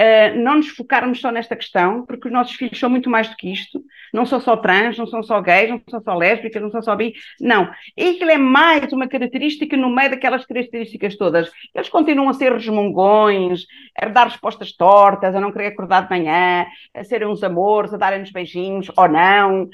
Uh, 0.00 0.34
não 0.38 0.56
nos 0.56 0.68
focarmos 0.68 1.20
só 1.20 1.30
nesta 1.30 1.54
questão, 1.54 2.06
porque 2.06 2.28
os 2.28 2.32
nossos 2.32 2.54
filhos 2.54 2.78
são 2.78 2.88
muito 2.88 3.10
mais 3.10 3.28
do 3.28 3.36
que 3.36 3.52
isto, 3.52 3.84
não 4.14 4.24
são 4.24 4.40
só 4.40 4.56
trans, 4.56 4.96
não 4.96 5.06
são 5.06 5.22
só 5.22 5.42
gays, 5.42 5.68
não 5.68 5.82
são 5.90 6.00
só 6.00 6.14
lésbicas, 6.16 6.62
não 6.62 6.70
são 6.70 6.80
só 6.80 6.96
bi, 6.96 7.12
não. 7.38 7.70
E 7.94 8.10
aquilo 8.10 8.30
é 8.30 8.38
mais 8.38 8.90
uma 8.94 9.06
característica 9.06 9.76
no 9.76 9.90
meio 9.90 10.08
daquelas 10.10 10.46
características 10.46 11.16
todas. 11.18 11.50
Eles 11.74 11.90
continuam 11.90 12.30
a 12.30 12.32
ser 12.32 12.50
resmungões, 12.50 13.66
a 13.94 14.08
dar 14.08 14.28
respostas 14.28 14.72
tortas, 14.72 15.34
a 15.34 15.40
não 15.40 15.52
querer 15.52 15.66
acordar 15.66 16.04
de 16.04 16.10
manhã, 16.10 16.64
a 16.94 17.04
serem 17.04 17.28
uns 17.28 17.42
amores, 17.42 17.92
a 17.92 17.98
darem-nos 17.98 18.30
beijinhos 18.32 18.90
ou 18.96 19.06
não, 19.06 19.68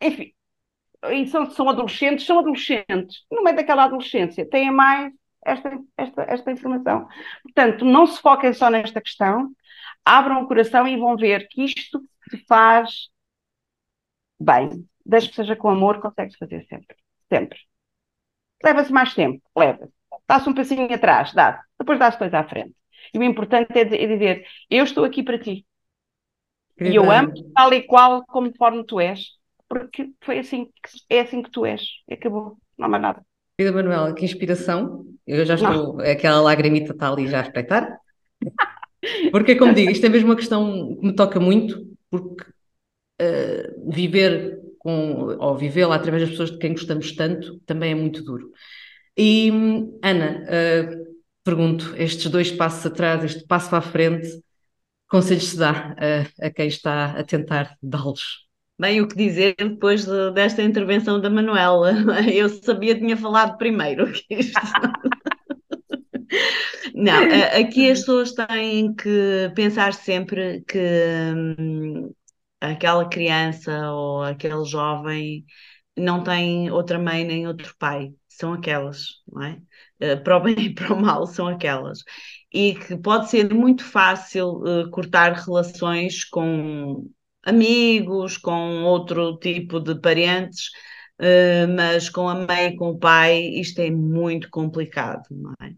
enfim. 0.00 0.32
E 1.10 1.26
são, 1.26 1.50
são 1.50 1.68
adolescentes, 1.68 2.24
são 2.24 2.38
adolescentes. 2.38 3.24
No 3.28 3.42
meio 3.42 3.56
daquela 3.56 3.84
adolescência, 3.84 4.48
têm 4.48 4.70
mais 4.70 5.12
esta, 5.44 5.78
esta, 5.96 6.22
esta 6.22 6.52
informação. 6.52 7.08
Portanto, 7.42 7.84
não 7.84 8.06
se 8.06 8.20
foquem 8.20 8.52
só 8.52 8.70
nesta 8.70 9.00
questão, 9.00 9.50
abram 10.04 10.42
o 10.42 10.48
coração 10.48 10.86
e 10.86 10.96
vão 10.96 11.16
ver 11.16 11.48
que 11.48 11.64
isto 11.64 12.02
se 12.30 12.44
faz 12.46 13.08
bem. 14.38 14.86
Desde 15.04 15.30
que 15.30 15.36
seja 15.36 15.56
com 15.56 15.68
amor, 15.68 16.00
consegue-se 16.00 16.38
fazer 16.38 16.64
sempre. 16.68 16.96
Sempre. 17.28 17.58
Leva-se 18.62 18.92
mais 18.92 19.14
tempo, 19.14 19.42
leva-se. 19.56 19.92
Dá-se 20.28 20.48
um 20.48 20.54
passinho 20.54 20.92
atrás, 20.92 21.32
dá 21.32 21.62
Depois 21.78 21.98
dá-se 21.98 22.18
coisa 22.18 22.38
à 22.38 22.48
frente. 22.48 22.74
E 23.12 23.18
o 23.18 23.22
importante 23.22 23.72
é, 23.76 23.80
é 23.80 24.06
dizer: 24.06 24.46
Eu 24.70 24.84
estou 24.84 25.04
aqui 25.04 25.22
para 25.22 25.38
ti. 25.38 25.66
Que 26.78 26.84
e 26.84 26.94
eu 26.94 27.10
amo 27.10 27.32
tal 27.54 27.72
e 27.72 27.82
qual 27.82 28.24
conforme 28.26 28.84
tu 28.84 29.00
és. 29.00 29.32
Porque 29.68 30.12
foi 30.20 30.38
assim 30.38 30.66
que, 30.66 31.14
é 31.14 31.20
assim 31.20 31.42
que 31.42 31.50
tu 31.50 31.66
és. 31.66 31.82
E 32.08 32.14
acabou. 32.14 32.56
Não 32.78 32.86
há 32.86 32.88
mais 32.88 33.02
nada. 33.02 33.26
Querida 33.58 33.74
Manuela, 33.74 34.14
que 34.14 34.24
inspiração. 34.24 35.04
Eu 35.26 35.44
já 35.44 35.54
estou, 35.54 35.96
não. 35.96 36.00
aquela 36.00 36.40
lagrimita 36.40 36.92
está 36.92 37.10
ali 37.10 37.26
já 37.26 37.40
a 37.40 37.42
espreitar. 37.42 37.98
Porque, 39.30 39.56
como 39.56 39.74
digo, 39.74 39.90
isto 39.90 40.06
é 40.06 40.08
mesmo 40.08 40.28
uma 40.28 40.36
questão 40.36 40.96
que 40.96 41.06
me 41.06 41.14
toca 41.14 41.40
muito, 41.40 41.86
porque 42.10 42.44
uh, 43.20 43.90
viver 43.90 44.60
com, 44.78 45.36
ou 45.38 45.56
vivê-la 45.56 45.96
através 45.96 46.22
das 46.22 46.30
pessoas 46.30 46.50
de 46.50 46.58
quem 46.58 46.72
gostamos 46.72 47.12
tanto, 47.12 47.60
também 47.66 47.92
é 47.92 47.94
muito 47.94 48.22
duro. 48.22 48.50
E, 49.16 49.50
Ana, 50.02 50.44
uh, 50.44 51.16
pergunto, 51.44 51.94
estes 51.96 52.30
dois 52.30 52.50
passos 52.50 52.86
atrás, 52.86 53.24
este 53.24 53.46
passo 53.46 53.74
a 53.74 53.80
frente, 53.80 54.28
conselhos 55.08 55.50
se 55.50 55.56
dá 55.56 55.94
a, 55.98 56.46
a 56.46 56.50
quem 56.50 56.68
está 56.68 57.12
a 57.12 57.24
tentar 57.24 57.76
dá-los? 57.82 58.46
Bem, 58.78 59.00
o 59.00 59.06
que 59.06 59.14
dizer 59.14 59.54
depois 59.58 60.04
de, 60.06 60.32
desta 60.32 60.62
intervenção 60.62 61.20
da 61.20 61.30
Manuela? 61.30 61.92
Eu 62.32 62.48
sabia 62.48 62.94
que 62.94 63.00
tinha 63.00 63.16
falado 63.16 63.58
primeiro. 63.58 64.10
Não, 66.94 67.22
aqui 67.58 67.90
as 67.90 68.00
pessoas 68.00 68.32
têm 68.32 68.94
que 68.94 69.50
pensar 69.54 69.94
sempre 69.94 70.62
que 70.66 70.78
hum, 71.58 72.12
aquela 72.60 73.08
criança 73.08 73.90
ou 73.90 74.22
aquele 74.22 74.64
jovem 74.64 75.44
não 75.96 76.22
tem 76.24 76.70
outra 76.70 76.98
mãe 76.98 77.24
nem 77.24 77.46
outro 77.46 77.74
pai, 77.78 78.12
são 78.28 78.54
aquelas, 78.54 79.22
não 79.30 79.42
é? 79.42 79.60
Uh, 80.02 80.22
para 80.24 80.36
o 80.38 80.40
bem 80.40 80.56
e 80.58 80.74
para 80.74 80.92
o 80.94 81.00
mal, 81.00 81.26
são 81.26 81.46
aquelas. 81.48 82.00
E 82.52 82.74
que 82.74 82.96
pode 82.96 83.30
ser 83.30 83.52
muito 83.52 83.84
fácil 83.84 84.62
uh, 84.62 84.90
cortar 84.90 85.32
relações 85.32 86.24
com 86.24 87.08
amigos, 87.44 88.36
com 88.38 88.84
outro 88.84 89.38
tipo 89.38 89.80
de 89.80 90.00
parentes, 90.00 90.70
mas 91.76 92.08
com 92.08 92.28
a 92.28 92.34
mãe 92.34 92.68
e 92.68 92.76
com 92.76 92.90
o 92.90 92.98
pai 92.98 93.38
isto 93.40 93.80
é 93.80 93.90
muito 93.90 94.50
complicado, 94.50 95.22
não 95.30 95.52
é? 95.62 95.72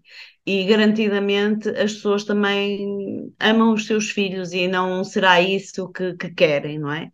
E 0.47 0.65
garantidamente 0.65 1.69
as 1.71 1.95
pessoas 1.95 2.25
também 2.25 3.33
amam 3.41 3.73
os 3.73 3.87
seus 3.87 4.11
filhos 4.11 4.53
e 4.53 4.69
não 4.69 5.05
será 5.05 5.41
isso 5.41 5.91
que, 5.93 6.15
que 6.15 6.31
querem, 6.35 6.79
não 6.79 6.93
é? 6.93 7.11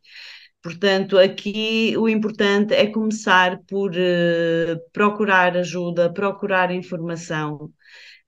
Portanto, 0.62 1.18
aqui 1.18 1.94
o 1.96 2.08
importante 2.08 2.74
é 2.74 2.86
começar 2.86 3.60
por 3.68 3.92
uh, 3.92 4.90
procurar 4.92 5.56
ajuda, 5.56 6.12
procurar 6.12 6.70
informação. 6.70 7.72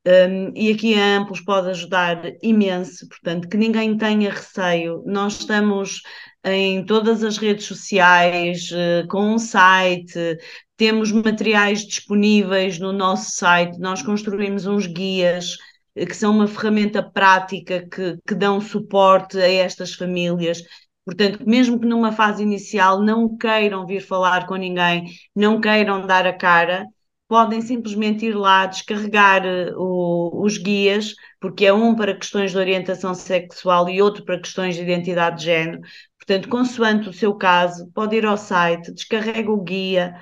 Um, 0.07 0.53
e 0.57 0.73
aqui 0.73 0.95
a 0.95 1.19
Amplos 1.19 1.41
pode 1.43 1.69
ajudar 1.71 2.23
imenso, 2.43 3.07
portanto, 3.09 3.49
que 3.49 3.57
ninguém 3.57 3.97
tenha 3.97 4.31
receio. 4.31 5.03
Nós 5.07 5.41
estamos 5.41 6.03
em 6.45 6.85
todas 6.85 7.23
as 7.23 7.39
redes 7.39 7.67
sociais, 7.67 8.71
uh, 8.73 9.07
com 9.09 9.35
um 9.35 9.39
site, 9.39 10.39
temos 10.77 11.13
materiais 11.13 11.87
disponíveis 11.87 12.79
no 12.79 12.93
nosso 12.93 13.37
site, 13.37 13.79
nós 13.79 14.03
construímos 14.03 14.67
uns 14.67 14.87
guias 14.87 15.57
eh, 15.95 16.07
que 16.07 16.17
são 16.17 16.33
uma 16.35 16.49
ferramenta 16.49 17.03
prática 17.03 17.87
que, 17.89 18.19
que 18.27 18.35
dão 18.35 18.61
suporte 18.61 19.39
a 19.39 19.49
estas 19.49 19.95
famílias. 19.95 20.63
Portanto, 21.05 21.45
mesmo 21.47 21.79
que 21.81 21.87
numa 21.87 22.13
fase 22.13 22.43
inicial 22.43 23.01
não 23.03 23.37
queiram 23.37 23.87
vir 23.87 24.01
falar 24.01 24.47
com 24.47 24.57
ninguém, 24.57 25.05
não 25.35 25.61
queiram 25.61 26.07
dar 26.07 26.27
a 26.27 26.33
cara, 26.33 26.87
podem 27.29 27.61
simplesmente 27.63 28.27
ir 28.27 28.35
lá 28.35 28.67
descarregar 28.67 29.45
eh, 29.47 29.73
o, 29.77 30.43
os 30.45 30.59
guias, 30.59 31.15
porque 31.41 31.65
é 31.67 31.73
um 31.73 31.95
para 31.95 32.15
questões 32.15 32.51
de 32.53 32.59
orientação 32.59 33.15
sexual 33.15 33.89
e 33.89 34.03
outro 34.03 34.25
para 34.25 34.39
questões 34.41 34.75
de 34.75 34.83
identidade 34.83 35.39
de 35.39 35.45
género. 35.45 35.81
Portanto, 36.25 36.49
consoante 36.49 37.09
o 37.09 37.13
seu 37.13 37.35
caso, 37.35 37.91
pode 37.93 38.17
ir 38.17 38.25
ao 38.27 38.37
site, 38.37 38.93
descarrega 38.93 39.51
o 39.51 39.61
guia, 39.63 40.15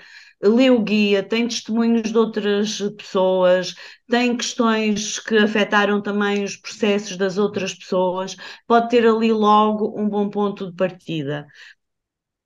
lê 0.42 0.70
o 0.70 0.82
guia, 0.82 1.22
tem 1.22 1.46
testemunhos 1.46 2.10
de 2.10 2.16
outras 2.18 2.78
pessoas, 2.96 3.74
tem 4.08 4.34
questões 4.36 5.18
que 5.18 5.36
afetaram 5.36 6.02
também 6.02 6.42
os 6.42 6.56
processos 6.56 7.16
das 7.18 7.36
outras 7.38 7.74
pessoas, 7.74 8.34
pode 8.66 8.88
ter 8.88 9.06
ali 9.06 9.30
logo 9.32 9.94
um 10.00 10.08
bom 10.08 10.30
ponto 10.30 10.70
de 10.70 10.76
partida. 10.76 11.46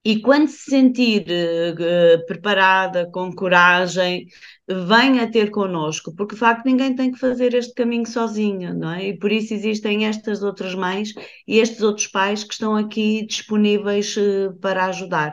E 0.05 0.21
quando 0.21 0.49
se 0.49 0.71
sentir 0.71 1.25
uh, 1.27 2.27
preparada, 2.27 3.11
com 3.11 3.33
coragem, 3.35 4.27
venha 4.69 5.31
ter 5.31 5.51
connosco, 5.51 6.15
porque 6.15 6.35
de 6.35 6.41
facto 6.41 6.65
ninguém 6.65 6.95
tem 6.95 7.13
que 7.13 7.19
fazer 7.19 7.55
este 7.55 7.75
caminho 7.75 8.07
sozinho, 8.07 8.75
não 8.75 8.93
é? 8.93 9.09
E 9.09 9.19
por 9.19 9.31
isso 9.31 9.53
existem 9.53 10.07
estas 10.07 10.43
outras 10.43 10.75
mães 10.75 11.13
e 11.47 11.59
estes 11.59 11.83
outros 11.83 12.07
pais 12.07 12.45
que 12.45 12.55
estão 12.55 12.75
aqui 12.77 13.27
disponíveis 13.27 14.17
uh, 14.17 14.59
para 14.61 14.87
ajudar. 14.87 15.33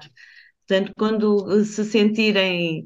Portanto, 0.67 0.93
quando 0.97 1.63
se 1.65 1.84
sentirem 1.86 2.86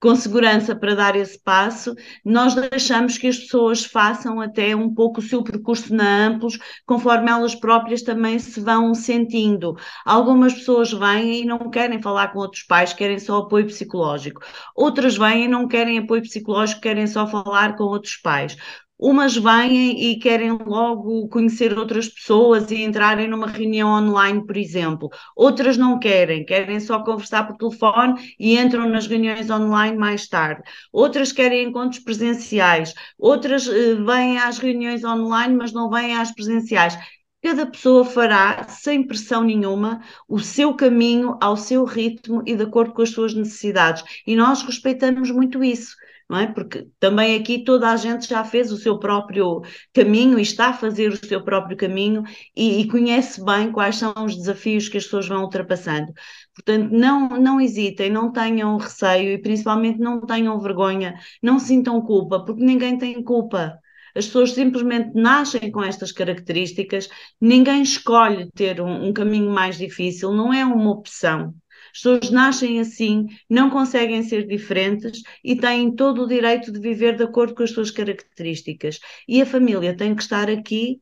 com 0.00 0.14
segurança 0.14 0.76
para 0.76 0.94
dar 0.94 1.16
esse 1.16 1.38
passo, 1.42 1.94
nós 2.24 2.54
deixamos 2.54 3.16
que 3.18 3.26
as 3.26 3.38
pessoas 3.38 3.84
façam 3.84 4.40
até 4.40 4.76
um 4.76 4.92
pouco 4.94 5.20
o 5.20 5.22
seu 5.22 5.42
percurso 5.42 5.94
na 5.94 6.26
Amplos, 6.26 6.58
conforme 6.84 7.30
elas 7.30 7.54
próprias 7.54 8.02
também 8.02 8.38
se 8.38 8.60
vão 8.60 8.94
sentindo. 8.94 9.74
Algumas 10.04 10.52
pessoas 10.54 10.92
vêm 10.92 11.42
e 11.42 11.44
não 11.44 11.70
querem 11.70 12.00
falar 12.00 12.28
com 12.32 12.38
outros 12.40 12.62
pais, 12.62 12.92
querem 12.92 13.18
só 13.18 13.38
apoio 13.38 13.66
psicológico. 13.66 14.42
Outras 14.74 15.16
vêm 15.16 15.44
e 15.44 15.48
não 15.48 15.66
querem 15.66 15.98
apoio 15.98 16.22
psicológico, 16.22 16.80
querem 16.82 17.06
só 17.06 17.26
falar 17.26 17.76
com 17.76 17.84
outros 17.84 18.16
pais. 18.16 18.56
Umas 18.98 19.36
vêm 19.36 20.10
e 20.10 20.18
querem 20.18 20.52
logo 20.52 21.28
conhecer 21.28 21.76
outras 21.76 22.08
pessoas 22.08 22.70
e 22.70 22.82
entrarem 22.82 23.28
numa 23.28 23.46
reunião 23.46 23.90
online, 23.90 24.46
por 24.46 24.56
exemplo. 24.56 25.10
Outras 25.36 25.76
não 25.76 25.98
querem, 25.98 26.46
querem 26.46 26.80
só 26.80 27.04
conversar 27.04 27.46
por 27.46 27.58
telefone 27.58 28.34
e 28.40 28.58
entram 28.58 28.88
nas 28.88 29.06
reuniões 29.06 29.50
online 29.50 29.98
mais 29.98 30.26
tarde. 30.26 30.62
Outras 30.90 31.30
querem 31.30 31.68
encontros 31.68 32.02
presenciais. 32.02 32.94
Outras 33.18 33.66
uh, 33.66 34.04
vêm 34.06 34.38
às 34.38 34.58
reuniões 34.58 35.04
online, 35.04 35.54
mas 35.54 35.74
não 35.74 35.90
vêm 35.90 36.16
às 36.16 36.32
presenciais. 36.32 36.96
Cada 37.42 37.66
pessoa 37.66 38.02
fará, 38.02 38.64
sem 38.64 39.06
pressão 39.06 39.44
nenhuma, 39.44 40.00
o 40.26 40.38
seu 40.40 40.74
caminho 40.74 41.36
ao 41.40 41.56
seu 41.56 41.84
ritmo 41.84 42.42
e 42.46 42.56
de 42.56 42.62
acordo 42.62 42.94
com 42.94 43.02
as 43.02 43.10
suas 43.10 43.34
necessidades. 43.34 44.02
E 44.26 44.34
nós 44.34 44.62
respeitamos 44.62 45.30
muito 45.30 45.62
isso 45.62 45.94
não 46.28 46.38
é? 46.38 46.46
Porque 46.52 46.88
também 46.98 47.36
aqui 47.36 47.64
toda 47.64 47.88
a 47.88 47.96
gente 47.96 48.28
já 48.28 48.44
fez 48.44 48.72
o 48.72 48.76
seu 48.76 48.98
próprio 48.98 49.62
caminho 49.92 50.38
e 50.38 50.42
está 50.42 50.68
a 50.68 50.72
fazer 50.72 51.12
o 51.12 51.26
seu 51.26 51.42
próprio 51.44 51.76
caminho 51.76 52.24
e, 52.54 52.80
e 52.80 52.88
conhece 52.88 53.44
bem 53.44 53.70
quais 53.70 53.96
são 53.96 54.12
os 54.24 54.36
desafios 54.36 54.88
que 54.88 54.96
as 54.98 55.04
pessoas 55.04 55.28
vão 55.28 55.42
ultrapassando. 55.42 56.12
Portanto, 56.54 56.90
não, 56.92 57.28
não 57.28 57.60
hesitem, 57.60 58.10
não 58.10 58.32
tenham 58.32 58.76
receio 58.76 59.34
e 59.34 59.38
principalmente 59.38 59.98
não 59.98 60.20
tenham 60.20 60.58
vergonha, 60.60 61.14
não 61.42 61.58
sintam 61.58 62.00
culpa, 62.02 62.44
porque 62.44 62.64
ninguém 62.64 62.98
tem 62.98 63.22
culpa. 63.22 63.78
As 64.16 64.26
pessoas 64.26 64.52
simplesmente 64.52 65.10
nascem 65.14 65.70
com 65.70 65.82
estas 65.82 66.10
características, 66.10 67.08
ninguém 67.40 67.82
escolhe 67.82 68.50
ter 68.52 68.80
um, 68.80 69.08
um 69.08 69.12
caminho 69.12 69.50
mais 69.50 69.76
difícil, 69.76 70.32
não 70.32 70.52
é 70.52 70.64
uma 70.64 70.90
opção. 70.90 71.54
As 71.96 72.02
pessoas 72.02 72.30
nascem 72.30 72.78
assim, 72.78 73.26
não 73.48 73.70
conseguem 73.70 74.22
ser 74.22 74.46
diferentes 74.46 75.22
e 75.42 75.56
têm 75.56 75.94
todo 75.94 76.24
o 76.24 76.28
direito 76.28 76.70
de 76.70 76.78
viver 76.78 77.16
de 77.16 77.22
acordo 77.22 77.54
com 77.54 77.62
as 77.62 77.70
suas 77.70 77.90
características. 77.90 79.00
E 79.26 79.40
a 79.40 79.46
família 79.46 79.96
tem 79.96 80.14
que 80.14 80.20
estar 80.20 80.50
aqui 80.50 81.00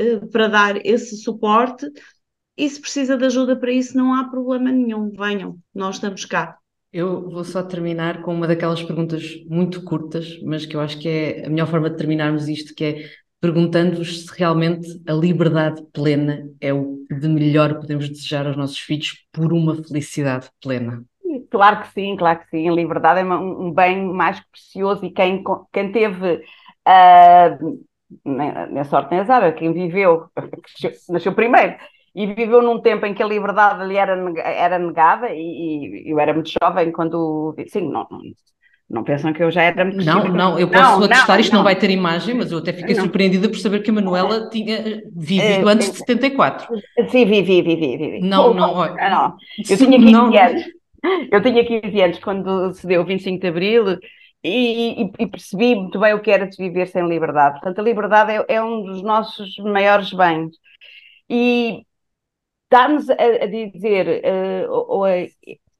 uh, 0.00 0.28
para 0.28 0.46
dar 0.46 0.86
esse 0.86 1.16
suporte. 1.16 1.90
E 2.56 2.70
se 2.70 2.80
precisa 2.80 3.16
de 3.16 3.24
ajuda 3.24 3.56
para 3.56 3.72
isso, 3.72 3.96
não 3.96 4.14
há 4.14 4.28
problema 4.30 4.70
nenhum. 4.70 5.10
Venham, 5.10 5.58
nós 5.74 5.96
estamos 5.96 6.24
cá. 6.24 6.56
Eu 6.92 7.28
vou 7.28 7.42
só 7.42 7.60
terminar 7.64 8.22
com 8.22 8.32
uma 8.32 8.46
daquelas 8.46 8.82
perguntas 8.82 9.44
muito 9.44 9.82
curtas, 9.82 10.40
mas 10.42 10.64
que 10.64 10.76
eu 10.76 10.80
acho 10.80 11.00
que 11.00 11.08
é 11.08 11.46
a 11.46 11.50
melhor 11.50 11.66
forma 11.66 11.90
de 11.90 11.96
terminarmos 11.96 12.48
isto, 12.48 12.74
que 12.76 12.84
é 12.84 13.10
perguntando-vos 13.40 14.26
se 14.26 14.38
realmente 14.38 15.00
a 15.08 15.12
liberdade 15.12 15.82
plena 15.92 16.48
é 16.60 16.72
o 16.72 16.98
que 17.08 17.14
de 17.14 17.28
melhor 17.28 17.74
podemos 17.74 18.08
desejar 18.08 18.46
aos 18.46 18.56
nossos 18.56 18.78
filhos 18.78 19.24
por 19.32 19.52
uma 19.52 19.74
felicidade 19.76 20.50
plena. 20.60 21.04
Claro 21.50 21.82
que 21.82 21.92
sim, 21.92 22.16
claro 22.16 22.40
que 22.40 22.48
sim. 22.48 22.68
A 22.68 22.72
liberdade 22.72 23.20
é 23.20 23.24
um 23.24 23.72
bem 23.72 24.04
mais 24.06 24.40
precioso 24.40 25.04
e 25.04 25.10
quem, 25.10 25.42
quem 25.72 25.92
teve 25.92 26.34
uh, 26.34 27.78
nem, 28.24 28.84
sorte 28.84 29.10
nem 29.10 29.20
azar, 29.20 29.54
quem 29.54 29.72
viveu, 29.72 30.28
nasceu 31.08 31.34
primeiro 31.34 31.76
e 32.14 32.26
viveu 32.26 32.62
num 32.62 32.80
tempo 32.80 33.06
em 33.06 33.14
que 33.14 33.22
a 33.22 33.26
liberdade 33.26 33.86
lhe 33.86 33.96
era, 33.96 34.16
era 34.40 34.78
negada 34.78 35.28
e, 35.30 36.04
e 36.06 36.10
eu 36.10 36.18
era 36.18 36.34
muito 36.34 36.50
jovem 36.50 36.90
quando, 36.90 37.54
sim, 37.68 37.88
não, 37.88 38.08
não 38.88 39.04
pensam 39.04 39.32
que 39.32 39.42
eu 39.42 39.50
já 39.50 39.62
era 39.62 39.84
muito 39.84 40.02
Não, 40.02 40.24
não, 40.28 40.58
eu 40.58 40.68
posso 40.68 40.98
não, 40.98 41.04
atestar, 41.04 41.36
não, 41.36 41.40
isto 41.40 41.52
não. 41.52 41.58
não 41.58 41.64
vai 41.64 41.76
ter 41.76 41.90
imagem, 41.90 42.34
mas 42.34 42.50
eu 42.50 42.58
até 42.58 42.72
fiquei 42.72 42.94
não. 42.94 43.02
surpreendida 43.02 43.48
por 43.48 43.58
saber 43.58 43.82
que 43.82 43.90
a 43.90 43.92
Manuela 43.92 44.48
tinha 44.48 45.02
vivido 45.14 45.66
uh, 45.66 45.68
antes 45.68 45.92
de 45.92 45.98
74. 45.98 46.74
Sim, 47.10 47.26
vivi, 47.26 47.60
vivi, 47.60 47.96
vivi. 47.98 48.20
Não, 48.20 48.54
não, 48.54 48.72
olha. 48.72 49.10
Não, 49.10 49.36
eu 49.68 49.76
tinha 49.76 49.98
15 49.98 50.38
anos. 50.38 50.64
Eu 51.30 51.42
tinha 51.42 51.64
15 51.64 52.02
anos 52.02 52.18
quando 52.18 52.72
se 52.72 52.86
deu 52.86 53.02
o 53.02 53.04
25 53.04 53.40
de 53.40 53.46
Abril 53.46 53.98
e, 54.42 55.02
e, 55.02 55.12
e, 55.18 55.26
percebi 55.26 55.74
muito 55.74 56.00
bem 56.00 56.14
o 56.14 56.20
que 56.20 56.30
era 56.30 56.46
de 56.46 56.56
viver 56.56 56.86
sem 56.88 57.06
liberdade. 57.06 57.60
Portanto, 57.60 57.80
a 57.80 57.82
liberdade 57.82 58.32
é, 58.32 58.44
é 58.48 58.62
um 58.62 58.84
dos 58.84 59.02
nossos 59.02 59.56
maiores 59.58 60.12
bens. 60.12 60.56
E 61.28 61.82
dá-nos 62.70 63.08
a, 63.10 63.14
a, 63.14 63.46
dizer, 63.46 64.22
uh, 64.24 64.70
ou 64.70 65.04
a 65.04 65.10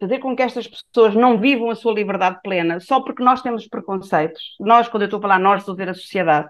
fazer 0.00 0.18
com 0.18 0.34
que 0.34 0.42
estas 0.42 0.66
pessoas 0.66 1.14
não 1.14 1.38
vivam 1.38 1.70
a 1.70 1.74
sua 1.74 1.92
liberdade 1.92 2.40
plena 2.42 2.80
só 2.80 3.00
porque 3.00 3.22
nós 3.22 3.42
temos 3.42 3.66
preconceitos. 3.66 4.56
Nós, 4.60 4.88
quando 4.88 5.02
eu 5.02 5.06
estou 5.06 5.18
a 5.18 5.22
falar 5.22 5.38
nós, 5.38 5.60
estou 5.60 5.72
a 5.72 5.76
dizer 5.76 5.90
a 5.90 5.94
sociedade. 5.94 6.48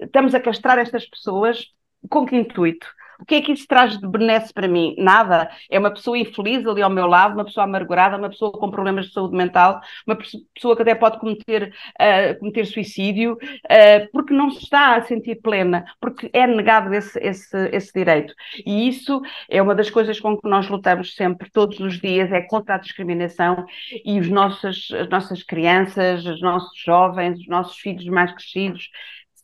Estamos 0.00 0.34
a 0.34 0.40
castrar 0.40 0.78
estas 0.78 1.06
pessoas 1.06 1.66
com 2.08 2.26
que 2.26 2.36
intuito? 2.36 2.86
O 3.20 3.24
que 3.24 3.34
é 3.34 3.42
que 3.42 3.52
isso 3.52 3.66
traz 3.66 3.98
de 3.98 4.06
benesse 4.06 4.52
para 4.52 4.68
mim? 4.68 4.94
Nada. 4.96 5.50
É 5.68 5.78
uma 5.78 5.90
pessoa 5.90 6.16
infeliz 6.16 6.64
ali 6.66 6.82
ao 6.82 6.90
meu 6.90 7.06
lado, 7.06 7.34
uma 7.34 7.44
pessoa 7.44 7.64
amargurada, 7.64 8.16
uma 8.16 8.28
pessoa 8.28 8.52
com 8.52 8.70
problemas 8.70 9.06
de 9.06 9.12
saúde 9.12 9.36
mental, 9.36 9.80
uma 10.06 10.16
pessoa 10.16 10.76
que 10.76 10.82
até 10.82 10.94
pode 10.94 11.18
cometer, 11.18 11.72
uh, 12.00 12.38
cometer 12.38 12.64
suicídio, 12.64 13.32
uh, 13.34 14.08
porque 14.12 14.32
não 14.32 14.50
se 14.50 14.62
está 14.62 14.96
a 14.96 15.02
sentir 15.02 15.40
plena, 15.42 15.84
porque 16.00 16.30
é 16.32 16.46
negado 16.46 16.94
esse, 16.94 17.18
esse, 17.18 17.68
esse 17.72 17.92
direito. 17.92 18.32
E 18.64 18.88
isso 18.88 19.20
é 19.50 19.60
uma 19.60 19.74
das 19.74 19.90
coisas 19.90 20.20
com 20.20 20.36
que 20.38 20.48
nós 20.48 20.68
lutamos 20.68 21.14
sempre, 21.14 21.50
todos 21.50 21.80
os 21.80 22.00
dias, 22.00 22.30
é 22.30 22.42
contra 22.42 22.76
a 22.76 22.78
discriminação 22.78 23.66
e 24.04 24.20
os 24.20 24.28
nossos, 24.28 24.90
as 24.92 25.08
nossas 25.08 25.42
crianças, 25.42 26.24
os 26.24 26.40
nossos 26.40 26.78
jovens, 26.78 27.40
os 27.40 27.48
nossos 27.48 27.76
filhos 27.78 28.04
mais 28.06 28.32
crescidos, 28.32 28.90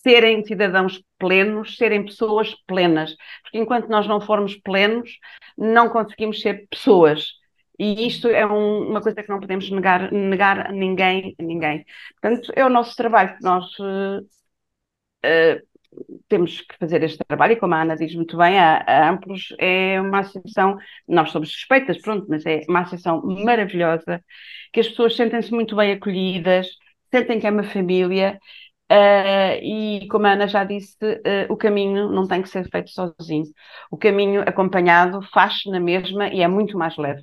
serem 0.05 0.45
cidadãos 0.45 1.03
plenos, 1.19 1.77
serem 1.77 2.05
pessoas 2.05 2.55
plenas. 2.67 3.17
Porque 3.43 3.59
enquanto 3.59 3.89
nós 3.89 4.07
não 4.07 4.21
formos 4.21 4.55
plenos, 4.57 5.11
não 5.57 5.89
conseguimos 5.89 6.41
ser 6.41 6.69
pessoas. 6.69 7.25
E 7.79 8.07
isto 8.07 8.29
é 8.29 8.47
um, 8.47 8.91
uma 8.91 9.01
coisa 9.01 9.23
que 9.23 9.29
não 9.29 9.41
podemos 9.41 9.69
negar, 9.71 10.13
negar 10.13 10.69
a 10.69 10.73
ninguém, 10.73 11.35
a 11.39 11.43
ninguém. 11.43 11.85
Portanto, 12.21 12.53
é 12.55 12.65
o 12.65 12.69
nosso 12.69 12.95
trabalho. 12.95 13.37
Nós 13.43 13.65
uh, 13.81 14.21
uh, 15.25 15.75
temos 16.29 16.61
que 16.61 16.77
fazer 16.79 17.03
este 17.03 17.19
trabalho, 17.27 17.55
e 17.55 17.57
como 17.57 17.75
a 17.75 17.83
Ana 17.83 17.97
diz 17.97 18.15
muito 18.15 18.37
bem, 18.37 18.59
a, 18.59 18.85
a 18.87 19.11
Amplos 19.11 19.55
é 19.59 20.01
uma 20.01 20.21
associação, 20.21 20.77
nós 21.09 21.31
somos 21.31 21.51
suspeitas, 21.53 21.99
pronto, 21.99 22.27
mas 22.29 22.45
é 22.47 22.63
uma 22.69 22.81
associação 22.81 23.23
maravilhosa, 23.45 24.23
que 24.73 24.81
as 24.81 24.89
pessoas 24.89 25.17
sentem-se 25.17 25.53
muito 25.53 25.77
bem 25.77 25.93
acolhidas, 25.93 26.69
sentem 27.13 27.41
que 27.41 27.47
é 27.47 27.51
uma 27.51 27.63
família 27.63 28.39
Uh, 28.95 29.59
e 29.61 30.07
como 30.09 30.24
a 30.26 30.34
Ana 30.34 30.47
já 30.47 30.62
disse, 30.62 30.97
uh, 31.03 31.53
o 31.53 31.57
caminho 31.57 32.09
não 32.12 32.28
tem 32.28 32.40
que 32.40 32.49
ser 32.49 32.70
feito 32.70 32.90
sozinho. 32.90 33.47
O 33.90 33.97
caminho 33.97 34.42
acompanhado 34.42 35.20
faz 35.32 35.62
na 35.66 35.80
mesma 35.80 36.28
e 36.28 36.42
é 36.42 36.47
muito 36.47 36.78
mais 36.78 36.97
leve. 36.97 37.22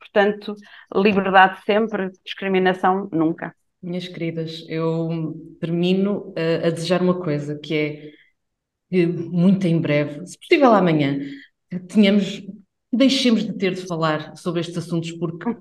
Portanto, 0.00 0.56
liberdade 0.92 1.62
sempre, 1.64 2.10
discriminação 2.24 3.08
nunca. 3.12 3.54
Minhas 3.80 4.08
queridas, 4.08 4.64
eu 4.68 5.34
termino 5.60 6.30
uh, 6.30 6.66
a 6.66 6.70
desejar 6.70 7.00
uma 7.00 7.20
coisa, 7.20 7.56
que 7.56 7.74
é 7.74 8.10
que 8.90 9.06
muito 9.06 9.66
em 9.66 9.80
breve, 9.80 10.26
se 10.26 10.36
possível 10.38 10.72
amanhã, 10.72 11.20
tenhamos, 11.88 12.42
deixemos 12.92 13.44
de 13.44 13.52
ter 13.52 13.74
de 13.74 13.86
falar 13.86 14.36
sobre 14.36 14.60
estes 14.60 14.76
assuntos, 14.76 15.12
porque 15.12 15.56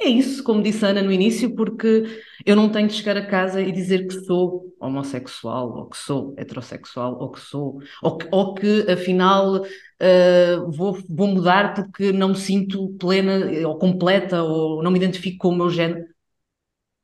é 0.00 0.08
isso, 0.08 0.44
como 0.44 0.62
disse 0.62 0.84
a 0.84 0.88
Ana 0.90 1.02
no 1.02 1.10
início, 1.12 1.54
porque 1.56 2.22
eu 2.46 2.54
não 2.54 2.70
tenho 2.70 2.86
de 2.86 2.94
chegar 2.94 3.16
a 3.16 3.26
casa 3.26 3.60
e 3.60 3.72
dizer 3.72 4.06
que 4.06 4.14
sou 4.24 4.74
homossexual, 4.80 5.70
ou 5.76 5.88
que 5.88 5.96
sou 5.96 6.34
heterossexual, 6.36 7.18
ou 7.20 7.30
que 7.32 7.40
sou, 7.40 7.80
ou 8.02 8.16
que, 8.16 8.28
ou 8.30 8.54
que 8.54 8.90
afinal 8.90 9.56
uh, 9.56 10.70
vou, 10.70 10.96
vou 11.08 11.26
mudar 11.26 11.74
porque 11.74 12.12
não 12.12 12.28
me 12.28 12.36
sinto 12.36 12.94
plena 12.98 13.66
ou 13.66 13.76
completa, 13.76 14.42
ou 14.42 14.82
não 14.82 14.90
me 14.92 14.98
identifico 14.98 15.38
com 15.38 15.48
o 15.48 15.56
meu 15.56 15.70
género. 15.70 16.06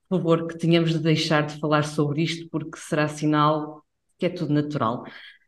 Por 0.09 0.19
favor, 0.19 0.47
que 0.47 0.59
tenhamos 0.59 0.93
de 0.93 0.99
deixar 1.01 1.47
de 1.47 1.59
falar 1.59 1.85
sobre 1.85 2.23
isto, 2.23 2.49
porque 2.51 2.79
será 2.79 3.09
sinal 3.09 3.85
que 4.19 4.27
é 4.27 4.29
tudo 4.29 4.53
natural. 4.53 5.05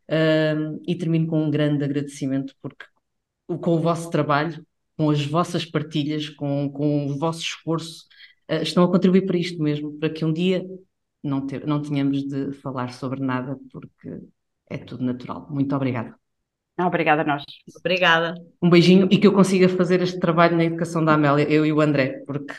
Uh, 0.08 0.80
e 0.86 0.96
termino 0.96 1.26
com 1.28 1.44
um 1.44 1.50
grande 1.50 1.84
agradecimento, 1.84 2.54
porque 2.60 2.86
com 3.60 3.72
o 3.76 3.80
vosso 3.80 4.10
trabalho 4.10 4.64
com 4.96 5.10
as 5.10 5.24
vossas 5.24 5.64
partilhas, 5.64 6.28
com, 6.28 6.70
com 6.70 7.06
o 7.06 7.18
vosso 7.18 7.40
esforço, 7.40 8.06
uh, 8.50 8.62
estão 8.62 8.84
a 8.84 8.90
contribuir 8.90 9.26
para 9.26 9.36
isto 9.36 9.62
mesmo, 9.62 9.92
para 9.98 10.10
que 10.10 10.24
um 10.24 10.32
dia 10.32 10.64
não, 11.22 11.46
ter, 11.46 11.66
não 11.66 11.82
tenhamos 11.82 12.22
de 12.24 12.52
falar 12.52 12.92
sobre 12.92 13.20
nada, 13.20 13.58
porque 13.70 14.20
é 14.70 14.78
tudo 14.78 15.04
natural. 15.04 15.46
Muito 15.50 15.74
obrigada. 15.74 16.14
Obrigada 16.78 17.22
a 17.22 17.24
nós. 17.24 17.42
Obrigada. 17.78 18.34
Um 18.60 18.68
beijinho 18.68 19.08
e 19.10 19.16
que 19.16 19.26
eu 19.26 19.32
consiga 19.32 19.68
fazer 19.68 20.02
este 20.02 20.18
trabalho 20.18 20.56
na 20.56 20.64
educação 20.64 21.02
da 21.02 21.14
Amélia, 21.14 21.50
eu 21.50 21.64
e 21.64 21.72
o 21.72 21.80
André, 21.80 22.22
porque 22.26 22.54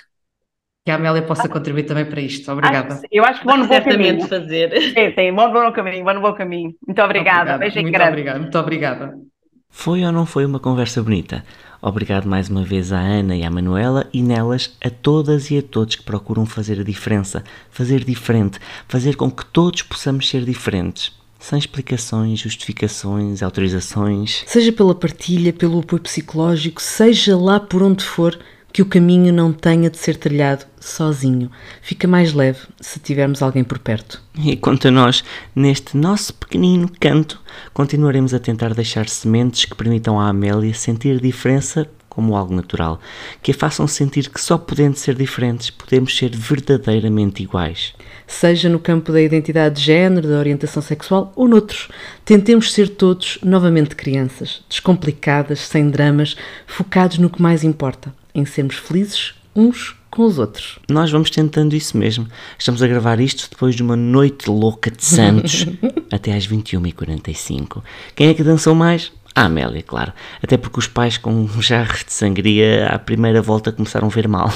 que 0.88 0.92
a 0.92 0.96
Amélia 0.96 1.22
possa 1.22 1.48
ah, 1.48 1.50
contribuir 1.50 1.84
também 1.84 2.06
para 2.06 2.22
isto. 2.22 2.50
Obrigada. 2.50 2.94
Acho, 2.94 3.04
eu 3.12 3.26
acho 3.26 3.42
que 3.42 3.46
vou 3.46 3.58
no 3.58 3.68
bom 3.68 3.84
caminho. 3.84 4.26
fazer. 4.26 4.72
Sim, 4.94 5.14
sim, 5.14 5.32
vou 5.34 5.50
no 5.50 5.54
bom 5.54 5.72
caminho, 5.74 6.04
vou 6.06 6.14
no 6.14 6.22
bom 6.22 6.34
caminho. 6.34 6.74
Muito 6.88 7.02
obrigada. 7.02 7.56
obrigada. 7.56 7.58
Beijinho 7.58 7.84
muito 7.84 7.94
grande. 7.94 8.10
Obrigada, 8.12 8.40
muito 8.40 8.58
obrigada. 8.58 9.37
Foi 9.70 10.04
ou 10.04 10.12
não 10.12 10.26
foi 10.26 10.46
uma 10.46 10.60
conversa 10.60 11.02
bonita? 11.02 11.44
Obrigado 11.82 12.28
mais 12.28 12.50
uma 12.50 12.64
vez 12.64 12.92
à 12.92 13.00
Ana 13.00 13.36
e 13.36 13.44
à 13.44 13.50
Manuela 13.50 14.10
e 14.12 14.22
nelas 14.22 14.76
a 14.84 14.90
todas 14.90 15.52
e 15.52 15.58
a 15.58 15.62
todos 15.62 15.96
que 15.96 16.04
procuram 16.04 16.46
fazer 16.46 16.80
a 16.80 16.84
diferença, 16.84 17.44
fazer 17.70 18.04
diferente, 18.04 18.60
fazer 18.88 19.16
com 19.16 19.30
que 19.30 19.46
todos 19.46 19.84
possamos 19.84 20.28
ser 20.28 20.44
diferentes. 20.44 21.12
Sem 21.40 21.60
explicações, 21.60 22.40
justificações, 22.40 23.44
autorizações. 23.44 24.44
Seja 24.48 24.72
pela 24.72 24.96
partilha, 24.96 25.54
pelo 25.54 25.80
apoio 25.80 26.02
psicológico, 26.02 26.82
seja 26.82 27.38
lá 27.38 27.60
por 27.60 27.84
onde 27.84 28.04
for, 28.04 28.38
que 28.72 28.82
o 28.82 28.86
caminho 28.86 29.34
não 29.34 29.52
tenha 29.52 29.90
de 29.90 29.98
ser 29.98 30.18
trilhado 30.18 30.66
sozinho. 30.80 31.50
Fica 31.82 32.08
mais 32.08 32.34
leve 32.34 32.60
se 32.80 33.00
tivermos 33.00 33.42
alguém 33.42 33.64
por 33.64 33.80
perto. 33.80 34.22
E 34.38 34.56
quanto 34.56 34.88
a 34.88 34.92
nós, 34.92 35.24
neste 35.56 35.98
nosso 35.98 36.34
pequenino 36.34 36.90
canto, 37.00 37.42
continuaremos 37.74 38.34
a 38.34 38.40
tentar 38.40 38.74
deixar 38.74 39.10
sementes 39.10 39.66
que 39.66 39.76
permitam 39.76 40.20
à 40.20 40.30
Amélia 40.30 40.74
sentir 40.74 41.20
diferença 41.20 41.90
como 42.18 42.36
algo 42.36 42.52
natural, 42.52 43.00
que 43.44 43.52
a 43.52 43.54
façam 43.54 43.86
sentir 43.88 44.28
que 44.28 44.42
só 44.42 44.58
podendo 44.58 44.96
ser 44.96 45.14
diferentes 45.14 45.70
podemos 45.70 46.18
ser 46.18 46.36
verdadeiramente 46.36 47.44
iguais. 47.44 47.94
Seja 48.26 48.68
no 48.68 48.80
campo 48.80 49.12
da 49.12 49.22
identidade 49.22 49.76
de 49.76 49.84
género, 49.84 50.28
da 50.28 50.40
orientação 50.40 50.82
sexual 50.82 51.32
ou 51.36 51.48
noutros, 51.48 51.90
tentemos 52.26 52.74
ser 52.74 52.90
todos 52.90 53.38
novamente 53.44 53.96
crianças, 53.96 54.64
descomplicadas, 54.68 55.60
sem 55.60 55.92
dramas, 55.92 56.36
focados 56.66 57.20
no 57.20 57.30
que 57.30 57.40
mais 57.40 57.64
importa, 57.64 58.12
em 58.38 58.46
sermos 58.46 58.76
felizes 58.76 59.34
uns 59.56 59.96
com 60.12 60.24
os 60.24 60.38
outros. 60.38 60.80
Nós 60.88 61.12
vamos 61.12 61.30
tentando 61.30 61.76
isso 61.76 61.98
mesmo. 61.98 62.28
Estamos 62.58 62.82
a 62.82 62.88
gravar 62.88 63.20
isto 63.20 63.50
depois 63.50 63.76
de 63.76 63.82
uma 63.82 63.96
noite 63.96 64.50
louca 64.50 64.92
de 64.92 65.04
Santos, 65.04 65.66
até 66.12 66.34
às 66.34 66.48
21h45. 66.48 67.82
Quem 68.16 68.30
é 68.30 68.34
que 68.34 68.44
dançou 68.44 68.76
mais? 68.76 69.12
A 69.36 69.46
Amélia, 69.46 69.84
claro. 69.84 70.14
Até 70.42 70.58
porque 70.58 70.80
os 70.80 70.88
pais 70.88 71.18
com 71.18 71.32
um 71.32 71.62
jarro 71.62 71.98
de 72.06 72.14
sangria 72.14 72.88
à 72.88 72.98
primeira 72.98 73.42
volta 73.42 73.72
começaram 73.72 74.08
a 74.08 74.12
ver 74.12 74.28
mal. 74.28 74.50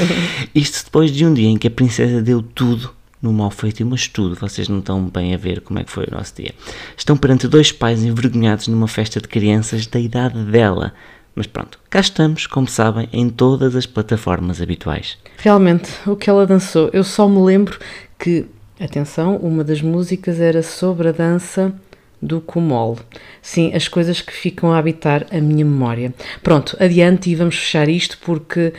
isto 0.54 0.84
depois 0.84 1.10
de 1.10 1.24
um 1.24 1.32
dia 1.32 1.48
em 1.48 1.56
que 1.56 1.68
a 1.68 1.70
princesa 1.70 2.20
deu 2.20 2.42
tudo 2.42 2.94
no 3.22 3.32
mal 3.32 3.50
feito, 3.50 3.84
mas 3.86 4.06
tudo, 4.08 4.36
vocês 4.36 4.68
não 4.68 4.78
estão 4.78 5.04
bem 5.08 5.34
a 5.34 5.38
ver 5.38 5.60
como 5.60 5.78
é 5.78 5.84
que 5.84 5.90
foi 5.90 6.04
o 6.04 6.14
nosso 6.14 6.34
dia. 6.36 6.54
Estão 6.96 7.16
perante 7.16 7.48
dois 7.48 7.72
pais 7.72 8.04
envergonhados 8.04 8.68
numa 8.68 8.86
festa 8.86 9.20
de 9.20 9.28
crianças 9.28 9.86
da 9.86 9.98
idade 9.98 10.38
dela, 10.44 10.92
Mas 11.36 11.46
pronto, 11.46 11.78
cá 11.90 12.00
estamos, 12.00 12.46
como 12.46 12.66
sabem, 12.66 13.10
em 13.12 13.28
todas 13.28 13.76
as 13.76 13.84
plataformas 13.84 14.62
habituais. 14.62 15.18
Realmente, 15.36 15.90
o 16.06 16.16
que 16.16 16.30
ela 16.30 16.46
dançou, 16.46 16.88
eu 16.94 17.04
só 17.04 17.28
me 17.28 17.38
lembro 17.42 17.78
que, 18.18 18.46
atenção, 18.80 19.36
uma 19.36 19.62
das 19.62 19.82
músicas 19.82 20.40
era 20.40 20.62
sobre 20.62 21.08
a 21.08 21.12
dança 21.12 21.74
do 22.22 22.40
Comol. 22.40 22.98
Sim, 23.42 23.70
as 23.74 23.86
coisas 23.86 24.22
que 24.22 24.32
ficam 24.32 24.72
a 24.72 24.78
habitar 24.78 25.26
a 25.30 25.38
minha 25.38 25.64
memória. 25.64 26.14
Pronto, 26.42 26.74
adiante 26.80 27.28
e 27.28 27.34
vamos 27.34 27.56
fechar 27.56 27.86
isto 27.86 28.16
porque 28.24 28.72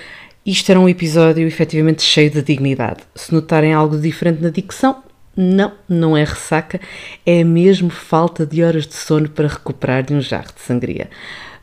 isto 0.43 0.67
era 0.71 0.79
um 0.79 0.89
episódio 0.89 1.45
efetivamente 1.45 2.01
cheio 2.01 2.31
de 2.31 2.41
dignidade. 2.41 3.01
Se 3.13 3.31
notarem 3.31 3.71
algo 3.71 3.99
diferente 3.99 4.41
na 4.41 4.49
dicção, 4.49 5.03
não, 5.35 5.71
não 5.87 6.17
é 6.17 6.23
ressaca, 6.23 6.81
é 7.23 7.43
mesmo 7.43 7.91
falta 7.91 8.47
de 8.47 8.63
horas 8.63 8.87
de 8.87 8.95
sono 8.95 9.29
para 9.29 9.47
recuperar 9.47 10.01
de 10.01 10.15
um 10.15 10.21
jarro 10.21 10.51
de 10.55 10.61
sangria. 10.61 11.07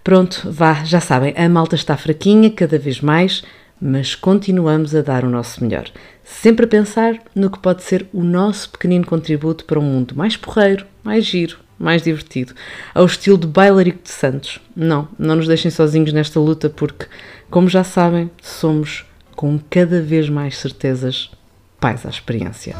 Pronto, 0.05 0.51
vá, 0.53 0.85
já 0.85 1.01
sabem, 1.01 1.33
a 1.35 1.49
malta 1.49 1.75
está 1.75 1.97
fraquinha 1.97 2.51
cada 2.51 2.79
vez 2.79 3.01
mais, 3.01 3.43
mas 3.81 4.15
continuamos 4.15 4.95
a 4.95 5.01
dar 5.01 5.25
o 5.25 5.31
nosso 5.31 5.65
melhor. 5.65 5.91
Sempre 6.23 6.67
a 6.67 6.69
pensar 6.69 7.19
no 7.35 7.51
que 7.51 7.59
pode 7.59 7.83
ser 7.83 8.07
o 8.13 8.23
nosso 8.23 8.69
pequenino 8.69 9.07
contributo 9.07 9.65
para 9.65 9.81
um 9.81 9.83
mundo 9.83 10.15
mais 10.15 10.37
porreiro, 10.37 10.85
mais 11.03 11.25
giro, 11.25 11.57
mais 11.79 12.03
divertido, 12.03 12.53
ao 12.95 13.07
estilo 13.07 13.39
de 13.39 13.47
Bailarico 13.47 14.03
de 14.03 14.11
Santos. 14.11 14.61
Não, 14.77 15.09
não 15.19 15.37
nos 15.37 15.49
deixem 15.49 15.71
sozinhos 15.71 16.13
nesta 16.13 16.39
luta, 16.39 16.69
porque, 16.69 17.07
como 17.51 17.67
já 17.67 17.83
sabem, 17.83 18.31
somos, 18.43 19.07
com 19.35 19.59
cada 19.71 20.03
vez 20.03 20.29
mais 20.29 20.59
certezas, 20.59 21.31
pais 21.81 22.05
à 22.05 22.11
experiência. 22.11 22.77